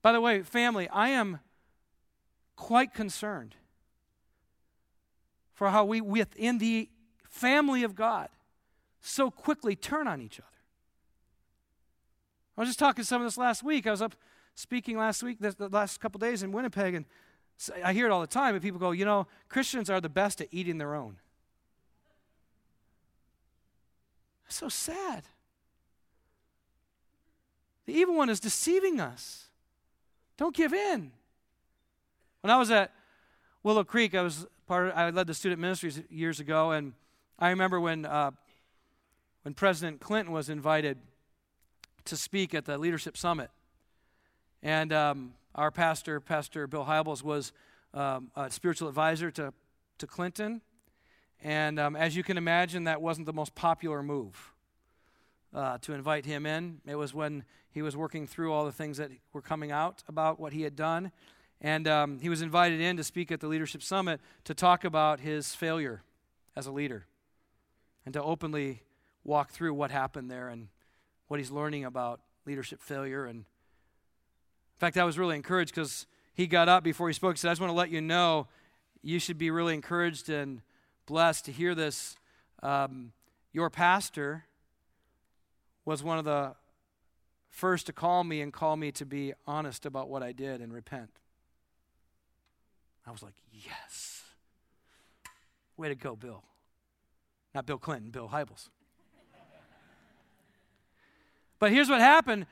By 0.01 0.11
the 0.11 0.21
way, 0.21 0.43
family, 0.43 0.87
I 0.89 1.09
am 1.09 1.39
quite 2.55 2.93
concerned 2.93 3.55
for 5.53 5.69
how 5.69 5.83
we, 5.83 5.99
within 5.99 6.59
the 6.59 6.89
family 7.27 7.83
of 7.83 7.95
God, 7.95 8.29
so 9.01 9.31
quickly 9.31 9.75
turn 9.75 10.07
on 10.07 10.21
each 10.21 10.39
other. 10.39 10.47
I 12.57 12.61
was 12.61 12.69
just 12.69 12.79
talking 12.79 13.03
to 13.03 13.07
some 13.07 13.21
of 13.21 13.25
this 13.25 13.37
last 13.37 13.63
week. 13.63 13.87
I 13.87 13.91
was 13.91 14.01
up 14.01 14.15
speaking 14.53 14.97
last 14.97 15.23
week, 15.23 15.39
the 15.39 15.69
last 15.69 15.99
couple 15.99 16.19
days 16.19 16.43
in 16.43 16.51
Winnipeg, 16.51 16.93
and 16.93 17.05
I 17.83 17.93
hear 17.93 18.05
it 18.05 18.11
all 18.11 18.21
the 18.21 18.27
time, 18.27 18.55
but 18.55 18.61
people 18.61 18.79
go, 18.79 18.91
you 18.91 19.05
know, 19.05 19.27
Christians 19.49 19.89
are 19.89 19.99
the 19.99 20.09
best 20.09 20.39
at 20.39 20.47
eating 20.51 20.77
their 20.77 20.95
own. 20.95 21.17
That's 24.45 24.55
so 24.55 24.69
sad. 24.69 25.23
The 27.85 27.93
evil 27.93 28.15
one 28.15 28.29
is 28.29 28.39
deceiving 28.39 28.99
us. 29.01 29.45
Don't 30.37 30.55
give 30.55 30.73
in. 30.73 31.11
When 32.41 32.51
I 32.51 32.57
was 32.57 32.71
at 32.71 32.93
Willow 33.63 33.83
Creek, 33.83 34.15
I 34.15 34.21
was 34.21 34.47
part 34.67 34.87
of, 34.87 34.93
I 34.95 35.09
led 35.09 35.27
the 35.27 35.33
student 35.33 35.59
ministries 35.59 36.01
years 36.09 36.39
ago, 36.39 36.71
and 36.71 36.93
I 37.37 37.49
remember 37.49 37.79
when 37.79 38.05
uh, 38.05 38.31
when 39.41 39.53
President 39.53 39.99
Clinton 39.99 40.33
was 40.33 40.49
invited 40.49 40.97
to 42.05 42.15
speak 42.15 42.53
at 42.53 42.65
the 42.65 42.77
leadership 42.77 43.17
summit, 43.17 43.49
and 44.63 44.93
um, 44.93 45.33
our 45.59 45.71
pastor, 45.71 46.21
Pastor 46.21 46.67
Bill 46.67 46.85
Hybels, 46.85 47.21
was 47.21 47.51
um, 47.93 48.31
a 48.35 48.49
spiritual 48.49 48.87
advisor 48.87 49.29
to 49.31 49.53
to 49.97 50.07
Clinton, 50.07 50.61
and 51.43 51.77
um, 51.77 51.95
as 51.97 52.15
you 52.15 52.23
can 52.23 52.37
imagine, 52.37 52.85
that 52.85 53.01
wasn't 53.01 53.25
the 53.25 53.33
most 53.33 53.53
popular 53.55 54.01
move 54.01 54.53
uh, 55.53 55.77
to 55.79 55.93
invite 55.93 56.25
him 56.25 56.45
in. 56.45 56.79
It 56.85 56.95
was 56.95 57.13
when 57.13 57.43
he 57.71 57.81
was 57.81 57.97
working 57.97 58.25
through 58.25 58.53
all 58.53 58.63
the 58.63 58.71
things 58.71 58.97
that 58.97 59.11
were 59.33 59.41
coming 59.41 59.69
out 59.69 60.01
about 60.07 60.39
what 60.39 60.53
he 60.53 60.61
had 60.61 60.77
done. 60.77 61.11
And 61.59 61.87
um, 61.89 62.19
he 62.19 62.29
was 62.29 62.41
invited 62.41 62.79
in 62.79 62.95
to 62.95 63.03
speak 63.03 63.29
at 63.29 63.41
the 63.41 63.47
Leadership 63.47 63.83
Summit 63.83 64.21
to 64.45 64.53
talk 64.53 64.85
about 64.85 65.19
his 65.19 65.53
failure 65.53 66.01
as 66.55 66.67
a 66.67 66.71
leader 66.71 67.05
and 68.05 68.13
to 68.13 68.23
openly 68.23 68.83
walk 69.25 69.51
through 69.51 69.73
what 69.73 69.91
happened 69.91 70.31
there 70.31 70.47
and 70.47 70.69
what 71.27 71.41
he's 71.41 71.51
learning 71.51 71.83
about 71.83 72.21
leadership 72.45 72.81
failure. 72.81 73.25
And 73.25 73.43
in 74.79 74.81
fact, 74.81 74.95
I 74.95 75.03
was 75.03 75.19
really 75.19 75.35
encouraged 75.35 75.75
because 75.75 76.07
he 76.33 76.47
got 76.47 76.69
up 76.69 76.85
before 76.85 77.09
he 77.09 77.13
spoke. 77.13 77.33
He 77.35 77.37
said, 77.37 77.49
I 77.49 77.51
just 77.51 77.59
want 77.59 77.71
to 77.71 77.75
let 77.75 77.89
you 77.89 77.99
know 77.99 78.47
you 79.01 79.19
should 79.19 79.37
be 79.37 79.51
really 79.51 79.73
encouraged 79.73 80.29
and 80.29 80.61
blessed 81.05 81.43
to 81.45 81.51
hear 81.51 81.75
this. 81.75 82.15
Um, 82.63 83.11
your 83.51 83.69
pastor 83.69 84.45
was 85.83 86.01
one 86.01 86.17
of 86.17 86.23
the 86.23 86.55
first 87.49 87.87
to 87.87 87.93
call 87.93 88.23
me 88.23 88.39
and 88.39 88.53
call 88.53 88.77
me 88.77 88.89
to 88.93 89.05
be 89.05 89.33
honest 89.45 89.85
about 89.85 90.07
what 90.07 90.23
I 90.23 90.31
did 90.31 90.61
and 90.61 90.71
repent. 90.71 91.09
I 93.05 93.11
was 93.11 93.21
like, 93.21 93.33
yes. 93.51 94.23
Way 95.75 95.89
to 95.89 95.95
go, 95.95 96.15
Bill. 96.15 96.41
Not 97.53 97.65
Bill 97.65 97.77
Clinton, 97.77 98.11
Bill 98.11 98.29
Hybels. 98.31 98.69
but 101.59 101.73
here's 101.73 101.89
what 101.89 101.99
happened. 101.99 102.45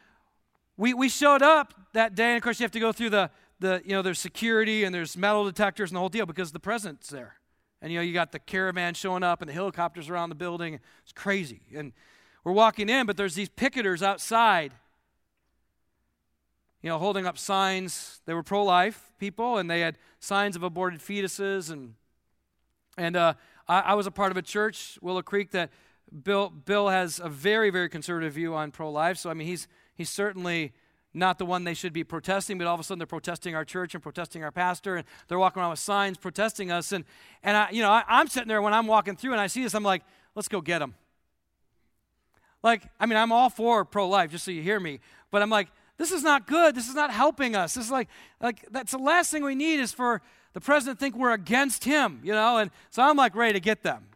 We, 0.77 0.93
we 0.93 1.09
showed 1.09 1.41
up 1.41 1.73
that 1.93 2.13
day, 2.13 2.29
and 2.29 2.37
of 2.37 2.43
course, 2.43 2.59
you 2.59 2.63
have 2.63 2.71
to 2.71 2.79
go 2.79 2.91
through 2.91 3.09
the, 3.09 3.31
the, 3.59 3.81
you 3.83 3.91
know, 3.91 4.03
there's 4.03 4.19
security 4.19 4.83
and 4.83 4.93
there's 4.93 5.17
metal 5.17 5.43
detectors 5.43 5.89
and 5.89 5.95
the 5.95 5.99
whole 5.99 6.09
deal 6.09 6.27
because 6.27 6.51
the 6.51 6.59
president's 6.59 7.09
there. 7.09 7.35
And, 7.81 7.91
you 7.91 7.99
know, 7.99 8.03
you 8.03 8.13
got 8.13 8.31
the 8.31 8.39
caravan 8.39 8.93
showing 8.93 9.23
up 9.23 9.41
and 9.41 9.49
the 9.49 9.53
helicopters 9.53 10.09
around 10.09 10.29
the 10.29 10.35
building. 10.35 10.79
It's 11.03 11.13
crazy. 11.13 11.61
And 11.75 11.93
we're 12.43 12.53
walking 12.53 12.89
in, 12.89 13.05
but 13.05 13.17
there's 13.17 13.35
these 13.35 13.49
picketers 13.49 14.01
outside, 14.01 14.73
you 16.81 16.89
know, 16.89 16.97
holding 16.97 17.25
up 17.25 17.37
signs. 17.37 18.21
They 18.25 18.33
were 18.33 18.43
pro 18.43 18.63
life 18.63 19.11
people, 19.19 19.57
and 19.57 19.69
they 19.69 19.81
had 19.81 19.97
signs 20.19 20.55
of 20.55 20.63
aborted 20.63 20.99
fetuses. 20.99 21.71
And, 21.71 21.95
and 22.97 23.15
uh, 23.15 23.33
I, 23.67 23.79
I, 23.79 23.93
was 23.95 24.07
a 24.07 24.11
part 24.11 24.31
of 24.31 24.37
a 24.37 24.41
church, 24.41 24.97
Willow 25.01 25.21
Creek, 25.21 25.51
that 25.51 25.71
Bill, 26.23 26.49
Bill 26.49 26.87
has 26.89 27.19
a 27.19 27.29
very, 27.29 27.69
very 27.69 27.89
conservative 27.89 28.33
view 28.33 28.55
on 28.55 28.71
pro 28.71 28.91
life. 28.91 29.17
So, 29.17 29.29
I 29.29 29.33
mean, 29.33 29.47
he's, 29.47 29.67
he's 29.97 30.09
certainly 30.09 30.73
not 31.13 31.39
the 31.39 31.45
one 31.45 31.63
they 31.63 31.73
should 31.73 31.93
be 31.93 32.03
protesting, 32.03 32.57
but 32.57 32.67
all 32.67 32.75
of 32.75 32.79
a 32.79 32.83
sudden 32.83 32.99
they're 32.99 33.07
protesting 33.07 33.55
our 33.55 33.65
church 33.65 33.93
and 33.93 34.03
protesting 34.03 34.43
our 34.43 34.51
pastor, 34.51 34.97
and 34.97 35.05
they're 35.27 35.39
walking 35.39 35.61
around 35.61 35.71
with 35.71 35.79
signs 35.79 36.17
protesting 36.17 36.71
us. 36.71 36.91
And, 36.91 37.03
and 37.43 37.57
I, 37.57 37.69
you 37.71 37.81
know, 37.81 37.89
I, 37.89 38.03
I'm 38.07 38.27
sitting 38.27 38.47
there 38.47 38.61
when 38.61 38.73
I'm 38.73 38.87
walking 38.87 39.15
through 39.15 39.31
and 39.31 39.41
I 39.41 39.47
see 39.47 39.63
this, 39.63 39.73
I'm 39.73 39.83
like, 39.83 40.03
let's 40.35 40.47
go 40.47 40.61
get 40.61 40.79
them. 40.79 40.93
Like, 42.63 42.83
I 42.99 43.05
mean, 43.05 43.17
I'm 43.17 43.31
all 43.31 43.49
for 43.49 43.83
pro 43.85 44.07
life, 44.07 44.31
just 44.31 44.45
so 44.45 44.51
you 44.51 44.61
hear 44.61 44.79
me. 44.79 44.99
But 45.31 45.41
I'm 45.41 45.49
like, 45.49 45.69
this 45.97 46.11
is 46.11 46.23
not 46.23 46.47
good. 46.47 46.75
This 46.75 46.87
is 46.87 46.95
not 46.95 47.11
helping 47.11 47.55
us. 47.55 47.73
This 47.73 47.85
is 47.85 47.91
like, 47.91 48.07
like 48.39 48.65
that's 48.71 48.91
the 48.91 48.97
last 48.99 49.31
thing 49.31 49.43
we 49.43 49.55
need 49.55 49.79
is 49.79 49.91
for 49.91 50.21
the 50.53 50.61
president 50.61 50.99
to 50.99 51.05
think 51.05 51.15
we're 51.15 51.33
against 51.33 51.83
him, 51.83 52.19
you 52.23 52.33
know? 52.33 52.57
And 52.57 52.69
so 52.89 53.01
I'm 53.01 53.17
like 53.17 53.35
ready 53.35 53.53
to 53.53 53.59
get 53.59 53.83
them. 53.83 54.07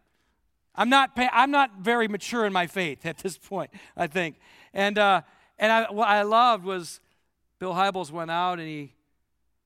I'm 0.76 0.90
not, 0.90 1.12
I'm 1.16 1.52
not 1.52 1.80
very 1.80 2.08
mature 2.08 2.46
in 2.46 2.54
my 2.54 2.68
faith 2.68 3.06
at 3.06 3.18
this 3.20 3.38
point, 3.38 3.72
I 3.98 4.08
think. 4.08 4.38
And, 4.74 4.98
uh, 4.98 5.22
and 5.62 5.72
I, 5.72 5.92
what 5.92 6.10
I 6.10 6.24
loved 6.24 6.66
was 6.66 7.00
Bill 7.60 7.74
Hybels 7.74 8.12
went 8.12 8.32
out 8.32 8.60
and 8.60 8.68
he, 8.68 8.94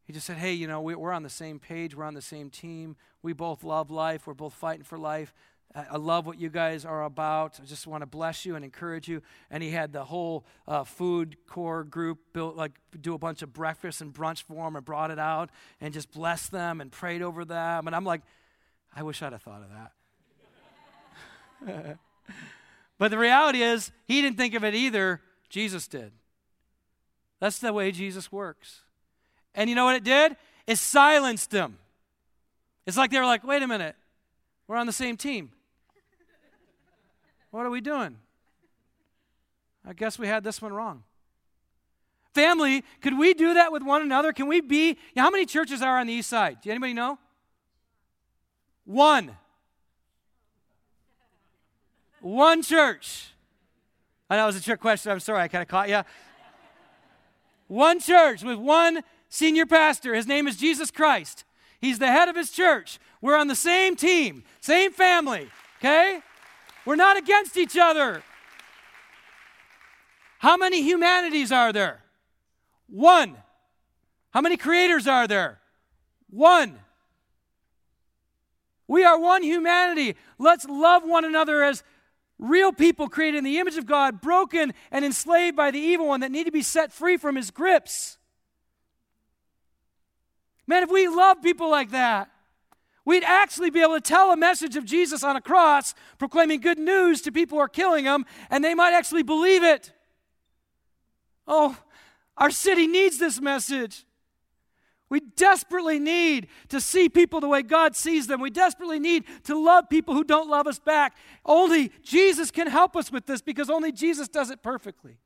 he 0.04 0.14
just 0.14 0.28
said, 0.28 0.38
hey, 0.38 0.54
you 0.54 0.68
know, 0.68 0.82
we, 0.82 0.94
we're 0.94 1.14
on 1.14 1.24
the 1.24 1.30
same 1.30 1.58
page. 1.58 1.96
We're 1.96 2.04
on 2.04 2.14
the 2.14 2.22
same 2.22 2.50
team. 2.50 2.98
We 3.24 3.34
both 3.34 3.64
love 3.64 3.90
life. 3.90 4.28
We're 4.28 4.34
both 4.34 4.54
fighting 4.54 4.84
for 4.84 5.00
life. 5.00 5.34
I 5.74 5.98
love 5.98 6.26
what 6.26 6.40
you 6.40 6.50
guys 6.50 6.86
are 6.86 7.04
about. 7.04 7.60
I 7.62 7.66
just 7.66 7.86
want 7.86 8.02
to 8.02 8.06
bless 8.06 8.46
you 8.46 8.56
and 8.56 8.64
encourage 8.64 9.10
you. 9.10 9.22
And 9.52 9.62
he 9.62 9.72
had 9.72 9.92
the 9.92 10.06
whole 10.06 10.46
uh, 10.70 10.86
food 10.86 11.36
core 11.48 11.84
group 11.84 12.20
built, 12.32 12.56
like, 12.56 12.72
do 13.02 13.14
a 13.14 13.18
bunch 13.18 13.42
of 13.42 13.52
breakfast 13.52 14.00
and 14.00 14.14
brunch 14.14 14.44
for 14.44 14.64
them 14.64 14.78
and 14.78 14.86
brought 14.86 15.12
it 15.12 15.20
out 15.20 15.50
and 15.82 15.94
just 15.94 16.12
blessed 16.12 16.54
them 16.54 16.80
and 16.80 16.94
prayed 16.94 17.22
over 17.22 17.44
them. 17.44 17.88
And 17.88 17.96
I'm 17.96 18.06
like, 18.06 18.22
I 18.96 19.04
wish 19.04 19.22
I'd 19.22 19.34
have 19.34 19.42
thought 19.42 19.64
of 19.64 19.70
that. 21.68 21.98
but 22.98 23.12
the 23.12 23.18
reality 23.18 23.62
is, 23.62 23.92
he 24.06 24.22
didn't 24.22 24.38
think 24.38 24.54
of 24.54 24.64
it 24.64 24.76
either. 24.76 25.20
Jesus 25.56 25.88
did. 25.88 26.12
That's 27.40 27.60
the 27.60 27.72
way 27.72 27.90
Jesus 27.94 28.30
works. 28.30 28.82
And 29.54 29.70
you 29.70 29.76
know 29.78 29.86
what 29.86 29.96
it 29.96 30.04
did? 30.04 30.36
It 30.68 30.78
silenced 30.78 31.50
them. 31.50 31.78
It's 32.86 32.98
like 32.98 33.10
they 33.10 33.20
were 33.20 33.26
like, 33.26 33.46
wait 33.46 33.64
a 33.64 33.68
minute, 33.68 33.96
we're 34.68 34.76
on 34.76 34.86
the 34.86 34.92
same 34.92 35.16
team. 35.16 35.52
What 37.52 37.66
are 37.66 37.70
we 37.70 37.80
doing? 37.80 38.18
I 39.88 39.94
guess 39.94 40.20
we 40.20 40.28
had 40.28 40.44
this 40.44 40.62
one 40.62 40.74
wrong. 40.74 41.04
Family, 42.34 42.84
could 43.00 43.18
we 43.18 43.34
do 43.34 43.54
that 43.54 43.72
with 43.72 43.82
one 43.82 44.02
another? 44.02 44.34
Can 44.34 44.48
we 44.48 44.60
be? 44.60 44.90
You 44.90 44.96
know, 45.16 45.22
how 45.22 45.30
many 45.30 45.46
churches 45.46 45.82
are 45.82 46.00
on 46.00 46.08
the 46.08 46.14
east 46.14 46.30
side? 46.30 46.58
Do 46.62 46.70
anybody 46.70 46.92
know? 46.92 47.18
One. 48.84 49.38
One 52.20 52.62
church. 52.62 53.30
I 54.30 54.38
know 54.38 54.44
it 54.44 54.48
was 54.48 54.56
a 54.58 54.62
trick 54.62 54.80
question. 54.80 55.12
I'm 55.12 55.20
sorry, 55.20 55.42
I 55.42 55.48
kind 55.48 55.62
of 55.62 55.68
caught 55.68 55.90
you. 55.90 56.02
One 57.68 58.00
church 58.00 58.44
with 58.44 58.58
one 58.58 59.02
senior 59.30 59.66
pastor. 59.66 60.14
His 60.14 60.28
name 60.28 60.48
is 60.48 60.58
Jesus 60.58 60.92
Christ. 60.92 61.44
He's 61.80 62.00
the 62.00 62.08
head 62.08 62.30
of 62.30 62.36
his 62.36 62.52
church. 62.52 63.00
We're 63.22 63.38
on 63.38 63.48
the 63.48 63.56
same 63.56 63.96
team, 63.96 64.44
same 64.62 64.92
family, 64.92 65.50
okay? 65.80 66.22
We're 66.86 66.96
not 66.96 67.18
against 67.18 67.58
each 67.58 67.78
other. 67.78 68.24
How 70.40 70.58
many 70.58 70.82
humanities 70.82 71.52
are 71.52 71.74
there? 71.74 72.04
One. 72.88 73.38
How 74.32 74.42
many 74.42 74.58
creators 74.58 75.08
are 75.08 75.28
there? 75.28 75.60
One. 76.30 76.80
We 78.88 79.04
are 79.04 79.20
one 79.20 79.42
humanity. 79.42 80.16
Let's 80.38 80.66
love 80.66 81.04
one 81.04 81.26
another 81.26 81.64
as 81.64 81.84
real 82.38 82.72
people 82.72 83.08
created 83.08 83.38
in 83.38 83.44
the 83.44 83.60
image 83.60 83.78
of 83.78 83.86
God, 83.86 84.22
broken 84.22 84.74
and 84.92 85.06
enslaved 85.06 85.56
by 85.56 85.72
the 85.72 85.80
evil 85.80 86.08
one 86.08 86.20
that 86.20 86.32
need 86.32 86.46
to 86.46 86.52
be 86.52 86.62
set 86.62 86.92
free 86.92 87.18
from 87.18 87.36
his 87.36 87.52
grips. 87.52 88.18
Man, 90.68 90.84
if 90.84 90.90
we 90.90 91.08
love 91.08 91.42
people 91.42 91.70
like 91.70 91.92
that, 91.92 92.30
we'd 93.06 93.24
actually 93.24 93.70
be 93.70 93.82
able 93.82 93.96
to 93.96 94.02
tell 94.02 94.32
a 94.32 94.38
message 94.38 94.76
of 94.76 94.86
Jesus 94.86 95.24
on 95.24 95.36
a 95.36 95.42
cross, 95.42 95.94
proclaiming 96.18 96.60
good 96.60 96.80
news 96.80 97.22
to 97.22 97.32
people 97.32 97.58
who 97.58 97.62
are 97.62 97.70
killing 97.70 98.06
them, 98.06 98.26
and 98.50 98.64
they 98.64 98.74
might 98.74 98.94
actually 98.94 99.24
believe 99.24 99.64
it. 99.64 99.94
Oh, 101.48 101.78
our 102.38 102.50
city 102.50 102.88
needs 102.88 103.20
this 103.20 103.40
message. 103.40 104.05
We 105.10 105.20
desperately 105.20 106.00
need 106.00 106.48
to 106.70 106.82
see 106.82 107.10
people 107.10 107.40
the 107.40 107.48
way 107.48 107.62
God 107.62 107.96
sees 107.96 108.28
them. 108.28 108.42
We 108.42 108.50
desperately 108.50 109.00
need 109.00 109.26
to 109.44 109.56
love 109.56 109.88
people 109.90 110.16
who 110.16 110.24
don't 110.24 110.50
love 110.50 110.66
us 110.66 110.80
back. 110.80 111.16
Only 111.46 111.92
Jesus 112.02 112.50
can 112.50 112.68
help 112.68 112.96
us 112.96 113.12
with 113.12 113.28
this 113.28 113.42
because 113.42 113.70
only 113.70 113.92
Jesus 113.92 114.28
does 114.28 114.50
it 114.50 114.64
perfectly. 114.64 115.18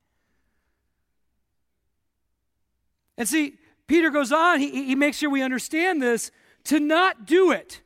And 3.18 3.28
see, 3.28 3.58
Peter 3.88 4.10
goes 4.10 4.32
on, 4.32 4.60
he, 4.60 4.86
he 4.86 4.96
makes 4.96 5.18
sure 5.18 5.30
we 5.30 5.42
understand 5.42 6.02
this 6.02 6.32
to 6.66 6.80
not 6.80 7.26
do 7.26 7.52
it 7.52 7.82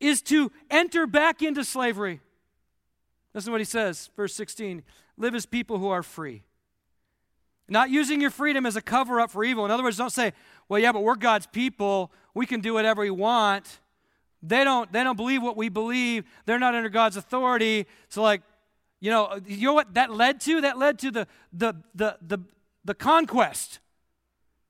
is 0.00 0.22
to 0.22 0.52
enter 0.70 1.06
back 1.06 1.42
into 1.42 1.64
slavery. 1.64 2.20
Listen 3.34 3.48
to 3.48 3.52
what 3.52 3.60
he 3.60 3.64
says, 3.66 4.10
verse 4.16 4.34
16 4.34 4.82
live 5.16 5.34
as 5.34 5.46
people 5.46 5.78
who 5.78 5.88
are 5.88 6.02
free. 6.02 6.42
Not 7.68 7.88
using 7.88 8.20
your 8.20 8.30
freedom 8.30 8.66
as 8.66 8.76
a 8.76 8.82
cover 8.82 9.20
up 9.20 9.30
for 9.30 9.42
evil. 9.42 9.64
In 9.64 9.70
other 9.70 9.82
words, 9.82 9.96
don't 9.96 10.10
say, 10.10 10.32
well, 10.74 10.82
yeah, 10.82 10.92
but 10.92 11.02
we're 11.02 11.14
God's 11.14 11.46
people. 11.46 12.12
We 12.34 12.46
can 12.46 12.60
do 12.60 12.74
whatever 12.74 13.02
we 13.02 13.10
want. 13.10 13.80
They 14.42 14.64
don't, 14.64 14.92
they 14.92 15.02
don't 15.02 15.16
believe 15.16 15.42
what 15.42 15.56
we 15.56 15.68
believe. 15.68 16.24
They're 16.46 16.58
not 16.58 16.74
under 16.74 16.90
God's 16.90 17.16
authority. 17.16 17.86
So, 18.08 18.22
like, 18.22 18.42
you 19.00 19.10
know, 19.10 19.40
you 19.46 19.66
know 19.66 19.74
what 19.74 19.94
that 19.94 20.12
led 20.12 20.40
to? 20.42 20.60
That 20.60 20.78
led 20.78 20.98
to 21.00 21.10
the, 21.10 21.26
the, 21.52 21.74
the, 21.94 22.18
the, 22.20 22.38
the 22.84 22.94
conquest 22.94 23.78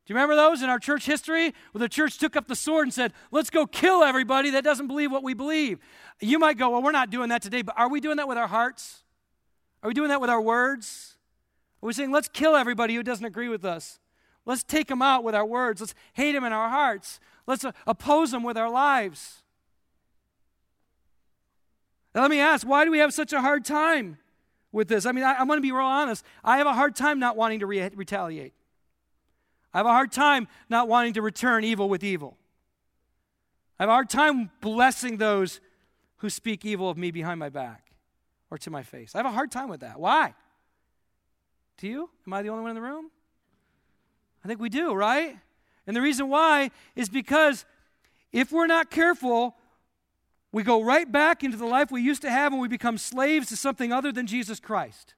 do 0.05 0.13
you 0.13 0.17
remember 0.17 0.37
those 0.37 0.61
in 0.61 0.69
our 0.69 0.79
church 0.79 1.07
history 1.07 1.55
where 1.73 1.81
the 1.81 1.89
church 1.89 2.19
took 2.19 2.37
up 2.37 2.47
the 2.47 2.55
sword 2.55 2.87
and 2.87 2.93
said, 2.93 3.15
let's 3.31 3.49
go 3.49 3.67
kill 3.67 4.03
everybody 4.03 4.51
that 4.51 4.63
doesn't 4.63 4.87
believe 4.87 5.11
what 5.11 5.23
we 5.23 5.33
believe? 5.33 5.79
You 6.21 6.39
might 6.39 6.59
go, 6.59 6.69
well, 6.69 6.83
we're 6.83 6.93
not 6.93 7.09
doing 7.09 7.31
that 7.31 7.41
today, 7.41 7.63
but 7.63 7.75
are 7.79 7.89
we 7.89 8.01
doing 8.01 8.19
that 8.19 8.29
with 8.29 8.37
our 8.37 8.47
hearts? 8.47 9.03
Are 9.83 9.89
we 9.89 9.95
doing 9.95 10.11
that 10.11 10.21
with 10.21 10.29
our 10.29 10.43
words? 10.43 11.17
Are 11.83 11.87
we 11.87 11.95
saying, 11.95 12.13
let's 12.13 12.29
kill 12.29 12.55
everybody 12.55 12.95
who 12.95 13.03
doesn't 13.03 13.25
agree 13.25 13.49
with 13.49 13.65
us? 13.65 13.99
Let's 14.47 14.63
take 14.63 14.89
them 14.89 15.03
out 15.03 15.25
with 15.25 15.35
our 15.35 15.47
words. 15.47 15.81
Let's 15.81 15.95
hate 16.13 16.33
them 16.33 16.45
in 16.45 16.53
our 16.53 16.69
hearts. 16.69 17.19
Let's 17.47 17.65
uh, 17.65 17.73
oppose 17.87 18.31
them 18.31 18.43
with 18.43 18.57
our 18.57 18.71
lives. 18.71 19.43
Now, 22.15 22.23
let 22.23 22.31
me 22.31 22.41
ask, 22.41 22.67
why 22.67 22.85
do 22.85 22.91
we 22.91 22.99
have 22.99 23.13
such 23.13 23.33
a 23.33 23.41
hard 23.41 23.65
time 23.65 24.19
with 24.71 24.89
this? 24.89 25.07
I 25.07 25.13
mean, 25.13 25.25
I, 25.25 25.41
am 25.41 25.47
going 25.47 25.57
to 25.57 25.63
be 25.63 25.73
real 25.73 25.83
honest. 25.83 26.25
I 26.45 26.59
have 26.59 26.67
a 26.67 26.75
hard 26.75 26.95
time 26.95 27.19
not 27.19 27.37
wanting 27.37 27.61
to 27.61 27.67
re- 27.67 27.91
retaliate. 27.95 28.53
I 29.73 29.79
have 29.79 29.87
a 29.87 29.91
hard 29.91 30.13
time 30.13 30.47
not 30.69 30.89
wanting 30.89 31.15
to 31.15 31.23
return 31.23 31.65
evil 31.65 31.89
with 31.89 32.05
evil. 32.05 32.37
I 33.79 33.83
have 33.83 33.91
a 33.91 33.93
hard 33.93 34.09
time 34.09 34.51
blessing 34.61 35.17
those 35.17 35.61
who 36.19 36.31
speak 36.31 36.65
evil 36.65 36.89
of 36.89 36.97
me 36.97 37.11
behind 37.11 37.41
my 37.41 37.49
back 37.49 37.91
or 38.51 38.59
to 38.59 38.71
my 38.71 38.85
face. 38.85 39.15
I 39.15 39.19
have 39.19 39.27
a 39.27 39.33
hard 39.33 39.51
time 39.51 39.69
with 39.69 39.81
that. 39.81 39.99
Why? 39.99 40.35
Do 41.79 41.89
you? 41.89 42.11
Am 42.27 42.33
I 42.33 42.43
the 42.43 42.51
only 42.51 42.63
one 42.63 42.71
in 42.71 42.77
the 42.77 42.83
room? 42.83 43.11
I 44.45 44.49
think 44.49 44.61
we 44.61 44.69
do, 44.69 44.93
right? 44.95 45.39
And 45.87 45.97
the 45.97 46.03
reason 46.03 46.29
why 46.29 46.71
is 46.95 47.09
because 47.09 47.65
if 48.33 48.53
we're 48.53 48.67
not 48.67 48.91
careful, 48.91 49.57
we 50.53 50.63
go 50.63 50.83
right 50.83 51.11
back 51.11 51.43
into 51.43 51.57
the 51.57 51.67
life 51.67 51.91
we 51.91 52.03
used 52.03 52.23
to 52.23 52.31
have 52.31 52.53
and 52.53 52.61
we 52.61 52.69
become 52.69 52.99
slaves 52.99 53.49
to 53.49 53.57
something 53.57 53.93
other 53.93 54.13
than 54.13 54.27
Jesus 54.27 54.61
Christ. 54.61 55.15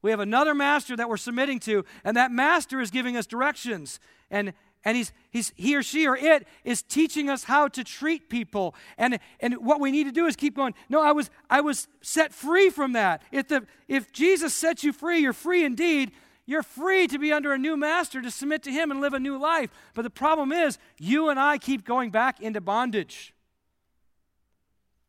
We 0.00 0.10
have 0.10 0.20
another 0.20 0.54
master 0.54 0.96
that 0.96 1.08
we're 1.08 1.16
submitting 1.16 1.58
to, 1.60 1.84
and 2.04 2.16
that 2.16 2.30
master 2.30 2.80
is 2.80 2.90
giving 2.90 3.16
us 3.16 3.26
directions. 3.26 3.98
And, 4.30 4.52
and 4.84 4.96
he's, 4.96 5.12
he's, 5.30 5.52
he 5.56 5.76
or 5.76 5.82
she 5.82 6.06
or 6.06 6.16
it 6.16 6.46
is 6.64 6.82
teaching 6.82 7.28
us 7.28 7.44
how 7.44 7.68
to 7.68 7.82
treat 7.82 8.30
people. 8.30 8.74
And, 8.96 9.18
and 9.40 9.54
what 9.54 9.80
we 9.80 9.90
need 9.90 10.04
to 10.04 10.12
do 10.12 10.26
is 10.26 10.36
keep 10.36 10.54
going. 10.54 10.74
No, 10.88 11.02
I 11.02 11.12
was, 11.12 11.30
I 11.50 11.60
was 11.60 11.88
set 12.00 12.32
free 12.32 12.70
from 12.70 12.92
that. 12.92 13.22
If, 13.32 13.48
the, 13.48 13.66
if 13.88 14.12
Jesus 14.12 14.54
sets 14.54 14.84
you 14.84 14.92
free, 14.92 15.18
you're 15.18 15.32
free 15.32 15.64
indeed. 15.64 16.12
You're 16.48 16.62
free 16.62 17.06
to 17.08 17.18
be 17.18 17.30
under 17.30 17.52
a 17.52 17.58
new 17.58 17.76
master, 17.76 18.22
to 18.22 18.30
submit 18.30 18.62
to 18.62 18.70
him 18.70 18.90
and 18.90 19.02
live 19.02 19.12
a 19.12 19.20
new 19.20 19.36
life. 19.36 19.68
But 19.92 20.00
the 20.00 20.10
problem 20.10 20.50
is, 20.50 20.78
you 20.98 21.28
and 21.28 21.38
I 21.38 21.58
keep 21.58 21.84
going 21.84 22.10
back 22.10 22.40
into 22.40 22.62
bondage. 22.62 23.34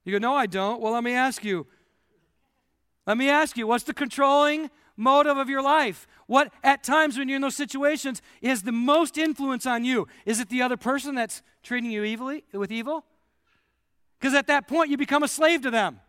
You 0.04 0.12
go, 0.12 0.18
No, 0.18 0.36
I 0.36 0.48
don't. 0.48 0.82
Well, 0.82 0.92
let 0.92 1.02
me 1.02 1.14
ask 1.14 1.46
you. 1.46 1.66
Let 3.08 3.18
me 3.18 3.30
ask 3.30 3.56
you, 3.56 3.66
what's 3.68 3.86
the 3.86 3.94
controlling 3.94 4.70
motive 4.98 5.38
of 5.38 5.48
your 5.48 5.62
life? 5.62 6.08
What, 6.28 6.52
at 6.62 6.84
times 6.84 7.18
when 7.18 7.30
you're 7.30 7.38
in 7.38 7.42
those 7.42 7.56
situations, 7.56 8.22
is 8.42 8.64
the 8.64 8.74
most 8.74 9.18
influence 9.18 9.66
on 9.66 9.86
you? 9.86 10.10
Is 10.26 10.42
it 10.42 10.50
the 10.50 10.62
other 10.62 10.76
person 10.76 11.16
that's 11.16 11.42
treating 11.64 11.90
you 11.90 12.04
evilly, 12.04 12.44
with 12.52 12.70
evil? 12.70 13.06
Because 14.20 14.34
at 14.34 14.48
that 14.48 14.68
point, 14.68 14.90
you 14.90 14.98
become 14.98 15.24
a 15.24 15.28
slave 15.30 15.62
to 15.62 15.72
them. 15.72 16.02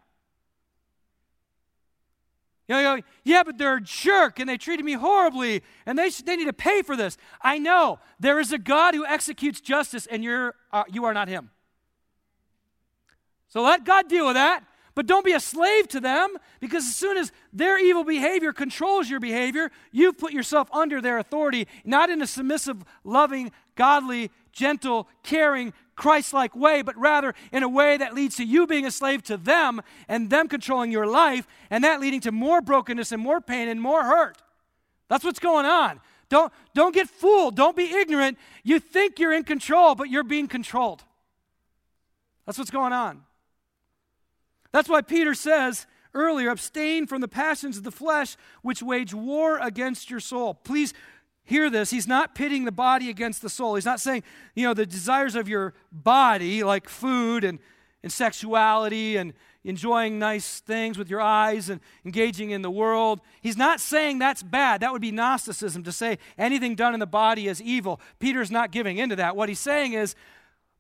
You 2.71 2.77
know, 2.77 2.95
you 2.95 3.01
go, 3.01 3.09
yeah, 3.25 3.43
but 3.43 3.59
they're 3.59 3.79
a 3.79 3.81
jerk 3.81 4.39
and 4.39 4.49
they 4.49 4.57
treated 4.57 4.85
me 4.85 4.93
horribly 4.93 5.65
and 5.87 5.99
they, 5.99 6.09
they 6.09 6.37
need 6.37 6.45
to 6.45 6.53
pay 6.53 6.83
for 6.83 6.97
this. 6.97 7.19
I 7.43 7.59
know. 7.59 7.99
There 8.21 8.39
is 8.39 8.53
a 8.53 8.59
God 8.59 8.95
who 8.95 9.05
executes 9.05 9.61
justice 9.61 10.07
and 10.07 10.23
you're, 10.23 10.55
uh, 10.73 10.85
you 10.89 11.05
are 11.05 11.13
not 11.13 11.27
him. 11.27 11.51
So 13.49 13.61
let 13.63 13.83
God 13.83 14.09
deal 14.09 14.25
with 14.25 14.37
that. 14.37 14.63
But 14.95 15.07
don't 15.07 15.25
be 15.25 15.33
a 15.33 15.41
slave 15.41 15.89
to 15.89 15.99
them 15.99 16.37
because 16.61 16.85
as 16.85 16.95
soon 16.95 17.17
as 17.17 17.33
their 17.53 17.77
evil 17.77 18.05
behavior 18.05 18.53
controls 18.53 19.11
your 19.11 19.19
behavior, 19.19 19.73
you've 19.91 20.17
put 20.17 20.33
yourself 20.33 20.69
under 20.73 21.01
their 21.01 21.19
authority, 21.19 21.67
not 21.85 22.09
in 22.09 22.23
a 22.23 22.27
submissive, 22.27 22.85
loving, 23.03 23.51
godly, 23.75 24.31
gentle, 24.53 25.09
caring, 25.25 25.73
Christ 26.01 26.33
like 26.33 26.57
way, 26.57 26.81
but 26.81 26.97
rather 26.97 27.35
in 27.53 27.63
a 27.63 27.69
way 27.69 27.99
that 27.99 28.15
leads 28.15 28.37
to 28.37 28.45
you 28.45 28.67
being 28.67 28.87
a 28.87 28.91
slave 28.91 29.23
to 29.25 29.37
them 29.37 29.83
and 30.09 30.31
them 30.31 30.49
controlling 30.49 30.91
your 30.91 31.07
life, 31.07 31.47
and 31.69 31.85
that 31.85 32.01
leading 32.01 32.21
to 32.23 32.33
more 32.33 32.63
brokenness 32.63 33.13
and 33.13 33.23
more 33.23 33.43
pain 33.43 33.69
and 33.69 33.83
more 33.83 34.03
hurt. 34.03 34.39
That's 35.09 35.25
what's 35.25 35.39
going 35.39 35.67
on. 35.67 36.01
Don't, 36.31 36.51
don't 36.75 36.95
get 36.95 37.09
fooled. 37.11 37.55
Don't 37.55 37.77
be 37.77 37.85
ignorant. 37.85 38.39
You 38.65 38.81
think 38.81 39.19
you're 39.19 39.35
in 39.35 39.45
control, 39.45 39.95
but 39.95 40.09
you're 40.09 40.25
being 40.25 40.49
controlled. 40.49 41.05
That's 42.47 42.57
what's 42.57 42.71
going 42.71 42.95
on. 42.95 43.23
That's 44.73 44.89
why 44.89 45.03
Peter 45.03 45.35
says 45.35 45.87
earlier 46.15 46.49
abstain 46.49 47.07
from 47.07 47.21
the 47.21 47.29
passions 47.29 47.77
of 47.77 47.85
the 47.85 47.91
flesh 47.91 48.39
which 48.63 48.83
wage 48.83 49.13
war 49.13 49.59
against 49.59 50.09
your 50.09 50.21
soul. 50.21 50.55
Please 50.55 50.95
hear 51.51 51.69
this. 51.69 51.91
He's 51.91 52.07
not 52.07 52.35
pitting 52.35 52.65
the 52.65 52.73
body 52.73 53.11
against 53.11 53.43
the 53.43 53.51
soul. 53.51 53.75
He's 53.75 53.85
not 53.85 54.01
saying, 54.01 54.23
you 54.55 54.65
know, 54.65 54.73
the 54.73 54.87
desires 54.87 55.35
of 55.35 55.49
your 55.49 55.75
body, 55.91 56.63
like 56.63 56.89
food 56.89 57.43
and, 57.43 57.59
and 58.05 58.13
sexuality 58.13 59.17
and 59.17 59.35
enjoying 59.65 60.19
nice 60.19 60.61
things 60.61 60.97
with 60.97 61.11
your 61.11 61.21
eyes 61.21 61.69
and 61.69 61.81
engaging 62.05 62.51
in 62.51 62.63
the 62.63 62.71
world. 62.71 63.21
He's 63.43 63.57
not 63.57 63.81
saying 63.81 64.21
that's 64.21 64.45
bad. 64.45 64.81
That 64.81 64.93
would 64.93 65.03
be 65.03 65.11
Gnosticism 65.11 65.83
to 65.83 65.93
say 65.93 66.19
anything 66.39 66.77
done 66.77 66.95
in 66.95 67.01
the 67.01 67.07
body 67.07 67.49
is 67.49 67.61
evil. 67.61 68.01
Peter's 68.21 68.53
not 68.53 68.71
giving 68.71 68.97
into 68.97 69.17
that. 69.17 69.35
What 69.35 69.49
he's 69.49 69.59
saying 69.59 69.95
is 69.95 70.15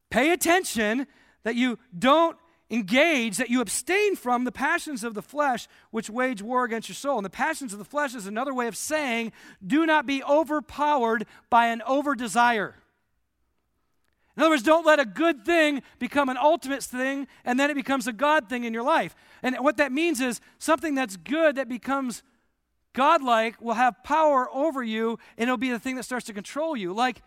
pay 0.09 0.31
attention 0.31 1.09
that 1.43 1.57
you 1.57 1.81
don't 1.99 2.37
engage, 2.71 3.37
that 3.39 3.51
you 3.51 3.61
abstain 3.61 4.15
from 4.15 4.45
the 4.45 4.53
passions 4.53 5.03
of 5.03 5.15
the 5.15 5.23
flesh 5.23 5.67
which 5.91 6.09
wage 6.09 6.41
war 6.41 6.65
against 6.65 6.89
your 6.89 6.95
soul. 6.95 7.19
And 7.19 7.25
the 7.25 7.31
passions 7.31 7.73
of 7.73 7.79
the 7.79 7.85
flesh 7.85 8.15
is 8.15 8.27
another 8.27 8.55
way 8.55 8.69
of 8.69 8.77
saying 8.77 9.33
do 9.67 9.87
not 9.87 10.07
be 10.07 10.23
overpowered 10.23 11.27
by 11.49 11.67
an 11.67 11.83
over 11.87 12.15
desire. 12.15 12.77
In 14.37 14.43
other 14.45 14.51
words, 14.51 14.63
don't 14.63 14.87
let 14.87 15.01
a 15.01 15.05
good 15.05 15.45
thing 15.45 15.83
become 15.99 16.29
an 16.29 16.37
ultimate 16.37 16.83
thing 16.83 17.27
and 17.45 17.59
then 17.59 17.71
it 17.71 17.75
becomes 17.75 18.07
a 18.07 18.13
God 18.13 18.49
thing 18.49 18.65
in 18.65 18.73
your 18.73 18.85
life. 18.85 19.15
And 19.43 19.57
what 19.57 19.77
that 19.79 19.93
means 19.93 20.21
is 20.21 20.41
something 20.59 20.95
that's 20.95 21.17
good 21.17 21.57
that 21.57 21.69
becomes 21.69 22.23
godlike 22.93 23.61
will 23.61 23.75
have 23.75 24.03
power 24.05 24.49
over 24.55 24.83
you 24.83 25.19
and 25.37 25.49
it'll 25.49 25.57
be 25.57 25.71
the 25.71 25.79
thing 25.79 25.97
that 25.97 26.05
starts 26.05 26.27
to 26.27 26.33
control 26.33 26.77
you, 26.77 26.93
like 26.93 27.23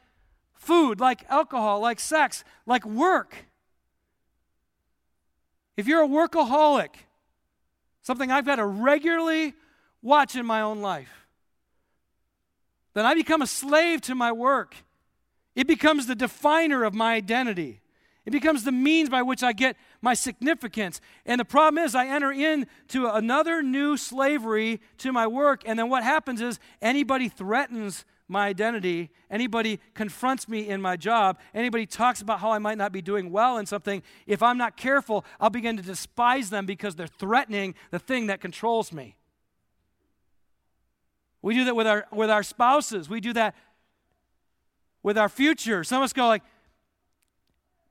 food, 0.54 1.00
like 1.00 1.26
alcohol, 1.30 1.82
like 1.82 2.00
sex, 2.00 2.44
like 2.66 2.86
work. 2.86 3.48
If 5.76 5.88
you're 5.88 6.04
a 6.04 6.08
workaholic, 6.08 6.90
something 8.02 8.32
I've 8.32 8.46
got 8.46 8.58
to 8.58 8.66
regularly 8.66 9.54
watch 10.02 10.36
in 10.36 10.46
my 10.46 10.62
own 10.62 10.82
life, 10.82 11.28
then 12.94 13.06
I 13.06 13.16
become 13.16 13.42
a 13.42 13.48
slave 13.48 14.02
to 14.02 14.16
my 14.16 14.32
work. 14.32 14.76
It 15.56 15.68
becomes 15.68 16.06
the 16.06 16.16
definer 16.16 16.84
of 16.84 16.94
my 16.94 17.16
identity. 17.16 17.82
It 18.26 18.32
becomes 18.32 18.64
the 18.64 18.72
means 18.72 19.10
by 19.10 19.22
which 19.22 19.44
I 19.44 19.52
get 19.52 19.76
my 20.02 20.14
significance. 20.14 21.02
And 21.26 21.40
the 21.40 21.46
problem 21.46 21.84
is, 21.84 21.94
I 21.96 22.08
enter 22.08 22.32
into 22.32 23.08
another 23.08 23.62
new 23.62 23.98
slavery 23.98 24.80
to 25.00 25.12
my 25.12 25.28
work. 25.28 25.64
And 25.66 25.78
then 25.78 25.90
what 25.90 26.04
happens 26.04 26.40
is, 26.40 26.60
anybody 26.82 27.30
threatens 27.30 28.06
my 28.34 28.48
identity, 28.48 29.10
anybody 29.32 29.80
confronts 29.94 30.50
me 30.50 30.68
in 30.68 30.82
my 30.82 30.98
job, 30.98 31.40
anybody 31.54 31.86
talks 31.86 32.22
about 32.22 32.42
how 32.42 32.52
I 32.52 32.60
might 32.60 32.78
not 32.78 32.92
be 32.92 33.02
doing 33.02 33.32
well 33.32 33.58
in 33.58 33.66
something, 33.66 34.04
if 34.28 34.44
I'm 34.44 34.58
not 34.58 34.76
careful, 34.76 35.24
I'll 35.40 35.50
begin 35.50 35.78
to 35.78 35.84
despise 35.84 36.50
them 36.50 36.66
because 36.66 36.96
they're 36.96 37.08
threatening 37.08 37.76
the 37.92 38.00
thing 38.00 38.28
that 38.28 38.42
controls 38.42 38.92
me. 38.92 39.16
We 41.42 41.54
do 41.54 41.64
that 41.66 41.76
with 41.76 41.88
our 41.88 42.06
with 42.12 42.30
our 42.30 42.44
spouses. 42.44 43.10
We 43.10 43.20
do 43.20 43.34
that 43.34 43.56
with 45.04 45.18
our 45.18 45.30
future. 45.30 45.84
Some 45.84 46.02
of 46.02 46.06
us 46.06 46.14
go 46.14 46.28
like, 46.28 46.42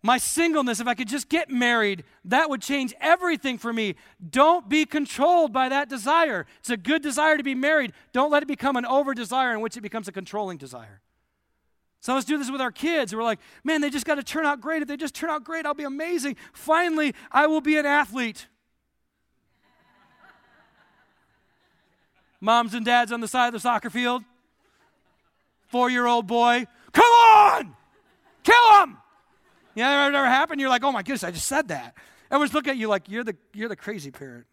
my 0.02 0.18
singleness, 0.18 0.80
if 0.80 0.88
I 0.88 0.94
could 0.94 1.06
just 1.06 1.28
get 1.28 1.48
married, 1.48 2.02
that 2.24 2.50
would 2.50 2.60
change 2.60 2.92
everything 3.00 3.56
for 3.56 3.72
me. 3.72 3.94
Don't 4.30 4.68
be 4.68 4.84
controlled 4.84 5.52
by 5.52 5.68
that 5.68 5.88
desire. 5.88 6.44
It's 6.58 6.70
a 6.70 6.76
good 6.76 7.02
desire 7.02 7.36
to 7.36 7.44
be 7.44 7.54
married. 7.54 7.92
Don't 8.12 8.32
let 8.32 8.42
it 8.42 8.46
become 8.46 8.74
an 8.74 8.84
over 8.84 9.14
desire 9.14 9.52
in 9.52 9.60
which 9.60 9.76
it 9.76 9.80
becomes 9.80 10.08
a 10.08 10.12
controlling 10.12 10.58
desire. 10.58 11.00
Some 12.00 12.16
of 12.16 12.18
us 12.18 12.24
do 12.24 12.36
this 12.36 12.50
with 12.50 12.60
our 12.60 12.72
kids. 12.72 13.14
We're 13.14 13.22
like, 13.22 13.38
man, 13.62 13.80
they 13.80 13.90
just 13.90 14.04
got 14.04 14.16
to 14.16 14.24
turn 14.24 14.44
out 14.44 14.60
great. 14.60 14.82
If 14.82 14.88
they 14.88 14.96
just 14.96 15.14
turn 15.14 15.30
out 15.30 15.44
great, 15.44 15.64
I'll 15.64 15.72
be 15.72 15.84
amazing. 15.84 16.34
Finally, 16.52 17.14
I 17.30 17.46
will 17.46 17.60
be 17.60 17.76
an 17.76 17.86
athlete. 17.86 18.48
Moms 22.40 22.74
and 22.74 22.84
dads 22.84 23.12
on 23.12 23.20
the 23.20 23.28
side 23.28 23.46
of 23.46 23.52
the 23.52 23.60
soccer 23.60 23.88
field. 23.88 24.24
Four 25.68 25.90
year 25.90 26.06
old 26.06 26.26
boy, 26.26 26.66
come 26.92 27.04
on, 27.04 27.76
kill 28.42 28.82
him. 28.82 28.98
You 29.74 29.82
know, 29.82 29.90
that 29.90 30.14
ever 30.14 30.26
happened? 30.26 30.60
You're 30.60 30.70
like, 30.70 30.84
oh 30.84 30.92
my 30.92 31.02
goodness, 31.02 31.24
I 31.24 31.30
just 31.30 31.46
said 31.46 31.68
that. 31.68 31.94
Everyone's 32.30 32.54
looking 32.54 32.72
at 32.72 32.76
you 32.76 32.88
like 32.88 33.08
you're 33.08 33.24
the, 33.24 33.36
you're 33.52 33.68
the 33.68 33.76
crazy 33.76 34.10
parent. 34.10 34.46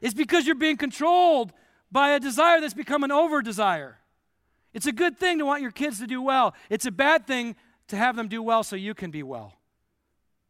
It's 0.00 0.14
because 0.14 0.46
you're 0.46 0.54
being 0.54 0.76
controlled 0.76 1.52
by 1.92 2.10
a 2.10 2.20
desire 2.20 2.60
that's 2.60 2.74
become 2.74 3.04
an 3.04 3.12
over 3.12 3.42
desire. 3.42 3.98
It's 4.72 4.86
a 4.86 4.92
good 4.92 5.18
thing 5.18 5.38
to 5.38 5.46
want 5.46 5.62
your 5.62 5.70
kids 5.70 5.98
to 5.98 6.06
do 6.06 6.22
well. 6.22 6.54
It's 6.68 6.86
a 6.86 6.90
bad 6.90 7.26
thing 7.26 7.56
to 7.88 7.96
have 7.96 8.16
them 8.16 8.28
do 8.28 8.42
well 8.42 8.62
so 8.62 8.76
you 8.76 8.94
can 8.94 9.10
be 9.10 9.22
well, 9.22 9.54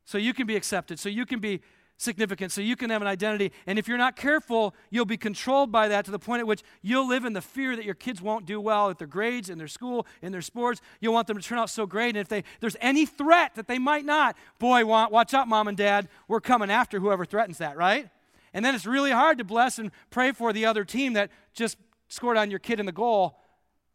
so 0.05 0.19
you 0.19 0.35
can 0.35 0.47
be 0.47 0.57
accepted, 0.57 0.99
so 0.99 1.09
you 1.09 1.25
can 1.25 1.41
be 1.41 1.63
significant 2.01 2.51
so 2.51 2.61
you 2.61 2.77
can 2.77 2.91
have 2.91 3.03
an 3.03 3.09
identity. 3.09 3.53
And 3.67 3.79
if 3.79 3.87
you're 3.87 3.99
not 3.99 4.17
careful, 4.17 4.75
you'll 4.91 5.05
be 5.05 5.17
controlled 5.17 5.71
by 5.71 5.89
that 5.89 6.05
to 6.07 6.11
the 6.11 6.19
point 6.19 6.41
at 6.41 6.47
which 6.47 6.63
you'll 6.81 7.07
live 7.07 7.25
in 7.25 7.35
the 7.35 7.43
fear 7.43 7.77
that 7.77 7.85
your 7.85 7.95
kids 7.95 8.23
won't 8.23 8.47
do 8.47 8.61
well 8.61 8.89
at 8.89 8.99
their 8.99 9.07
grades, 9.07 9.51
in 9.51 9.59
their 9.59 9.69
school, 9.69 10.07
in 10.23 10.33
their 10.33 10.41
sports. 10.41 10.81
You'll 11.01 11.13
want 11.13 11.27
them 11.27 11.37
to 11.37 11.43
turn 11.43 11.59
out 11.59 11.69
so 11.69 11.87
great. 11.87 12.11
And 12.11 12.19
if 12.19 12.29
they, 12.29 12.45
there's 12.61 12.77
any 12.81 13.05
threat 13.05 13.55
that 13.57 13.69
they 13.69 13.79
might 13.79 14.05
not, 14.05 14.37
boy, 14.59 14.85
watch 14.87 15.35
out, 15.35 15.47
mom 15.47 15.69
and 15.69 15.77
dad. 15.77 16.09
We're 16.27 16.41
coming 16.41 16.71
after 16.71 17.01
whoever 17.01 17.25
threatens 17.25 17.59
that, 17.59 17.77
right? 17.77 18.09
And 18.55 18.65
then 18.65 18.75
it's 18.75 18.87
really 18.87 19.11
hard 19.11 19.39
to 19.39 19.45
bless 19.45 19.79
and 19.79 19.91
pray 20.09 20.33
for 20.33 20.53
the 20.53 20.67
other 20.67 20.85
team 20.85 21.13
that 21.13 21.31
just 21.53 21.77
scored 22.09 22.37
on 22.37 22.51
your 22.51 22.59
kid 22.59 22.81
in 22.81 22.87
the 22.87 22.93
goal, 22.93 23.39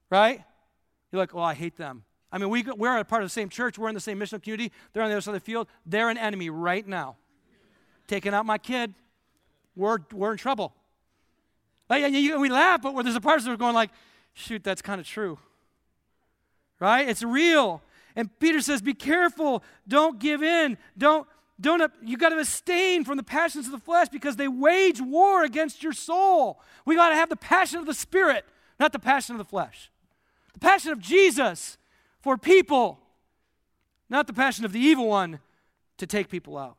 right? 0.10 0.43
You're 1.12 1.20
like, 1.20 1.34
oh, 1.34 1.41
I 1.41 1.56
hate 1.56 1.76
them. 1.76 2.03
I 2.32 2.38
mean, 2.38 2.49
we, 2.49 2.64
we're 2.64 2.97
a 2.97 3.03
part 3.03 3.24
of 3.24 3.30
the 3.30 3.34
same 3.34 3.49
church. 3.49 3.78
We're 3.78 3.89
in 3.89 3.95
the 3.95 4.01
same 4.01 4.20
missional 4.20 4.43
community. 4.43 4.72
They're 4.93 5.03
on 5.03 5.10
the 5.10 5.16
other 5.16 5.22
side 5.22 5.36
of 5.36 5.41
the 5.41 5.45
field. 5.45 5.68
They're 5.86 6.10
an 6.10 6.18
enemy 6.18 6.49
right 6.49 6.86
now. 6.86 7.18
Taking 8.08 8.34
out 8.34 8.45
my 8.45 8.58
kid. 8.58 8.93
We're, 9.76 9.97
we're 10.12 10.32
in 10.32 10.38
trouble. 10.38 10.74
And 11.89 12.41
we 12.41 12.49
laugh, 12.49 12.82
but 12.82 13.01
there's 13.03 13.16
a 13.16 13.22
part 13.22 13.39
of 13.39 13.47
us 13.47 13.58
going 13.58 13.76
like, 13.76 13.91
shoot, 14.34 14.64
that's 14.64 14.82
kind 14.82 14.99
of 14.99 15.08
true. 15.08 15.38
Right? 16.80 17.08
It's 17.08 17.24
real. 17.24 17.82
And 18.16 18.30
Peter 18.39 18.62
says, 18.62 18.82
be 18.82 18.93
careful. 18.93 19.64
Don't 19.88 20.20
give 20.20 20.41
in. 20.41 20.78
Don't, 20.97 21.28
don't, 21.60 21.91
you 22.03 22.18
got 22.18 22.30
to 22.30 22.39
abstain 22.39 23.03
from 23.03 23.18
the 23.18 23.24
passions 23.24 23.66
of 23.66 23.72
the 23.72 23.78
flesh 23.78 24.10
because 24.10 24.36
they 24.36 24.47
wage 24.47 25.01
war 25.01 25.43
against 25.43 25.84
your 25.84 25.93
soul. 25.93 26.60
We 26.86 26.95
got 26.95 27.10
to 27.10 27.16
have 27.16 27.30
the 27.30 27.36
passion 27.36 27.80
of 27.80 27.86
the 27.86 27.93
Spirit, 27.93 28.45
not 28.80 28.91
the 28.91 28.99
passion 28.99 29.36
of 29.36 29.39
the 29.39 29.45
flesh. 29.45 29.91
The 30.53 30.60
passion 30.60 30.91
of 30.91 30.99
Jesus 30.99 31.78
for 32.22 32.38
people, 32.38 32.99
not 34.10 34.28
the 34.28 34.34
passion 34.34 34.66
of 34.66 34.72
the 34.72 34.80
evil 34.80 35.08
one 35.08 35.39
to 35.97 36.08
take 36.08 36.30
people 36.30 36.58
out. 36.58 36.78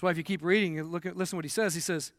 That's 0.00 0.04
why 0.04 0.10
if 0.12 0.16
you 0.16 0.24
keep 0.24 0.42
reading, 0.42 0.82
look 0.84 1.04
at, 1.04 1.14
listen 1.14 1.32
to 1.32 1.36
what 1.36 1.44
he 1.44 1.50
says. 1.50 1.74
He 1.74 1.80
says, 1.82 2.12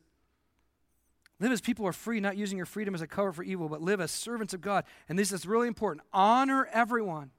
Live 1.40 1.52
as 1.52 1.62
people 1.62 1.88
are 1.88 1.92
free, 1.92 2.20
not 2.20 2.38
using 2.38 2.56
your 2.56 2.68
freedom 2.68 2.94
as 2.94 3.02
a 3.02 3.08
cover 3.08 3.34
for 3.34 3.42
evil, 3.42 3.70
but 3.70 3.82
live 3.82 4.00
as 4.00 4.12
servants 4.12 4.54
of 4.54 4.62
God. 4.62 4.84
And 5.10 5.18
this 5.18 5.32
is 5.32 5.48
really 5.48 5.68
important. 5.68 6.06
Honor 6.14 6.70
everyone. 6.72 7.32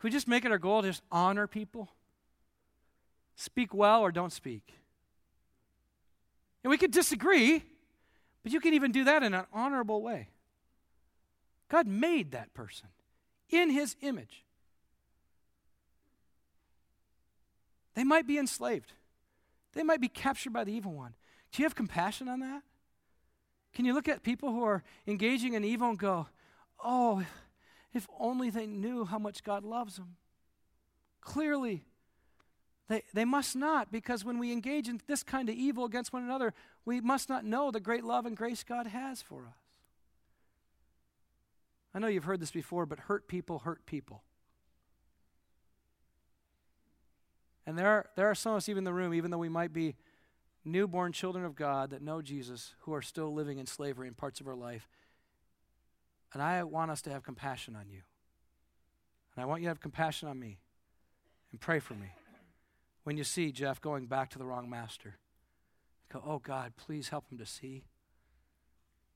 Can 0.00 0.02
we 0.02 0.10
just 0.10 0.26
make 0.26 0.44
it 0.44 0.50
our 0.50 0.58
goal 0.58 0.82
to 0.82 0.88
just 0.88 1.04
honor 1.12 1.46
people? 1.46 1.90
Speak 3.36 3.72
well 3.72 4.00
or 4.00 4.10
don't 4.10 4.32
speak. 4.32 4.74
And 6.64 6.70
we 6.72 6.76
could 6.76 6.90
disagree, 6.90 7.62
but 8.42 8.50
you 8.50 8.58
can 8.58 8.74
even 8.74 8.90
do 8.90 9.04
that 9.04 9.22
in 9.22 9.32
an 9.32 9.44
honorable 9.52 10.02
way. 10.02 10.26
God 11.68 11.86
made 11.86 12.32
that 12.32 12.52
person 12.52 12.88
in 13.48 13.70
his 13.70 13.94
image. 14.00 14.42
They 17.94 18.04
might 18.04 18.26
be 18.26 18.38
enslaved. 18.38 18.92
They 19.74 19.82
might 19.82 20.00
be 20.00 20.08
captured 20.08 20.52
by 20.52 20.64
the 20.64 20.72
evil 20.72 20.92
one. 20.92 21.14
Do 21.50 21.62
you 21.62 21.66
have 21.66 21.74
compassion 21.74 22.28
on 22.28 22.40
that? 22.40 22.62
Can 23.74 23.84
you 23.84 23.94
look 23.94 24.08
at 24.08 24.22
people 24.22 24.50
who 24.50 24.62
are 24.64 24.82
engaging 25.06 25.54
in 25.54 25.64
evil 25.64 25.88
and 25.88 25.98
go, 25.98 26.28
oh, 26.82 27.24
if 27.92 28.06
only 28.18 28.50
they 28.50 28.66
knew 28.66 29.04
how 29.04 29.18
much 29.18 29.42
God 29.42 29.64
loves 29.64 29.96
them? 29.96 30.16
Clearly, 31.20 31.84
they, 32.88 33.02
they 33.14 33.24
must 33.24 33.56
not, 33.56 33.90
because 33.90 34.24
when 34.24 34.38
we 34.38 34.52
engage 34.52 34.88
in 34.88 35.00
this 35.06 35.22
kind 35.22 35.48
of 35.48 35.54
evil 35.54 35.84
against 35.84 36.12
one 36.12 36.22
another, 36.22 36.52
we 36.84 37.00
must 37.00 37.28
not 37.28 37.44
know 37.44 37.70
the 37.70 37.80
great 37.80 38.04
love 38.04 38.26
and 38.26 38.36
grace 38.36 38.64
God 38.64 38.86
has 38.86 39.22
for 39.22 39.46
us. 39.46 39.56
I 41.94 41.98
know 41.98 42.08
you've 42.08 42.24
heard 42.24 42.40
this 42.40 42.50
before, 42.50 42.86
but 42.86 43.00
hurt 43.00 43.28
people 43.28 43.60
hurt 43.60 43.86
people. 43.86 44.22
And 47.66 47.78
there 47.78 47.88
are, 47.88 48.06
there 48.16 48.26
are 48.26 48.34
some 48.34 48.52
of 48.52 48.58
us, 48.58 48.68
even 48.68 48.78
in 48.78 48.84
the 48.84 48.92
room, 48.92 49.14
even 49.14 49.30
though 49.30 49.38
we 49.38 49.48
might 49.48 49.72
be 49.72 49.94
newborn 50.64 51.12
children 51.12 51.44
of 51.44 51.54
God 51.54 51.90
that 51.90 52.02
know 52.02 52.22
Jesus, 52.22 52.74
who 52.80 52.94
are 52.94 53.02
still 53.02 53.32
living 53.32 53.58
in 53.58 53.66
slavery 53.66 54.08
in 54.08 54.14
parts 54.14 54.40
of 54.40 54.48
our 54.48 54.54
life. 54.54 54.88
And 56.32 56.42
I 56.42 56.62
want 56.62 56.90
us 56.90 57.02
to 57.02 57.10
have 57.10 57.22
compassion 57.22 57.76
on 57.76 57.88
you. 57.88 58.00
And 59.34 59.42
I 59.42 59.46
want 59.46 59.62
you 59.62 59.66
to 59.66 59.70
have 59.70 59.80
compassion 59.80 60.28
on 60.28 60.38
me 60.38 60.58
and 61.50 61.60
pray 61.60 61.78
for 61.78 61.94
me. 61.94 62.08
When 63.04 63.16
you 63.16 63.24
see 63.24 63.50
Jeff 63.50 63.80
going 63.80 64.06
back 64.06 64.30
to 64.30 64.38
the 64.38 64.44
wrong 64.44 64.70
master, 64.70 65.16
go, 66.12 66.22
oh 66.24 66.38
God, 66.38 66.74
please 66.76 67.08
help 67.08 67.30
him 67.30 67.38
to 67.38 67.46
see. 67.46 67.84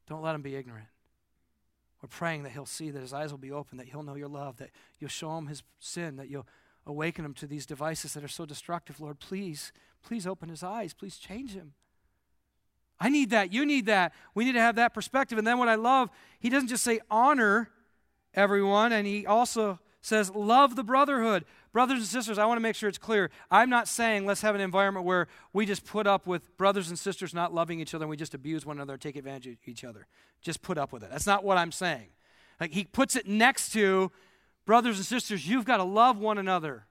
Don't 0.09 0.23
let 0.23 0.35
him 0.35 0.43
be 0.43 0.57
ignorant. 0.57 0.89
We're 2.03 2.09
praying 2.09 2.43
that 2.43 2.53
he'll 2.53 2.67
see, 2.67 2.91
that 2.91 3.01
his 3.01 3.13
eyes 3.13 3.31
will 3.31 3.39
be 3.39 3.53
open, 3.53 3.79
that 3.79 3.89
he'll 3.89 4.03
know 4.03 4.15
your 4.15 4.29
love, 4.29 4.59
that 4.59 4.71
you'll 4.99 5.09
show 5.09 5.37
him 5.39 5.47
his 5.47 5.63
sin, 5.79 6.17
that 6.17 6.29
you'll 6.29 6.47
awaken 6.87 7.25
him 7.25 7.35
to 7.35 7.47
these 7.47 7.67
devices 7.67 8.15
that 8.15 8.25
are 8.25 8.29
so 8.29 8.47
destructive. 8.47 9.01
Lord, 9.01 9.19
please, 9.19 9.73
please 10.03 10.27
open 10.27 10.49
his 10.49 10.63
eyes. 10.63 10.95
Please 10.95 11.17
change 11.17 11.53
him. 11.55 11.73
I 12.99 13.11
need 13.11 13.31
that. 13.31 13.53
You 13.53 13.67
need 13.67 13.87
that. 13.87 14.13
We 14.35 14.45
need 14.45 14.53
to 14.53 14.61
have 14.61 14.77
that 14.77 14.95
perspective. 14.95 15.37
And 15.37 15.47
then 15.47 15.59
what 15.59 15.69
I 15.69 15.75
love, 15.75 16.11
he 16.39 16.49
doesn't 16.49 16.69
just 16.69 16.85
say 16.85 17.01
honor 17.11 17.71
everyone, 18.35 18.93
and 18.93 19.07
he 19.07 19.27
also 19.27 19.81
says 20.01 20.31
love 20.35 20.77
the 20.77 20.85
brotherhood. 20.85 21.45
Brothers 21.73 21.99
and 21.99 22.07
sisters, 22.07 22.39
I 22.39 22.47
want 22.47 22.57
to 22.57 22.63
make 22.63 22.75
sure 22.75 22.89
it's 22.89 22.97
clear. 22.97 23.31
I'm 23.51 23.69
not 23.69 23.87
saying 23.87 24.25
let's 24.25 24.41
have 24.41 24.55
an 24.55 24.61
environment 24.63 25.05
where 25.05 25.29
we 25.53 25.67
just 25.67 25.85
put 25.85 26.07
up 26.07 26.27
with 26.27 26.57
brothers 26.57 26.89
and 26.89 26.99
sisters 26.99 27.35
not 27.35 27.53
loving 27.53 27.81
each 27.81 27.93
other 27.95 28.05
and 28.05 28.11
we 28.11 28.17
just 28.17 28.33
abuse 28.33 28.65
one 28.65 28.77
another, 28.79 28.97
take 28.97 29.17
advantage 29.17 29.47
of 29.47 29.57
each 29.67 29.85
other. 29.85 30.07
Just 30.41 30.63
put 30.63 30.79
up 30.79 30.91
with 30.91 31.03
it. 31.03 31.11
That's 31.11 31.27
not 31.27 31.45
what 31.45 31.59
I'm 31.59 31.73
saying. 31.73 32.07
Like 32.59 32.73
he 32.73 32.85
puts 32.85 33.15
it 33.15 33.27
next 33.27 33.73
to 33.73 34.11
brothers 34.67 34.97
and 34.99 35.07
sisters, 35.07 35.49
you've 35.49 35.65
got 35.65 35.79
to 35.79 35.85
love 35.85 36.19
one 36.19 36.37
another. 36.37 36.85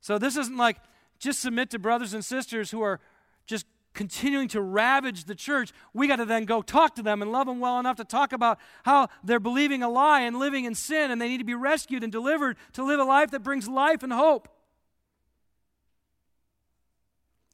So 0.00 0.18
this 0.18 0.36
isn't 0.36 0.56
like 0.56 0.76
just 1.18 1.40
submit 1.40 1.70
to 1.70 1.78
brothers 1.78 2.14
and 2.14 2.24
sisters 2.24 2.70
who 2.70 2.82
are 2.82 3.00
just 3.46 3.66
continuing 3.94 4.46
to 4.48 4.60
ravage 4.60 5.24
the 5.24 5.34
church, 5.34 5.72
we 5.92 6.06
got 6.06 6.16
to 6.16 6.24
then 6.24 6.44
go 6.44 6.62
talk 6.62 6.94
to 6.94 7.02
them 7.02 7.22
and 7.22 7.32
love 7.32 7.46
them 7.46 7.58
well 7.58 7.80
enough 7.80 7.96
to 7.96 8.04
talk 8.04 8.32
about 8.32 8.58
how 8.84 9.08
they're 9.24 9.40
believing 9.40 9.82
a 9.82 9.88
lie 9.88 10.20
and 10.20 10.38
living 10.38 10.66
in 10.66 10.74
sin 10.74 11.10
and 11.10 11.20
they 11.20 11.28
need 11.28 11.38
to 11.38 11.44
be 11.44 11.54
rescued 11.54 12.04
and 12.04 12.12
delivered 12.12 12.56
to 12.74 12.84
live 12.84 13.00
a 13.00 13.04
life 13.04 13.30
that 13.30 13.40
brings 13.40 13.66
life 13.66 14.02
and 14.02 14.12
hope. 14.12 14.48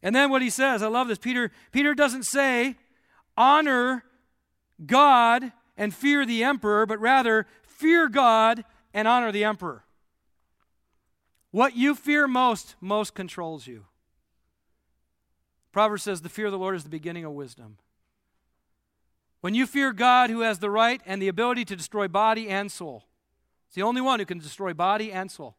And 0.02 0.14
then 0.14 0.30
what 0.30 0.42
he 0.42 0.50
says, 0.50 0.82
I 0.82 0.88
love 0.88 1.06
this. 1.06 1.18
Peter, 1.18 1.52
Peter 1.70 1.94
doesn't 1.94 2.24
say, 2.24 2.76
honor 3.36 4.02
God 4.84 5.52
and 5.76 5.94
fear 5.94 6.26
the 6.26 6.42
emperor, 6.42 6.86
but 6.86 7.00
rather 7.00 7.46
fear 7.62 8.08
God 8.08 8.64
and 8.94 9.08
honor 9.08 9.32
the 9.32 9.44
emperor. 9.44 9.84
What 11.50 11.76
you 11.76 11.94
fear 11.94 12.26
most, 12.26 12.76
most 12.80 13.14
controls 13.14 13.66
you. 13.66 13.84
Proverbs 15.70 16.02
says, 16.02 16.22
The 16.22 16.28
fear 16.28 16.46
of 16.46 16.52
the 16.52 16.58
Lord 16.58 16.76
is 16.76 16.84
the 16.84 16.90
beginning 16.90 17.24
of 17.24 17.32
wisdom. 17.32 17.78
When 19.40 19.54
you 19.54 19.66
fear 19.66 19.92
God, 19.92 20.30
who 20.30 20.40
has 20.40 20.60
the 20.60 20.70
right 20.70 21.00
and 21.04 21.20
the 21.20 21.28
ability 21.28 21.64
to 21.66 21.76
destroy 21.76 22.08
body 22.08 22.48
and 22.48 22.70
soul, 22.70 23.04
it's 23.66 23.74
the 23.74 23.82
only 23.82 24.00
one 24.00 24.20
who 24.20 24.26
can 24.26 24.38
destroy 24.38 24.72
body 24.72 25.10
and 25.10 25.30
soul. 25.30 25.56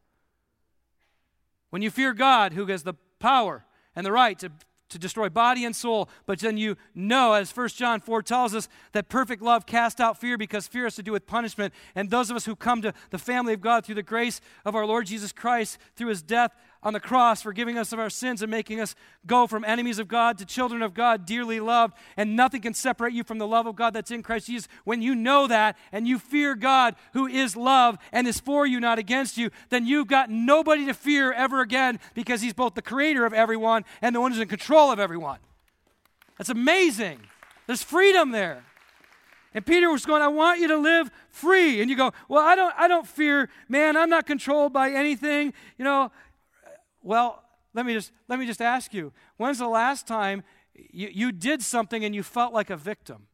When 1.70 1.82
you 1.82 1.90
fear 1.90 2.14
God, 2.14 2.52
who 2.52 2.66
has 2.66 2.84
the 2.84 2.94
power 3.18 3.64
and 3.94 4.06
the 4.06 4.12
right 4.12 4.38
to 4.38 4.52
to 4.90 4.98
destroy 4.98 5.28
body 5.28 5.64
and 5.64 5.74
soul, 5.74 6.08
but 6.26 6.38
then 6.38 6.56
you 6.56 6.76
know, 6.94 7.32
as 7.32 7.54
1 7.54 7.68
John 7.68 8.00
4 8.00 8.22
tells 8.22 8.54
us, 8.54 8.68
that 8.92 9.08
perfect 9.08 9.42
love 9.42 9.66
casts 9.66 10.00
out 10.00 10.20
fear 10.20 10.38
because 10.38 10.66
fear 10.66 10.84
has 10.84 10.96
to 10.96 11.02
do 11.02 11.12
with 11.12 11.26
punishment. 11.26 11.72
And 11.94 12.10
those 12.10 12.30
of 12.30 12.36
us 12.36 12.44
who 12.44 12.54
come 12.54 12.82
to 12.82 12.92
the 13.10 13.18
family 13.18 13.54
of 13.54 13.60
God 13.60 13.84
through 13.84 13.96
the 13.96 14.02
grace 14.02 14.40
of 14.64 14.74
our 14.74 14.86
Lord 14.86 15.06
Jesus 15.06 15.32
Christ, 15.32 15.78
through 15.96 16.08
his 16.08 16.22
death 16.22 16.54
on 16.84 16.92
the 16.92 17.00
cross, 17.00 17.42
forgiving 17.42 17.78
us 17.78 17.92
of 17.92 17.98
our 17.98 18.10
sins 18.10 18.42
and 18.42 18.50
making 18.50 18.78
us 18.78 18.94
go 19.26 19.46
from 19.46 19.64
enemies 19.64 19.98
of 19.98 20.06
God 20.06 20.38
to 20.38 20.44
children 20.44 20.82
of 20.82 20.92
God, 20.92 21.24
dearly 21.24 21.58
loved, 21.58 21.94
and 22.16 22.36
nothing 22.36 22.60
can 22.60 22.74
separate 22.74 23.14
you 23.14 23.24
from 23.24 23.38
the 23.38 23.46
love 23.46 23.66
of 23.66 23.74
God 23.74 23.94
that's 23.94 24.10
in 24.10 24.22
Christ 24.22 24.46
Jesus. 24.46 24.68
When 24.84 25.00
you 25.00 25.14
know 25.14 25.46
that 25.46 25.76
and 25.90 26.06
you 26.06 26.18
fear 26.18 26.54
God, 26.54 26.94
who 27.14 27.26
is 27.26 27.56
love 27.56 27.96
and 28.12 28.28
is 28.28 28.38
for 28.38 28.66
you, 28.66 28.78
not 28.78 28.98
against 28.98 29.38
you, 29.38 29.50
then 29.70 29.86
you've 29.86 30.08
got 30.08 30.30
nobody 30.30 30.84
to 30.86 30.94
fear 30.94 31.32
ever 31.32 31.62
again 31.62 31.98
because 32.14 32.42
He's 32.42 32.54
both 32.54 32.74
the 32.74 32.82
creator 32.82 33.24
of 33.24 33.32
everyone 33.32 33.84
and 34.02 34.14
the 34.14 34.20
one 34.20 34.32
who's 34.32 34.40
in 34.40 34.48
control 34.48 34.92
of 34.92 35.00
everyone. 35.00 35.38
That's 36.36 36.50
amazing. 36.50 37.20
There's 37.66 37.82
freedom 37.82 38.30
there. 38.30 38.64
And 39.54 39.64
Peter 39.64 39.90
was 39.90 40.04
going, 40.04 40.20
I 40.20 40.28
want 40.28 40.60
you 40.60 40.66
to 40.68 40.76
live 40.76 41.12
free. 41.30 41.80
And 41.80 41.88
you 41.88 41.96
go, 41.96 42.12
Well, 42.28 42.44
I 42.44 42.56
don't, 42.56 42.74
I 42.76 42.88
don't 42.88 43.06
fear, 43.06 43.48
man, 43.68 43.96
I'm 43.96 44.10
not 44.10 44.26
controlled 44.26 44.72
by 44.72 44.90
anything. 44.90 45.54
You 45.78 45.84
know, 45.84 46.10
well, 47.04 47.44
let 47.74 47.86
me 47.86 47.92
just, 47.92 48.10
let 48.28 48.38
me 48.38 48.46
just 48.46 48.62
ask 48.62 48.94
you 48.94 49.12
when's 49.36 49.58
the 49.58 49.68
last 49.68 50.06
time 50.06 50.42
you, 50.74 51.08
you 51.12 51.32
did 51.32 51.62
something 51.62 52.04
and 52.04 52.14
you 52.14 52.22
felt 52.22 52.52
like 52.52 52.70
a 52.70 52.76
victim? 52.76 53.26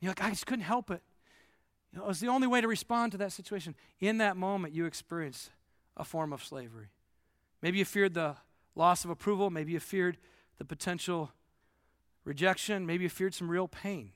You're 0.00 0.10
like, 0.10 0.22
I 0.22 0.30
just 0.30 0.46
couldn't 0.46 0.64
help 0.64 0.90
it. 0.90 1.02
You 1.92 1.98
know, 1.98 2.04
it 2.04 2.08
was 2.08 2.20
the 2.20 2.28
only 2.28 2.46
way 2.46 2.60
to 2.60 2.68
respond 2.68 3.12
to 3.12 3.18
that 3.18 3.32
situation. 3.32 3.74
In 4.00 4.18
that 4.18 4.36
moment, 4.36 4.74
you 4.74 4.84
experienced 4.84 5.50
a 5.96 6.04
form 6.04 6.32
of 6.32 6.44
slavery. 6.44 6.88
Maybe 7.62 7.78
you 7.78 7.84
feared 7.84 8.14
the 8.14 8.36
loss 8.74 9.04
of 9.04 9.10
approval. 9.10 9.50
Maybe 9.50 9.72
you 9.72 9.80
feared 9.80 10.18
the 10.58 10.64
potential 10.64 11.30
rejection. 12.24 12.84
Maybe 12.84 13.04
you 13.04 13.10
feared 13.10 13.34
some 13.34 13.50
real 13.50 13.68
pain. 13.68 14.10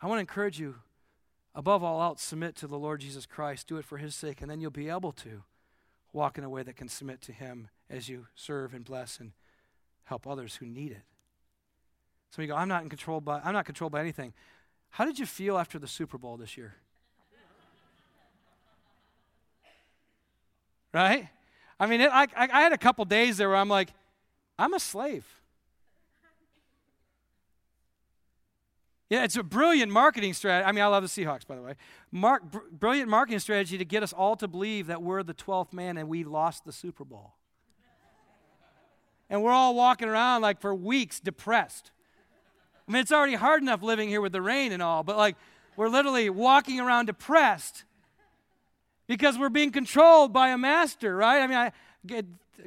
I 0.00 0.06
want 0.06 0.16
to 0.16 0.20
encourage 0.20 0.58
you 0.58 0.76
above 1.54 1.82
all 1.82 2.02
else, 2.02 2.22
submit 2.22 2.56
to 2.56 2.66
the 2.66 2.78
Lord 2.78 3.00
Jesus 3.00 3.26
Christ. 3.26 3.66
Do 3.66 3.76
it 3.76 3.84
for 3.84 3.98
his 3.98 4.14
sake, 4.14 4.40
and 4.40 4.50
then 4.50 4.60
you'll 4.60 4.70
be 4.70 4.88
able 4.88 5.12
to 5.12 5.42
walk 6.12 6.38
in 6.38 6.44
a 6.44 6.50
way 6.50 6.62
that 6.62 6.76
can 6.76 6.88
submit 6.88 7.20
to 7.22 7.32
him 7.32 7.68
as 7.88 8.08
you 8.08 8.26
serve 8.34 8.74
and 8.74 8.84
bless 8.84 9.18
and 9.18 9.32
help 10.04 10.26
others 10.26 10.56
who 10.56 10.66
need 10.66 10.92
it. 10.92 11.02
So 12.30 12.42
you 12.42 12.48
go, 12.48 12.54
I'm 12.54 12.68
not 12.68 12.82
in 12.82 12.88
control 12.88 13.20
by 13.20 13.40
I'm 13.44 13.52
not 13.52 13.64
controlled 13.64 13.92
by 13.92 14.00
anything. 14.00 14.32
How 14.90 15.04
did 15.04 15.18
you 15.18 15.26
feel 15.26 15.58
after 15.58 15.78
the 15.78 15.88
Super 15.88 16.18
Bowl 16.18 16.36
this 16.36 16.56
year? 16.56 16.76
right? 20.92 21.28
I 21.78 21.86
mean, 21.86 22.00
it, 22.00 22.10
I, 22.12 22.26
I 22.36 22.62
had 22.62 22.72
a 22.72 22.78
couple 22.78 23.04
days 23.04 23.36
there 23.36 23.48
where 23.48 23.56
I'm 23.56 23.68
like, 23.68 23.90
I'm 24.58 24.74
a 24.74 24.80
slave. 24.80 25.24
Yeah, 29.10 29.24
it's 29.24 29.36
a 29.36 29.42
brilliant 29.42 29.90
marketing 29.90 30.34
strategy. 30.34 30.64
I 30.64 30.70
mean, 30.70 30.84
I 30.84 30.86
love 30.86 31.02
the 31.02 31.08
Seahawks, 31.08 31.44
by 31.44 31.56
the 31.56 31.62
way. 31.62 31.74
Mark, 32.12 32.44
br- 32.44 32.58
brilliant 32.70 33.10
marketing 33.10 33.40
strategy 33.40 33.76
to 33.76 33.84
get 33.84 34.04
us 34.04 34.12
all 34.12 34.36
to 34.36 34.46
believe 34.46 34.86
that 34.86 35.02
we're 35.02 35.24
the 35.24 35.34
12th 35.34 35.72
man 35.72 35.96
and 35.96 36.08
we 36.08 36.22
lost 36.22 36.64
the 36.64 36.72
Super 36.72 37.04
Bowl. 37.04 37.34
and 39.28 39.42
we're 39.42 39.50
all 39.50 39.74
walking 39.74 40.08
around 40.08 40.42
like 40.42 40.60
for 40.60 40.72
weeks 40.72 41.18
depressed. 41.18 41.90
I 42.86 42.92
mean, 42.92 43.02
it's 43.02 43.10
already 43.10 43.34
hard 43.34 43.62
enough 43.62 43.82
living 43.82 44.08
here 44.08 44.20
with 44.20 44.32
the 44.32 44.42
rain 44.42 44.70
and 44.70 44.80
all, 44.80 45.02
but 45.02 45.16
like 45.16 45.36
we're 45.76 45.88
literally 45.88 46.30
walking 46.30 46.78
around 46.78 47.06
depressed 47.06 47.84
because 49.08 49.36
we're 49.36 49.48
being 49.48 49.72
controlled 49.72 50.32
by 50.32 50.50
a 50.50 50.58
master, 50.58 51.16
right? 51.16 51.42
I 51.42 51.46
mean, 51.48 51.58
I, 51.58 51.72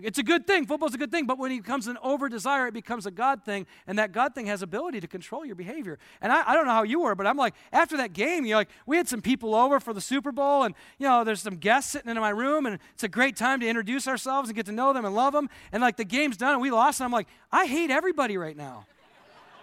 it's 0.01 0.17
a 0.17 0.23
good 0.23 0.47
thing. 0.47 0.65
Football's 0.65 0.93
a 0.93 0.97
good 0.97 1.11
thing, 1.11 1.25
but 1.25 1.37
when 1.37 1.51
it 1.51 1.61
becomes 1.61 1.87
an 1.87 1.97
over 2.01 2.29
desire, 2.29 2.67
it 2.67 2.73
becomes 2.73 3.05
a 3.05 3.11
God 3.11 3.43
thing, 3.43 3.65
and 3.87 3.99
that 3.99 4.11
God 4.11 4.33
thing 4.33 4.45
has 4.47 4.61
ability 4.61 5.01
to 5.01 5.07
control 5.07 5.45
your 5.45 5.55
behavior. 5.55 5.99
And 6.21 6.31
I, 6.31 6.51
I 6.51 6.53
don't 6.55 6.65
know 6.65 6.71
how 6.71 6.83
you 6.83 7.01
were, 7.01 7.15
but 7.15 7.27
I'm 7.27 7.37
like, 7.37 7.53
after 7.71 7.97
that 7.97 8.13
game, 8.13 8.45
you 8.45 8.51
know, 8.51 8.57
like 8.57 8.69
we 8.85 8.97
had 8.97 9.07
some 9.07 9.21
people 9.21 9.55
over 9.55 9.79
for 9.79 9.93
the 9.93 10.01
Super 10.01 10.31
Bowl, 10.31 10.63
and 10.63 10.75
you 10.97 11.07
know, 11.07 11.23
there's 11.23 11.41
some 11.41 11.57
guests 11.57 11.91
sitting 11.91 12.09
in 12.09 12.17
my 12.19 12.29
room, 12.29 12.65
and 12.65 12.79
it's 12.93 13.03
a 13.03 13.09
great 13.09 13.35
time 13.35 13.59
to 13.59 13.67
introduce 13.67 14.07
ourselves 14.07 14.49
and 14.49 14.55
get 14.55 14.65
to 14.65 14.71
know 14.71 14.93
them 14.93 15.05
and 15.05 15.15
love 15.15 15.33
them. 15.33 15.49
And 15.71 15.81
like 15.81 15.97
the 15.97 16.05
game's 16.05 16.37
done, 16.37 16.53
and 16.53 16.61
we 16.61 16.71
lost, 16.71 16.99
and 16.99 17.05
I'm 17.05 17.11
like, 17.11 17.27
I 17.51 17.65
hate 17.65 17.91
everybody 17.91 18.37
right 18.37 18.57
now, 18.57 18.85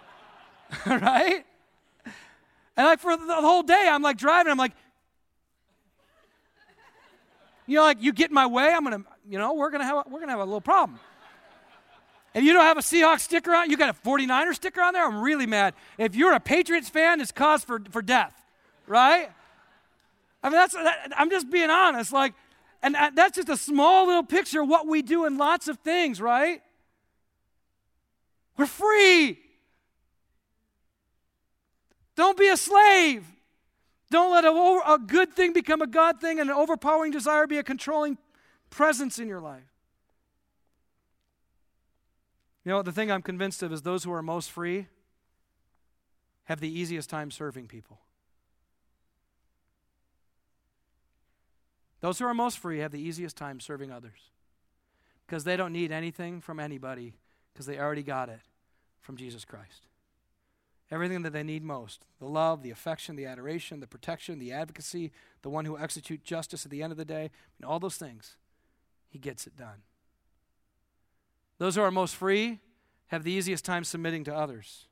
right? 0.85 1.45
And 2.77 2.85
like 2.85 2.99
for 2.99 3.15
the 3.17 3.35
whole 3.35 3.63
day, 3.63 3.87
I'm 3.89 4.01
like 4.01 4.17
driving, 4.17 4.51
I'm 4.51 4.57
like, 4.57 4.73
you 7.67 7.75
know, 7.77 7.83
like 7.83 8.01
you 8.01 8.11
get 8.11 8.29
in 8.29 8.33
my 8.33 8.47
way, 8.47 8.73
I'm 8.73 8.83
gonna, 8.83 9.03
you 9.27 9.37
know, 9.37 9.53
we're 9.53 9.69
gonna 9.69 9.85
have 9.85 10.05
a, 10.05 10.09
we're 10.09 10.19
gonna 10.19 10.31
have 10.31 10.41
a 10.41 10.45
little 10.45 10.61
problem. 10.61 10.99
If 12.33 12.43
you 12.43 12.53
don't 12.53 12.63
have 12.63 12.77
a 12.77 12.81
Seahawks 12.81 13.21
sticker 13.21 13.53
on, 13.53 13.69
you 13.69 13.77
got 13.77 13.89
a 13.89 14.07
49er 14.07 14.53
sticker 14.53 14.81
on 14.81 14.93
there, 14.93 15.05
I'm 15.05 15.21
really 15.21 15.45
mad. 15.45 15.73
If 15.97 16.15
you're 16.15 16.33
a 16.33 16.39
Patriots 16.39 16.89
fan, 16.89 17.19
it's 17.19 17.31
cause 17.31 17.63
for, 17.63 17.81
for 17.89 18.01
death, 18.01 18.33
right? 18.87 19.29
I 20.41 20.49
mean, 20.49 20.57
that's, 20.57 20.73
that, 20.73 21.11
I'm 21.17 21.29
just 21.29 21.49
being 21.51 21.69
honest. 21.69 22.13
Like, 22.13 22.33
and 22.81 22.95
uh, 22.95 23.11
that's 23.13 23.35
just 23.35 23.49
a 23.49 23.57
small 23.57 24.07
little 24.07 24.23
picture 24.23 24.61
of 24.61 24.69
what 24.69 24.87
we 24.87 25.01
do 25.01 25.25
in 25.25 25.37
lots 25.37 25.67
of 25.67 25.79
things, 25.79 26.21
right? 26.21 26.61
We're 28.57 28.65
free. 28.65 29.39
Don't 32.15 32.37
be 32.37 32.47
a 32.47 32.57
slave. 32.57 33.25
Don't 34.09 34.31
let 34.31 34.45
a, 34.45 34.49
a 34.49 34.99
good 34.99 35.33
thing 35.33 35.53
become 35.53 35.81
a 35.81 35.87
God 35.87 36.19
thing 36.19 36.39
and 36.39 36.49
an 36.49 36.55
overpowering 36.55 37.11
desire 37.11 37.45
be 37.45 37.57
a 37.57 37.63
controlling 37.63 38.17
presence 38.71 39.19
in 39.19 39.27
your 39.27 39.39
life. 39.39 39.71
You 42.65 42.71
know, 42.71 42.81
the 42.81 42.91
thing 42.91 43.11
I'm 43.11 43.21
convinced 43.21 43.61
of 43.61 43.71
is 43.71 43.83
those 43.83 44.03
who 44.03 44.11
are 44.11 44.23
most 44.23 44.49
free 44.49 44.87
have 46.45 46.59
the 46.59 46.79
easiest 46.79 47.09
time 47.09 47.29
serving 47.29 47.67
people. 47.67 47.99
Those 51.99 52.17
who 52.17 52.25
are 52.25 52.33
most 52.33 52.57
free 52.57 52.79
have 52.79 52.91
the 52.91 52.99
easiest 52.99 53.37
time 53.37 53.59
serving 53.59 53.91
others 53.91 54.31
because 55.27 55.43
they 55.43 55.55
don't 55.55 55.71
need 55.71 55.91
anything 55.91 56.41
from 56.41 56.59
anybody 56.59 57.13
because 57.53 57.67
they 57.67 57.77
already 57.77 58.01
got 58.01 58.29
it 58.29 58.41
from 59.01 59.17
Jesus 59.17 59.45
Christ 59.45 59.87
everything 60.91 61.21
that 61.21 61.31
they 61.31 61.43
need 61.43 61.63
most 61.63 62.05
the 62.19 62.27
love, 62.27 62.61
the 62.61 62.69
affection, 62.69 63.15
the 63.15 63.25
adoration, 63.25 63.79
the 63.79 63.87
protection, 63.87 64.37
the 64.37 64.51
advocacy, 64.51 65.11
the 65.41 65.49
one 65.49 65.65
who 65.65 65.77
executes 65.77 66.23
justice 66.23 66.65
at 66.65 66.71
the 66.71 66.83
end 66.83 66.91
of 66.91 66.97
the 66.97 67.05
day, 67.05 67.31
and 67.57 67.65
all 67.65 67.79
those 67.79 67.95
things, 67.95 68.35
he 69.11 69.19
gets 69.19 69.45
it 69.45 69.55
done. 69.55 69.83
Those 71.59 71.75
who 71.75 71.81
are 71.81 71.91
most 71.91 72.15
free 72.15 72.59
have 73.07 73.23
the 73.23 73.31
easiest 73.31 73.63
time 73.63 73.83
submitting 73.83 74.23
to 74.23 74.35
others 74.35 74.87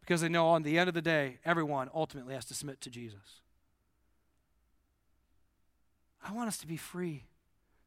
because 0.00 0.20
they 0.20 0.28
know 0.28 0.48
on 0.48 0.64
the 0.64 0.78
end 0.78 0.88
of 0.88 0.94
the 0.94 1.00
day, 1.00 1.38
everyone 1.46 1.88
ultimately 1.94 2.34
has 2.34 2.44
to 2.44 2.52
submit 2.52 2.78
to 2.82 2.90
Jesus. 2.90 3.40
I 6.22 6.32
want 6.32 6.48
us 6.48 6.58
to 6.58 6.66
be 6.66 6.76
free, 6.76 7.24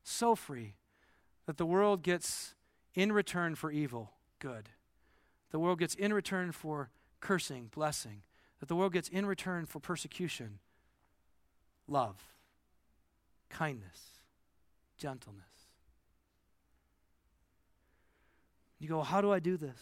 so 0.03 0.33
free, 0.33 0.73
that 1.45 1.57
the 1.57 1.65
world 1.65 2.01
gets 2.01 2.55
in 2.95 3.11
return 3.11 3.53
for 3.53 3.69
evil, 3.69 4.13
good. 4.39 4.69
The 5.51 5.59
world 5.59 5.77
gets 5.77 5.93
in 5.93 6.11
return 6.11 6.51
for 6.51 6.89
cursing, 7.19 7.69
blessing. 7.73 8.23
That 8.59 8.67
the 8.67 8.75
world 8.75 8.93
gets 8.93 9.09
in 9.09 9.27
return 9.27 9.67
for 9.67 9.79
persecution, 9.79 10.57
love, 11.87 12.15
kindness, 13.51 14.16
gentleness. 14.97 15.43
You 18.79 18.87
go, 18.87 19.01
how 19.01 19.21
do 19.21 19.31
I 19.31 19.39
do 19.39 19.57
this? 19.57 19.79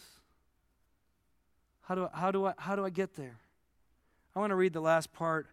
How 1.82 1.94
do, 1.94 2.08
I, 2.12 2.18
how, 2.18 2.30
do 2.30 2.46
I, 2.46 2.54
how 2.56 2.76
do 2.76 2.84
I 2.84 2.90
get 2.90 3.14
there? 3.14 3.36
I 4.34 4.40
want 4.40 4.50
to 4.50 4.56
read 4.56 4.72
the 4.72 4.80
last 4.80 5.12
part 5.12 5.46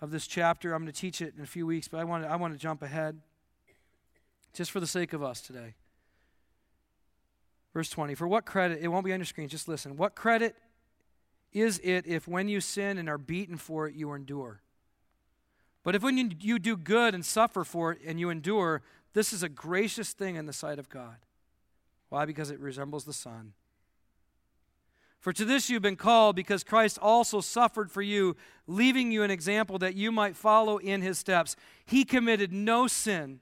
of 0.00 0.10
this 0.10 0.26
chapter. 0.26 0.74
I'm 0.74 0.82
going 0.82 0.92
to 0.92 1.00
teach 1.00 1.20
it 1.20 1.34
in 1.36 1.42
a 1.42 1.46
few 1.46 1.66
weeks, 1.66 1.88
but 1.88 1.98
I 1.98 2.04
want 2.04 2.24
to, 2.24 2.30
I 2.30 2.36
want 2.36 2.52
to 2.52 2.58
jump 2.58 2.82
ahead 2.82 3.18
just 4.52 4.70
for 4.70 4.80
the 4.80 4.86
sake 4.86 5.12
of 5.12 5.22
us 5.22 5.40
today. 5.40 5.74
Verse 7.72 7.90
20 7.90 8.14
For 8.14 8.26
what 8.26 8.46
credit, 8.46 8.80
it 8.80 8.88
won't 8.88 9.04
be 9.04 9.12
on 9.12 9.20
your 9.20 9.26
screen, 9.26 9.48
just 9.48 9.68
listen. 9.68 9.96
What 9.96 10.14
credit 10.14 10.56
is 11.52 11.78
it 11.82 12.06
if 12.06 12.26
when 12.26 12.48
you 12.48 12.60
sin 12.60 12.98
and 12.98 13.08
are 13.08 13.18
beaten 13.18 13.56
for 13.56 13.86
it, 13.86 13.94
you 13.94 14.12
endure? 14.12 14.60
But 15.86 15.94
if 15.94 16.02
when 16.02 16.18
you, 16.18 16.30
you 16.40 16.58
do 16.58 16.76
good 16.76 17.14
and 17.14 17.24
suffer 17.24 17.62
for 17.62 17.92
it 17.92 18.00
and 18.04 18.18
you 18.18 18.28
endure, 18.28 18.82
this 19.12 19.32
is 19.32 19.44
a 19.44 19.48
gracious 19.48 20.12
thing 20.12 20.34
in 20.34 20.46
the 20.46 20.52
sight 20.52 20.80
of 20.80 20.88
God. 20.88 21.14
Why? 22.08 22.24
Because 22.24 22.50
it 22.50 22.58
resembles 22.58 23.04
the 23.04 23.12
Son. 23.12 23.52
For 25.20 25.32
to 25.32 25.44
this 25.44 25.70
you've 25.70 25.82
been 25.82 25.94
called, 25.94 26.34
because 26.34 26.64
Christ 26.64 26.98
also 27.00 27.40
suffered 27.40 27.92
for 27.92 28.02
you, 28.02 28.34
leaving 28.66 29.12
you 29.12 29.22
an 29.22 29.30
example 29.30 29.78
that 29.78 29.94
you 29.94 30.10
might 30.10 30.34
follow 30.34 30.78
in 30.78 31.02
his 31.02 31.20
steps. 31.20 31.54
He 31.84 32.04
committed 32.04 32.52
no 32.52 32.88
sin, 32.88 33.38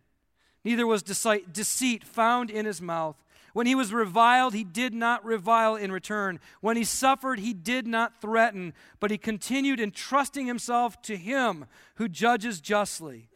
neither 0.64 0.86
was 0.86 1.02
deceit 1.02 2.04
found 2.04 2.50
in 2.50 2.66
his 2.66 2.82
mouth. 2.82 3.16
When 3.54 3.68
he 3.68 3.76
was 3.76 3.92
reviled, 3.92 4.52
he 4.52 4.64
did 4.64 4.92
not 4.92 5.24
revile 5.24 5.76
in 5.76 5.92
return. 5.92 6.40
When 6.60 6.76
he 6.76 6.82
suffered, 6.82 7.38
he 7.38 7.54
did 7.54 7.86
not 7.86 8.20
threaten, 8.20 8.74
but 8.98 9.12
he 9.12 9.16
continued 9.16 9.78
entrusting 9.78 10.46
himself 10.46 11.00
to 11.02 11.16
him 11.16 11.66
who 11.94 12.08
judges 12.08 12.60
justly. 12.60 13.28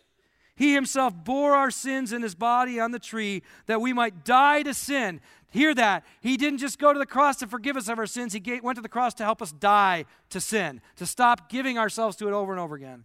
He 0.56 0.74
himself 0.74 1.14
bore 1.14 1.54
our 1.54 1.70
sins 1.70 2.12
in 2.12 2.22
his 2.22 2.34
body 2.34 2.80
on 2.80 2.90
the 2.90 2.98
tree 2.98 3.44
that 3.66 3.80
we 3.80 3.92
might 3.92 4.24
die 4.24 4.64
to 4.64 4.74
sin. 4.74 5.20
Hear 5.52 5.72
that. 5.76 6.04
He 6.20 6.36
didn't 6.36 6.58
just 6.58 6.80
go 6.80 6.92
to 6.92 6.98
the 6.98 7.06
cross 7.06 7.36
to 7.36 7.46
forgive 7.46 7.76
us 7.76 7.88
of 7.88 8.00
our 8.00 8.06
sins, 8.06 8.32
he 8.32 8.60
went 8.60 8.74
to 8.74 8.82
the 8.82 8.88
cross 8.88 9.14
to 9.14 9.24
help 9.24 9.40
us 9.40 9.52
die 9.52 10.04
to 10.30 10.40
sin, 10.40 10.80
to 10.96 11.06
stop 11.06 11.48
giving 11.48 11.78
ourselves 11.78 12.16
to 12.16 12.26
it 12.26 12.34
over 12.34 12.52
and 12.52 12.58
over 12.58 12.74
again, 12.74 13.04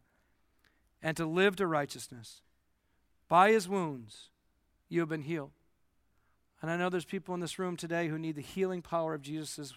and 1.04 1.16
to 1.16 1.28
live 1.28 1.56
to 1.58 1.68
righteousness. 1.68 2.42
By 3.30 3.52
his 3.52 3.70
wounds, 3.70 4.32
you 4.90 5.02
have 5.02 5.10
been 5.10 5.22
healed. 5.22 5.52
And 6.64 6.72
I 6.72 6.78
know 6.78 6.90
there's 6.90 7.04
people 7.04 7.34
in 7.34 7.42
this 7.42 7.60
room 7.60 7.76
today 7.76 8.08
who 8.08 8.18
need 8.18 8.38
the 8.38 8.42
healing 8.42 8.82
power 8.82 9.14
of 9.14 9.22
Jesus' 9.22 9.74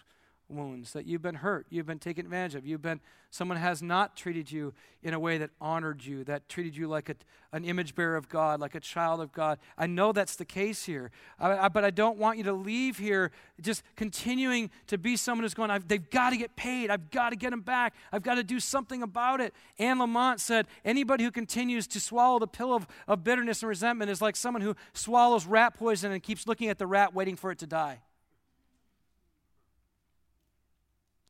wounds, 0.48 0.92
that 0.92 1.06
you've 1.06 1.22
been 1.22 1.36
hurt, 1.36 1.66
you've 1.70 1.86
been 1.86 1.98
taken 1.98 2.24
advantage 2.24 2.54
of, 2.54 2.66
you've 2.66 2.82
been, 2.82 3.00
someone 3.30 3.58
has 3.58 3.82
not 3.82 4.16
treated 4.16 4.50
you 4.50 4.72
in 5.02 5.12
a 5.12 5.18
way 5.18 5.38
that 5.38 5.50
honored 5.60 6.04
you, 6.04 6.24
that 6.24 6.48
treated 6.48 6.76
you 6.76 6.86
like 6.86 7.08
a, 7.08 7.16
an 7.52 7.64
image 7.64 7.94
bearer 7.94 8.16
of 8.16 8.28
God, 8.28 8.60
like 8.60 8.74
a 8.74 8.80
child 8.80 9.20
of 9.20 9.32
God. 9.32 9.58
I 9.76 9.86
know 9.86 10.12
that's 10.12 10.36
the 10.36 10.44
case 10.44 10.84
here, 10.84 11.10
I, 11.38 11.58
I, 11.58 11.68
but 11.68 11.84
I 11.84 11.90
don't 11.90 12.18
want 12.18 12.38
you 12.38 12.44
to 12.44 12.52
leave 12.52 12.98
here 12.98 13.32
just 13.60 13.82
continuing 13.96 14.70
to 14.86 14.98
be 14.98 15.16
someone 15.16 15.42
who's 15.42 15.54
going, 15.54 15.70
they've 15.86 16.10
got 16.10 16.30
to 16.30 16.36
get 16.36 16.54
paid, 16.56 16.90
I've 16.90 17.10
got 17.10 17.30
to 17.30 17.36
get 17.36 17.50
them 17.50 17.62
back, 17.62 17.94
I've 18.12 18.22
got 18.22 18.36
to 18.36 18.44
do 18.44 18.60
something 18.60 19.02
about 19.02 19.40
it. 19.40 19.52
Anne 19.78 19.98
Lamott 19.98 20.40
said, 20.40 20.66
anybody 20.84 21.24
who 21.24 21.30
continues 21.30 21.86
to 21.88 22.00
swallow 22.00 22.38
the 22.38 22.46
pill 22.46 22.72
of, 22.72 22.86
of 23.08 23.24
bitterness 23.24 23.62
and 23.62 23.68
resentment 23.68 24.10
is 24.10 24.22
like 24.22 24.36
someone 24.36 24.62
who 24.62 24.76
swallows 24.92 25.46
rat 25.46 25.74
poison 25.74 26.12
and 26.12 26.22
keeps 26.22 26.46
looking 26.46 26.68
at 26.68 26.78
the 26.78 26.86
rat 26.86 27.14
waiting 27.14 27.36
for 27.36 27.50
it 27.50 27.58
to 27.58 27.66
die. 27.66 28.00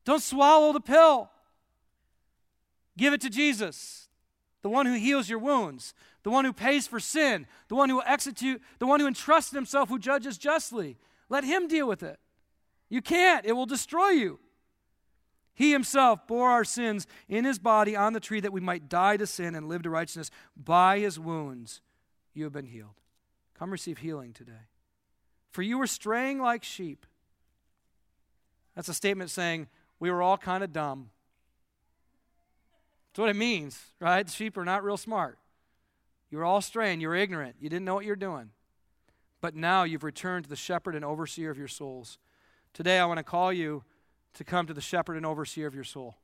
Don't 0.07 0.23
swallow 0.23 0.71
the 0.71 0.79
pill. 0.79 1.29
Give 2.97 3.13
it 3.13 3.19
to 3.19 3.29
Jesus, 3.29 4.07
the 4.61 4.69
one 4.69 4.85
who 4.85 4.93
heals 4.93 5.27
your 5.27 5.37
wounds, 5.37 5.93
the 6.23 6.29
one 6.29 6.45
who 6.45 6.53
pays 6.53 6.87
for 6.87 6.97
sin, 6.97 7.45
the 7.67 7.75
one 7.75 7.89
who 7.89 8.01
execute, 8.01 8.61
the 8.79 8.87
one 8.87 9.01
who 9.01 9.07
entrusted 9.07 9.57
himself, 9.57 9.89
who 9.89 9.99
judges 9.99 10.37
justly. 10.37 10.97
Let 11.27 11.43
him 11.43 11.67
deal 11.67 11.89
with 11.89 12.03
it. 12.03 12.21
You 12.87 13.01
can't, 13.01 13.45
it 13.45 13.51
will 13.51 13.65
destroy 13.65 14.11
you. 14.11 14.39
He 15.53 15.73
himself 15.73 16.25
bore 16.25 16.51
our 16.51 16.63
sins 16.63 17.05
in 17.27 17.43
his 17.43 17.59
body 17.59 17.93
on 17.93 18.13
the 18.13 18.21
tree 18.21 18.39
that 18.39 18.53
we 18.53 18.61
might 18.61 18.87
die 18.87 19.17
to 19.17 19.27
sin 19.27 19.55
and 19.55 19.67
live 19.67 19.81
to 19.81 19.89
righteousness. 19.89 20.31
By 20.55 20.99
his 20.99 21.19
wounds, 21.19 21.81
you 22.33 22.45
have 22.45 22.53
been 22.53 22.67
healed. 22.67 23.01
Come 23.59 23.71
receive 23.71 23.97
healing 23.97 24.31
today. 24.31 24.69
For 25.51 25.63
you 25.63 25.77
were 25.77 25.85
straying 25.85 26.39
like 26.39 26.63
sheep. 26.63 27.05
That's 28.73 28.87
a 28.87 28.93
statement 28.93 29.31
saying, 29.31 29.67
we 29.99 30.11
were 30.11 30.21
all 30.21 30.37
kind 30.37 30.63
of 30.63 30.71
dumb. 30.73 31.09
That's 33.09 33.19
what 33.19 33.29
it 33.29 33.35
means, 33.35 33.79
right? 33.99 34.25
The 34.25 34.31
sheep 34.31 34.57
are 34.57 34.65
not 34.65 34.83
real 34.83 34.97
smart. 34.97 35.39
You 36.29 36.37
were 36.37 36.45
all 36.45 36.61
straying. 36.61 37.01
You 37.01 37.07
were 37.07 37.15
ignorant. 37.15 37.55
You 37.59 37.69
didn't 37.69 37.85
know 37.85 37.95
what 37.95 38.05
you're 38.05 38.15
doing. 38.15 38.51
but 39.41 39.55
now 39.55 39.83
you've 39.83 40.03
returned 40.03 40.43
to 40.45 40.49
the 40.49 40.55
shepherd 40.55 40.95
and 40.95 41.05
overseer 41.05 41.49
of 41.51 41.57
your 41.57 41.67
souls. 41.67 42.17
Today, 42.73 42.99
I 42.99 43.05
want 43.05 43.17
to 43.17 43.23
call 43.23 43.53
you 43.53 43.83
to 44.33 44.43
come 44.43 44.67
to 44.67 44.73
the 44.73 44.81
shepherd 44.81 45.15
and 45.15 45.25
overseer 45.25 45.67
of 45.67 45.75
your 45.75 45.83
soul. 45.83 46.17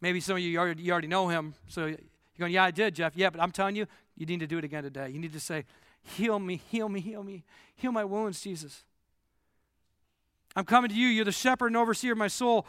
Maybe 0.00 0.20
some 0.20 0.36
of 0.36 0.42
you 0.42 0.58
already, 0.58 0.82
you 0.82 0.92
already 0.92 1.08
know 1.08 1.28
him, 1.28 1.54
so 1.68 1.86
you're 1.86 1.98
going, 2.38 2.52
Yeah, 2.52 2.64
I 2.64 2.70
did, 2.70 2.94
Jeff. 2.94 3.16
Yeah, 3.16 3.30
but 3.30 3.40
I'm 3.40 3.50
telling 3.52 3.76
you, 3.76 3.86
you 4.16 4.26
need 4.26 4.40
to 4.40 4.46
do 4.46 4.58
it 4.58 4.64
again 4.64 4.82
today. 4.82 5.08
You 5.10 5.18
need 5.18 5.32
to 5.32 5.40
say, 5.40 5.64
Heal 6.02 6.38
me, 6.38 6.56
heal 6.70 6.88
me, 6.88 7.00
heal 7.00 7.22
me. 7.22 7.44
Heal 7.76 7.92
my 7.92 8.04
wounds, 8.04 8.40
Jesus. 8.40 8.84
I'm 10.56 10.64
coming 10.64 10.88
to 10.88 10.96
you. 10.96 11.06
You're 11.08 11.26
the 11.26 11.32
shepherd 11.32 11.68
and 11.68 11.76
overseer 11.76 12.12
of 12.12 12.18
my 12.18 12.28
soul. 12.28 12.66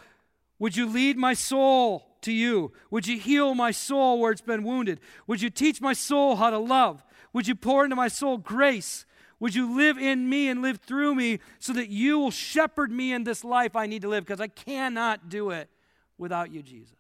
Would 0.60 0.76
you 0.76 0.88
lead 0.88 1.18
my 1.18 1.34
soul 1.34 2.06
to 2.22 2.34
you? 2.34 2.74
Would 2.92 3.08
you 3.08 3.18
heal 3.18 3.56
my 3.56 3.72
soul 3.72 4.20
where 4.20 4.32
it's 4.32 4.42
been 4.42 4.64
wounded? 4.64 5.00
Would 5.26 5.42
you 5.42 5.50
teach 5.50 5.80
my 5.80 5.94
soul 5.94 6.36
how 6.36 6.50
to 6.50 6.58
love? 6.58 7.04
Would 7.32 7.48
you 7.48 7.56
pour 7.56 7.86
into 7.86 7.96
my 7.96 8.10
soul 8.10 8.38
grace? 8.38 9.06
Would 9.40 9.56
you 9.56 9.78
live 9.78 9.98
in 9.98 10.28
me 10.28 10.50
and 10.50 10.62
live 10.62 10.78
through 10.78 11.16
me 11.16 11.40
so 11.60 11.72
that 11.74 11.90
you 11.90 12.20
will 12.20 12.32
shepherd 12.32 12.92
me 12.92 13.14
in 13.14 13.24
this 13.24 13.44
life 13.44 13.76
I 13.76 13.86
need 13.86 14.02
to 14.02 14.10
live? 14.10 14.26
Because 14.26 14.42
I 14.42 14.48
cannot 14.48 15.30
do 15.30 15.52
it 15.52 15.70
without 16.18 16.52
you, 16.52 16.64
Jesus. 16.64 16.98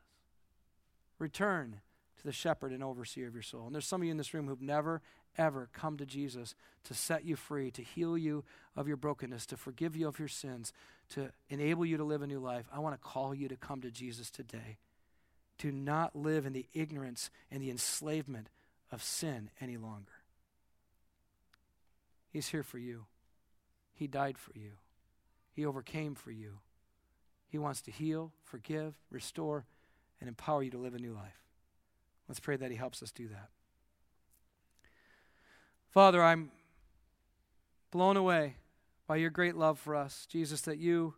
Return 1.19 1.81
to 2.17 2.23
the 2.23 2.31
shepherd 2.31 2.71
and 2.71 2.83
overseer 2.83 3.27
of 3.27 3.33
your 3.33 3.43
soul. 3.43 3.65
And 3.65 3.73
there's 3.73 3.88
some 3.88 4.01
of 4.01 4.05
you 4.05 4.11
in 4.11 4.17
this 4.17 4.33
room 4.33 4.47
who've 4.47 4.61
never, 4.61 5.01
ever 5.38 5.69
come 5.73 5.97
to 5.97 6.05
Jesus 6.05 6.55
to 6.85 6.93
set 6.93 7.25
you 7.25 7.35
free, 7.35 7.71
to 7.71 7.81
heal 7.81 8.17
you 8.17 8.43
of 8.75 8.88
your 8.88 8.97
brokenness, 8.97 9.45
to 9.47 9.57
forgive 9.57 9.95
you 9.95 10.07
of 10.07 10.19
your 10.19 10.27
sins, 10.27 10.73
to 11.09 11.31
enable 11.49 11.85
you 11.85 11.97
to 11.97 12.03
live 12.03 12.21
a 12.21 12.27
new 12.27 12.39
life. 12.39 12.65
I 12.73 12.79
want 12.79 12.95
to 12.95 13.07
call 13.07 13.33
you 13.33 13.47
to 13.47 13.55
come 13.55 13.81
to 13.81 13.91
Jesus 13.91 14.29
today. 14.29 14.77
To 15.59 15.71
not 15.71 16.15
live 16.15 16.45
in 16.45 16.53
the 16.53 16.67
ignorance 16.73 17.29
and 17.51 17.61
the 17.61 17.71
enslavement 17.71 18.49
of 18.91 19.03
sin 19.03 19.49
any 19.59 19.77
longer. 19.77 20.11
He's 22.29 22.49
here 22.49 22.63
for 22.63 22.77
you. 22.77 23.05
He 23.93 24.07
died 24.07 24.38
for 24.38 24.51
you. 24.53 24.73
He 25.53 25.65
overcame 25.65 26.13
for 26.13 26.29
you. 26.31 26.59
He 27.49 27.57
wants 27.57 27.81
to 27.81 27.91
heal, 27.91 28.31
forgive, 28.43 28.93
restore, 29.09 29.65
and 30.19 30.27
empower 30.27 30.61
you 30.61 30.71
to 30.71 30.77
live 30.77 30.93
a 30.93 30.99
new 30.99 31.13
life. 31.13 31.41
Let's 32.27 32.39
pray 32.39 32.57
that 32.57 32.71
He 32.71 32.77
helps 32.77 33.01
us 33.01 33.11
do 33.11 33.27
that. 33.29 33.49
Father, 35.97 36.23
I'm 36.23 36.51
blown 37.89 38.17
away 38.17 38.57
by 39.07 39.15
your 39.15 39.31
great 39.31 39.55
love 39.55 39.79
for 39.79 39.95
us, 39.95 40.27
Jesus, 40.29 40.61
that 40.61 40.77
you 40.77 41.15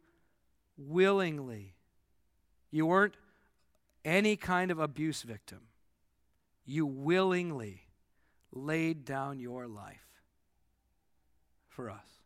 willingly, 0.77 1.75
you 2.71 2.85
weren't 2.85 3.15
any 4.05 4.37
kind 4.37 4.71
of 4.71 4.79
abuse 4.79 5.23
victim, 5.23 5.63
you 6.63 6.85
willingly 6.85 7.87
laid 8.53 9.03
down 9.03 9.37
your 9.37 9.67
life 9.67 10.23
for 11.67 11.89
us. 11.89 12.21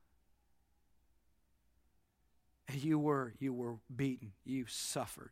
And 2.68 2.84
you 2.84 3.00
were 3.00 3.34
you 3.40 3.52
were 3.52 3.78
beaten. 3.96 4.34
You 4.46 4.66
suffered 4.68 5.32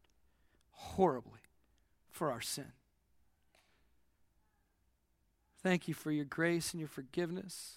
horribly 0.72 1.42
for 2.10 2.32
our 2.32 2.42
sin. 2.42 2.72
Thank 5.64 5.88
you 5.88 5.94
for 5.94 6.12
your 6.12 6.26
grace 6.26 6.72
and 6.72 6.80
your 6.80 6.90
forgiveness. 6.90 7.76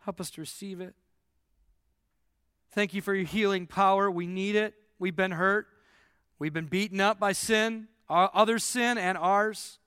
Help 0.00 0.20
us 0.20 0.30
to 0.32 0.40
receive 0.40 0.80
it. 0.80 0.94
Thank 2.72 2.94
you 2.94 3.02
for 3.02 3.14
your 3.14 3.26
healing 3.26 3.66
power. 3.66 4.10
We 4.10 4.26
need 4.26 4.54
it. 4.54 4.74
We've 4.98 5.16
been 5.16 5.32
hurt. 5.32 5.66
We've 6.38 6.52
been 6.52 6.66
beaten 6.66 7.00
up 7.00 7.18
by 7.18 7.32
sin, 7.32 7.88
our 8.08 8.30
other 8.32 8.58
sin 8.58 8.96
and 8.96 9.18
ours. 9.18 9.78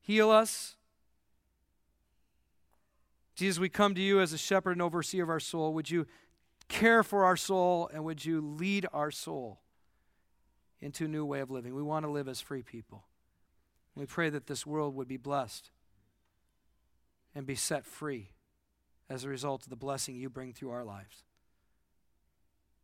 Heal 0.00 0.30
us. 0.30 0.76
Jesus, 3.34 3.60
we 3.60 3.68
come 3.68 3.94
to 3.94 4.00
you 4.00 4.20
as 4.20 4.32
a 4.32 4.38
shepherd 4.38 4.72
and 4.72 4.82
overseer 4.82 5.22
of 5.22 5.28
our 5.28 5.40
soul. 5.40 5.74
Would 5.74 5.90
you 5.90 6.06
care 6.68 7.02
for 7.02 7.24
our 7.24 7.36
soul 7.36 7.90
and 7.92 8.04
would 8.04 8.24
you 8.24 8.40
lead 8.40 8.86
our 8.92 9.10
soul 9.10 9.60
into 10.80 11.04
a 11.04 11.08
new 11.08 11.24
way 11.24 11.40
of 11.40 11.50
living? 11.50 11.74
We 11.74 11.82
want 11.82 12.06
to 12.06 12.10
live 12.10 12.28
as 12.28 12.40
free 12.40 12.62
people. 12.62 13.04
We 13.94 14.06
pray 14.06 14.30
that 14.30 14.46
this 14.46 14.66
world 14.66 14.96
would 14.96 15.08
be 15.08 15.18
blessed 15.18 15.70
and 17.36 17.46
be 17.46 17.54
set 17.54 17.84
free 17.84 18.30
as 19.10 19.22
a 19.22 19.28
result 19.28 19.62
of 19.62 19.68
the 19.68 19.76
blessing 19.76 20.16
you 20.16 20.30
bring 20.30 20.54
through 20.54 20.70
our 20.70 20.84
lives. 20.84 21.22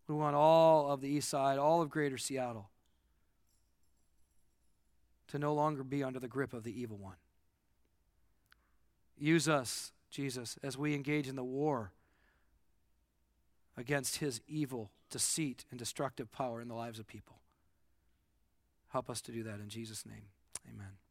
We 0.07 0.14
want 0.14 0.36
all 0.36 0.90
of 0.90 1.00
the 1.00 1.09
east 1.09 1.30
side, 1.30 1.59
all 1.59 1.80
of 1.80 1.88
greater 1.88 2.18
Seattle, 2.18 2.68
to 5.28 5.38
no 5.38 5.55
longer 5.55 5.82
be 5.82 6.05
under 6.05 6.20
the 6.20 6.28
grip 6.28 6.53
of 6.53 6.64
the 6.64 6.80
evil 6.80 6.98
one. 6.98 7.16
Use 9.16 9.48
us 9.48 9.92
Jesus, 10.11 10.59
as 10.62 10.76
we 10.76 10.94
engage 10.94 11.28
in 11.28 11.36
the 11.36 11.42
war 11.42 11.92
against 13.74 14.18
his 14.18 14.42
evil, 14.46 14.90
deceit, 15.09 15.64
and 15.70 15.78
destructive 15.78 16.30
power 16.30 16.61
in 16.61 16.68
the 16.68 16.74
lives 16.74 16.98
of 16.98 17.07
people. 17.07 17.36
Help 18.90 19.09
us 19.09 19.22
to 19.22 19.32
do 19.32 19.42
that 19.44 19.61
in 19.61 19.70
Jesus' 19.70 20.05
name. 20.05 20.26
Amen. 20.68 21.01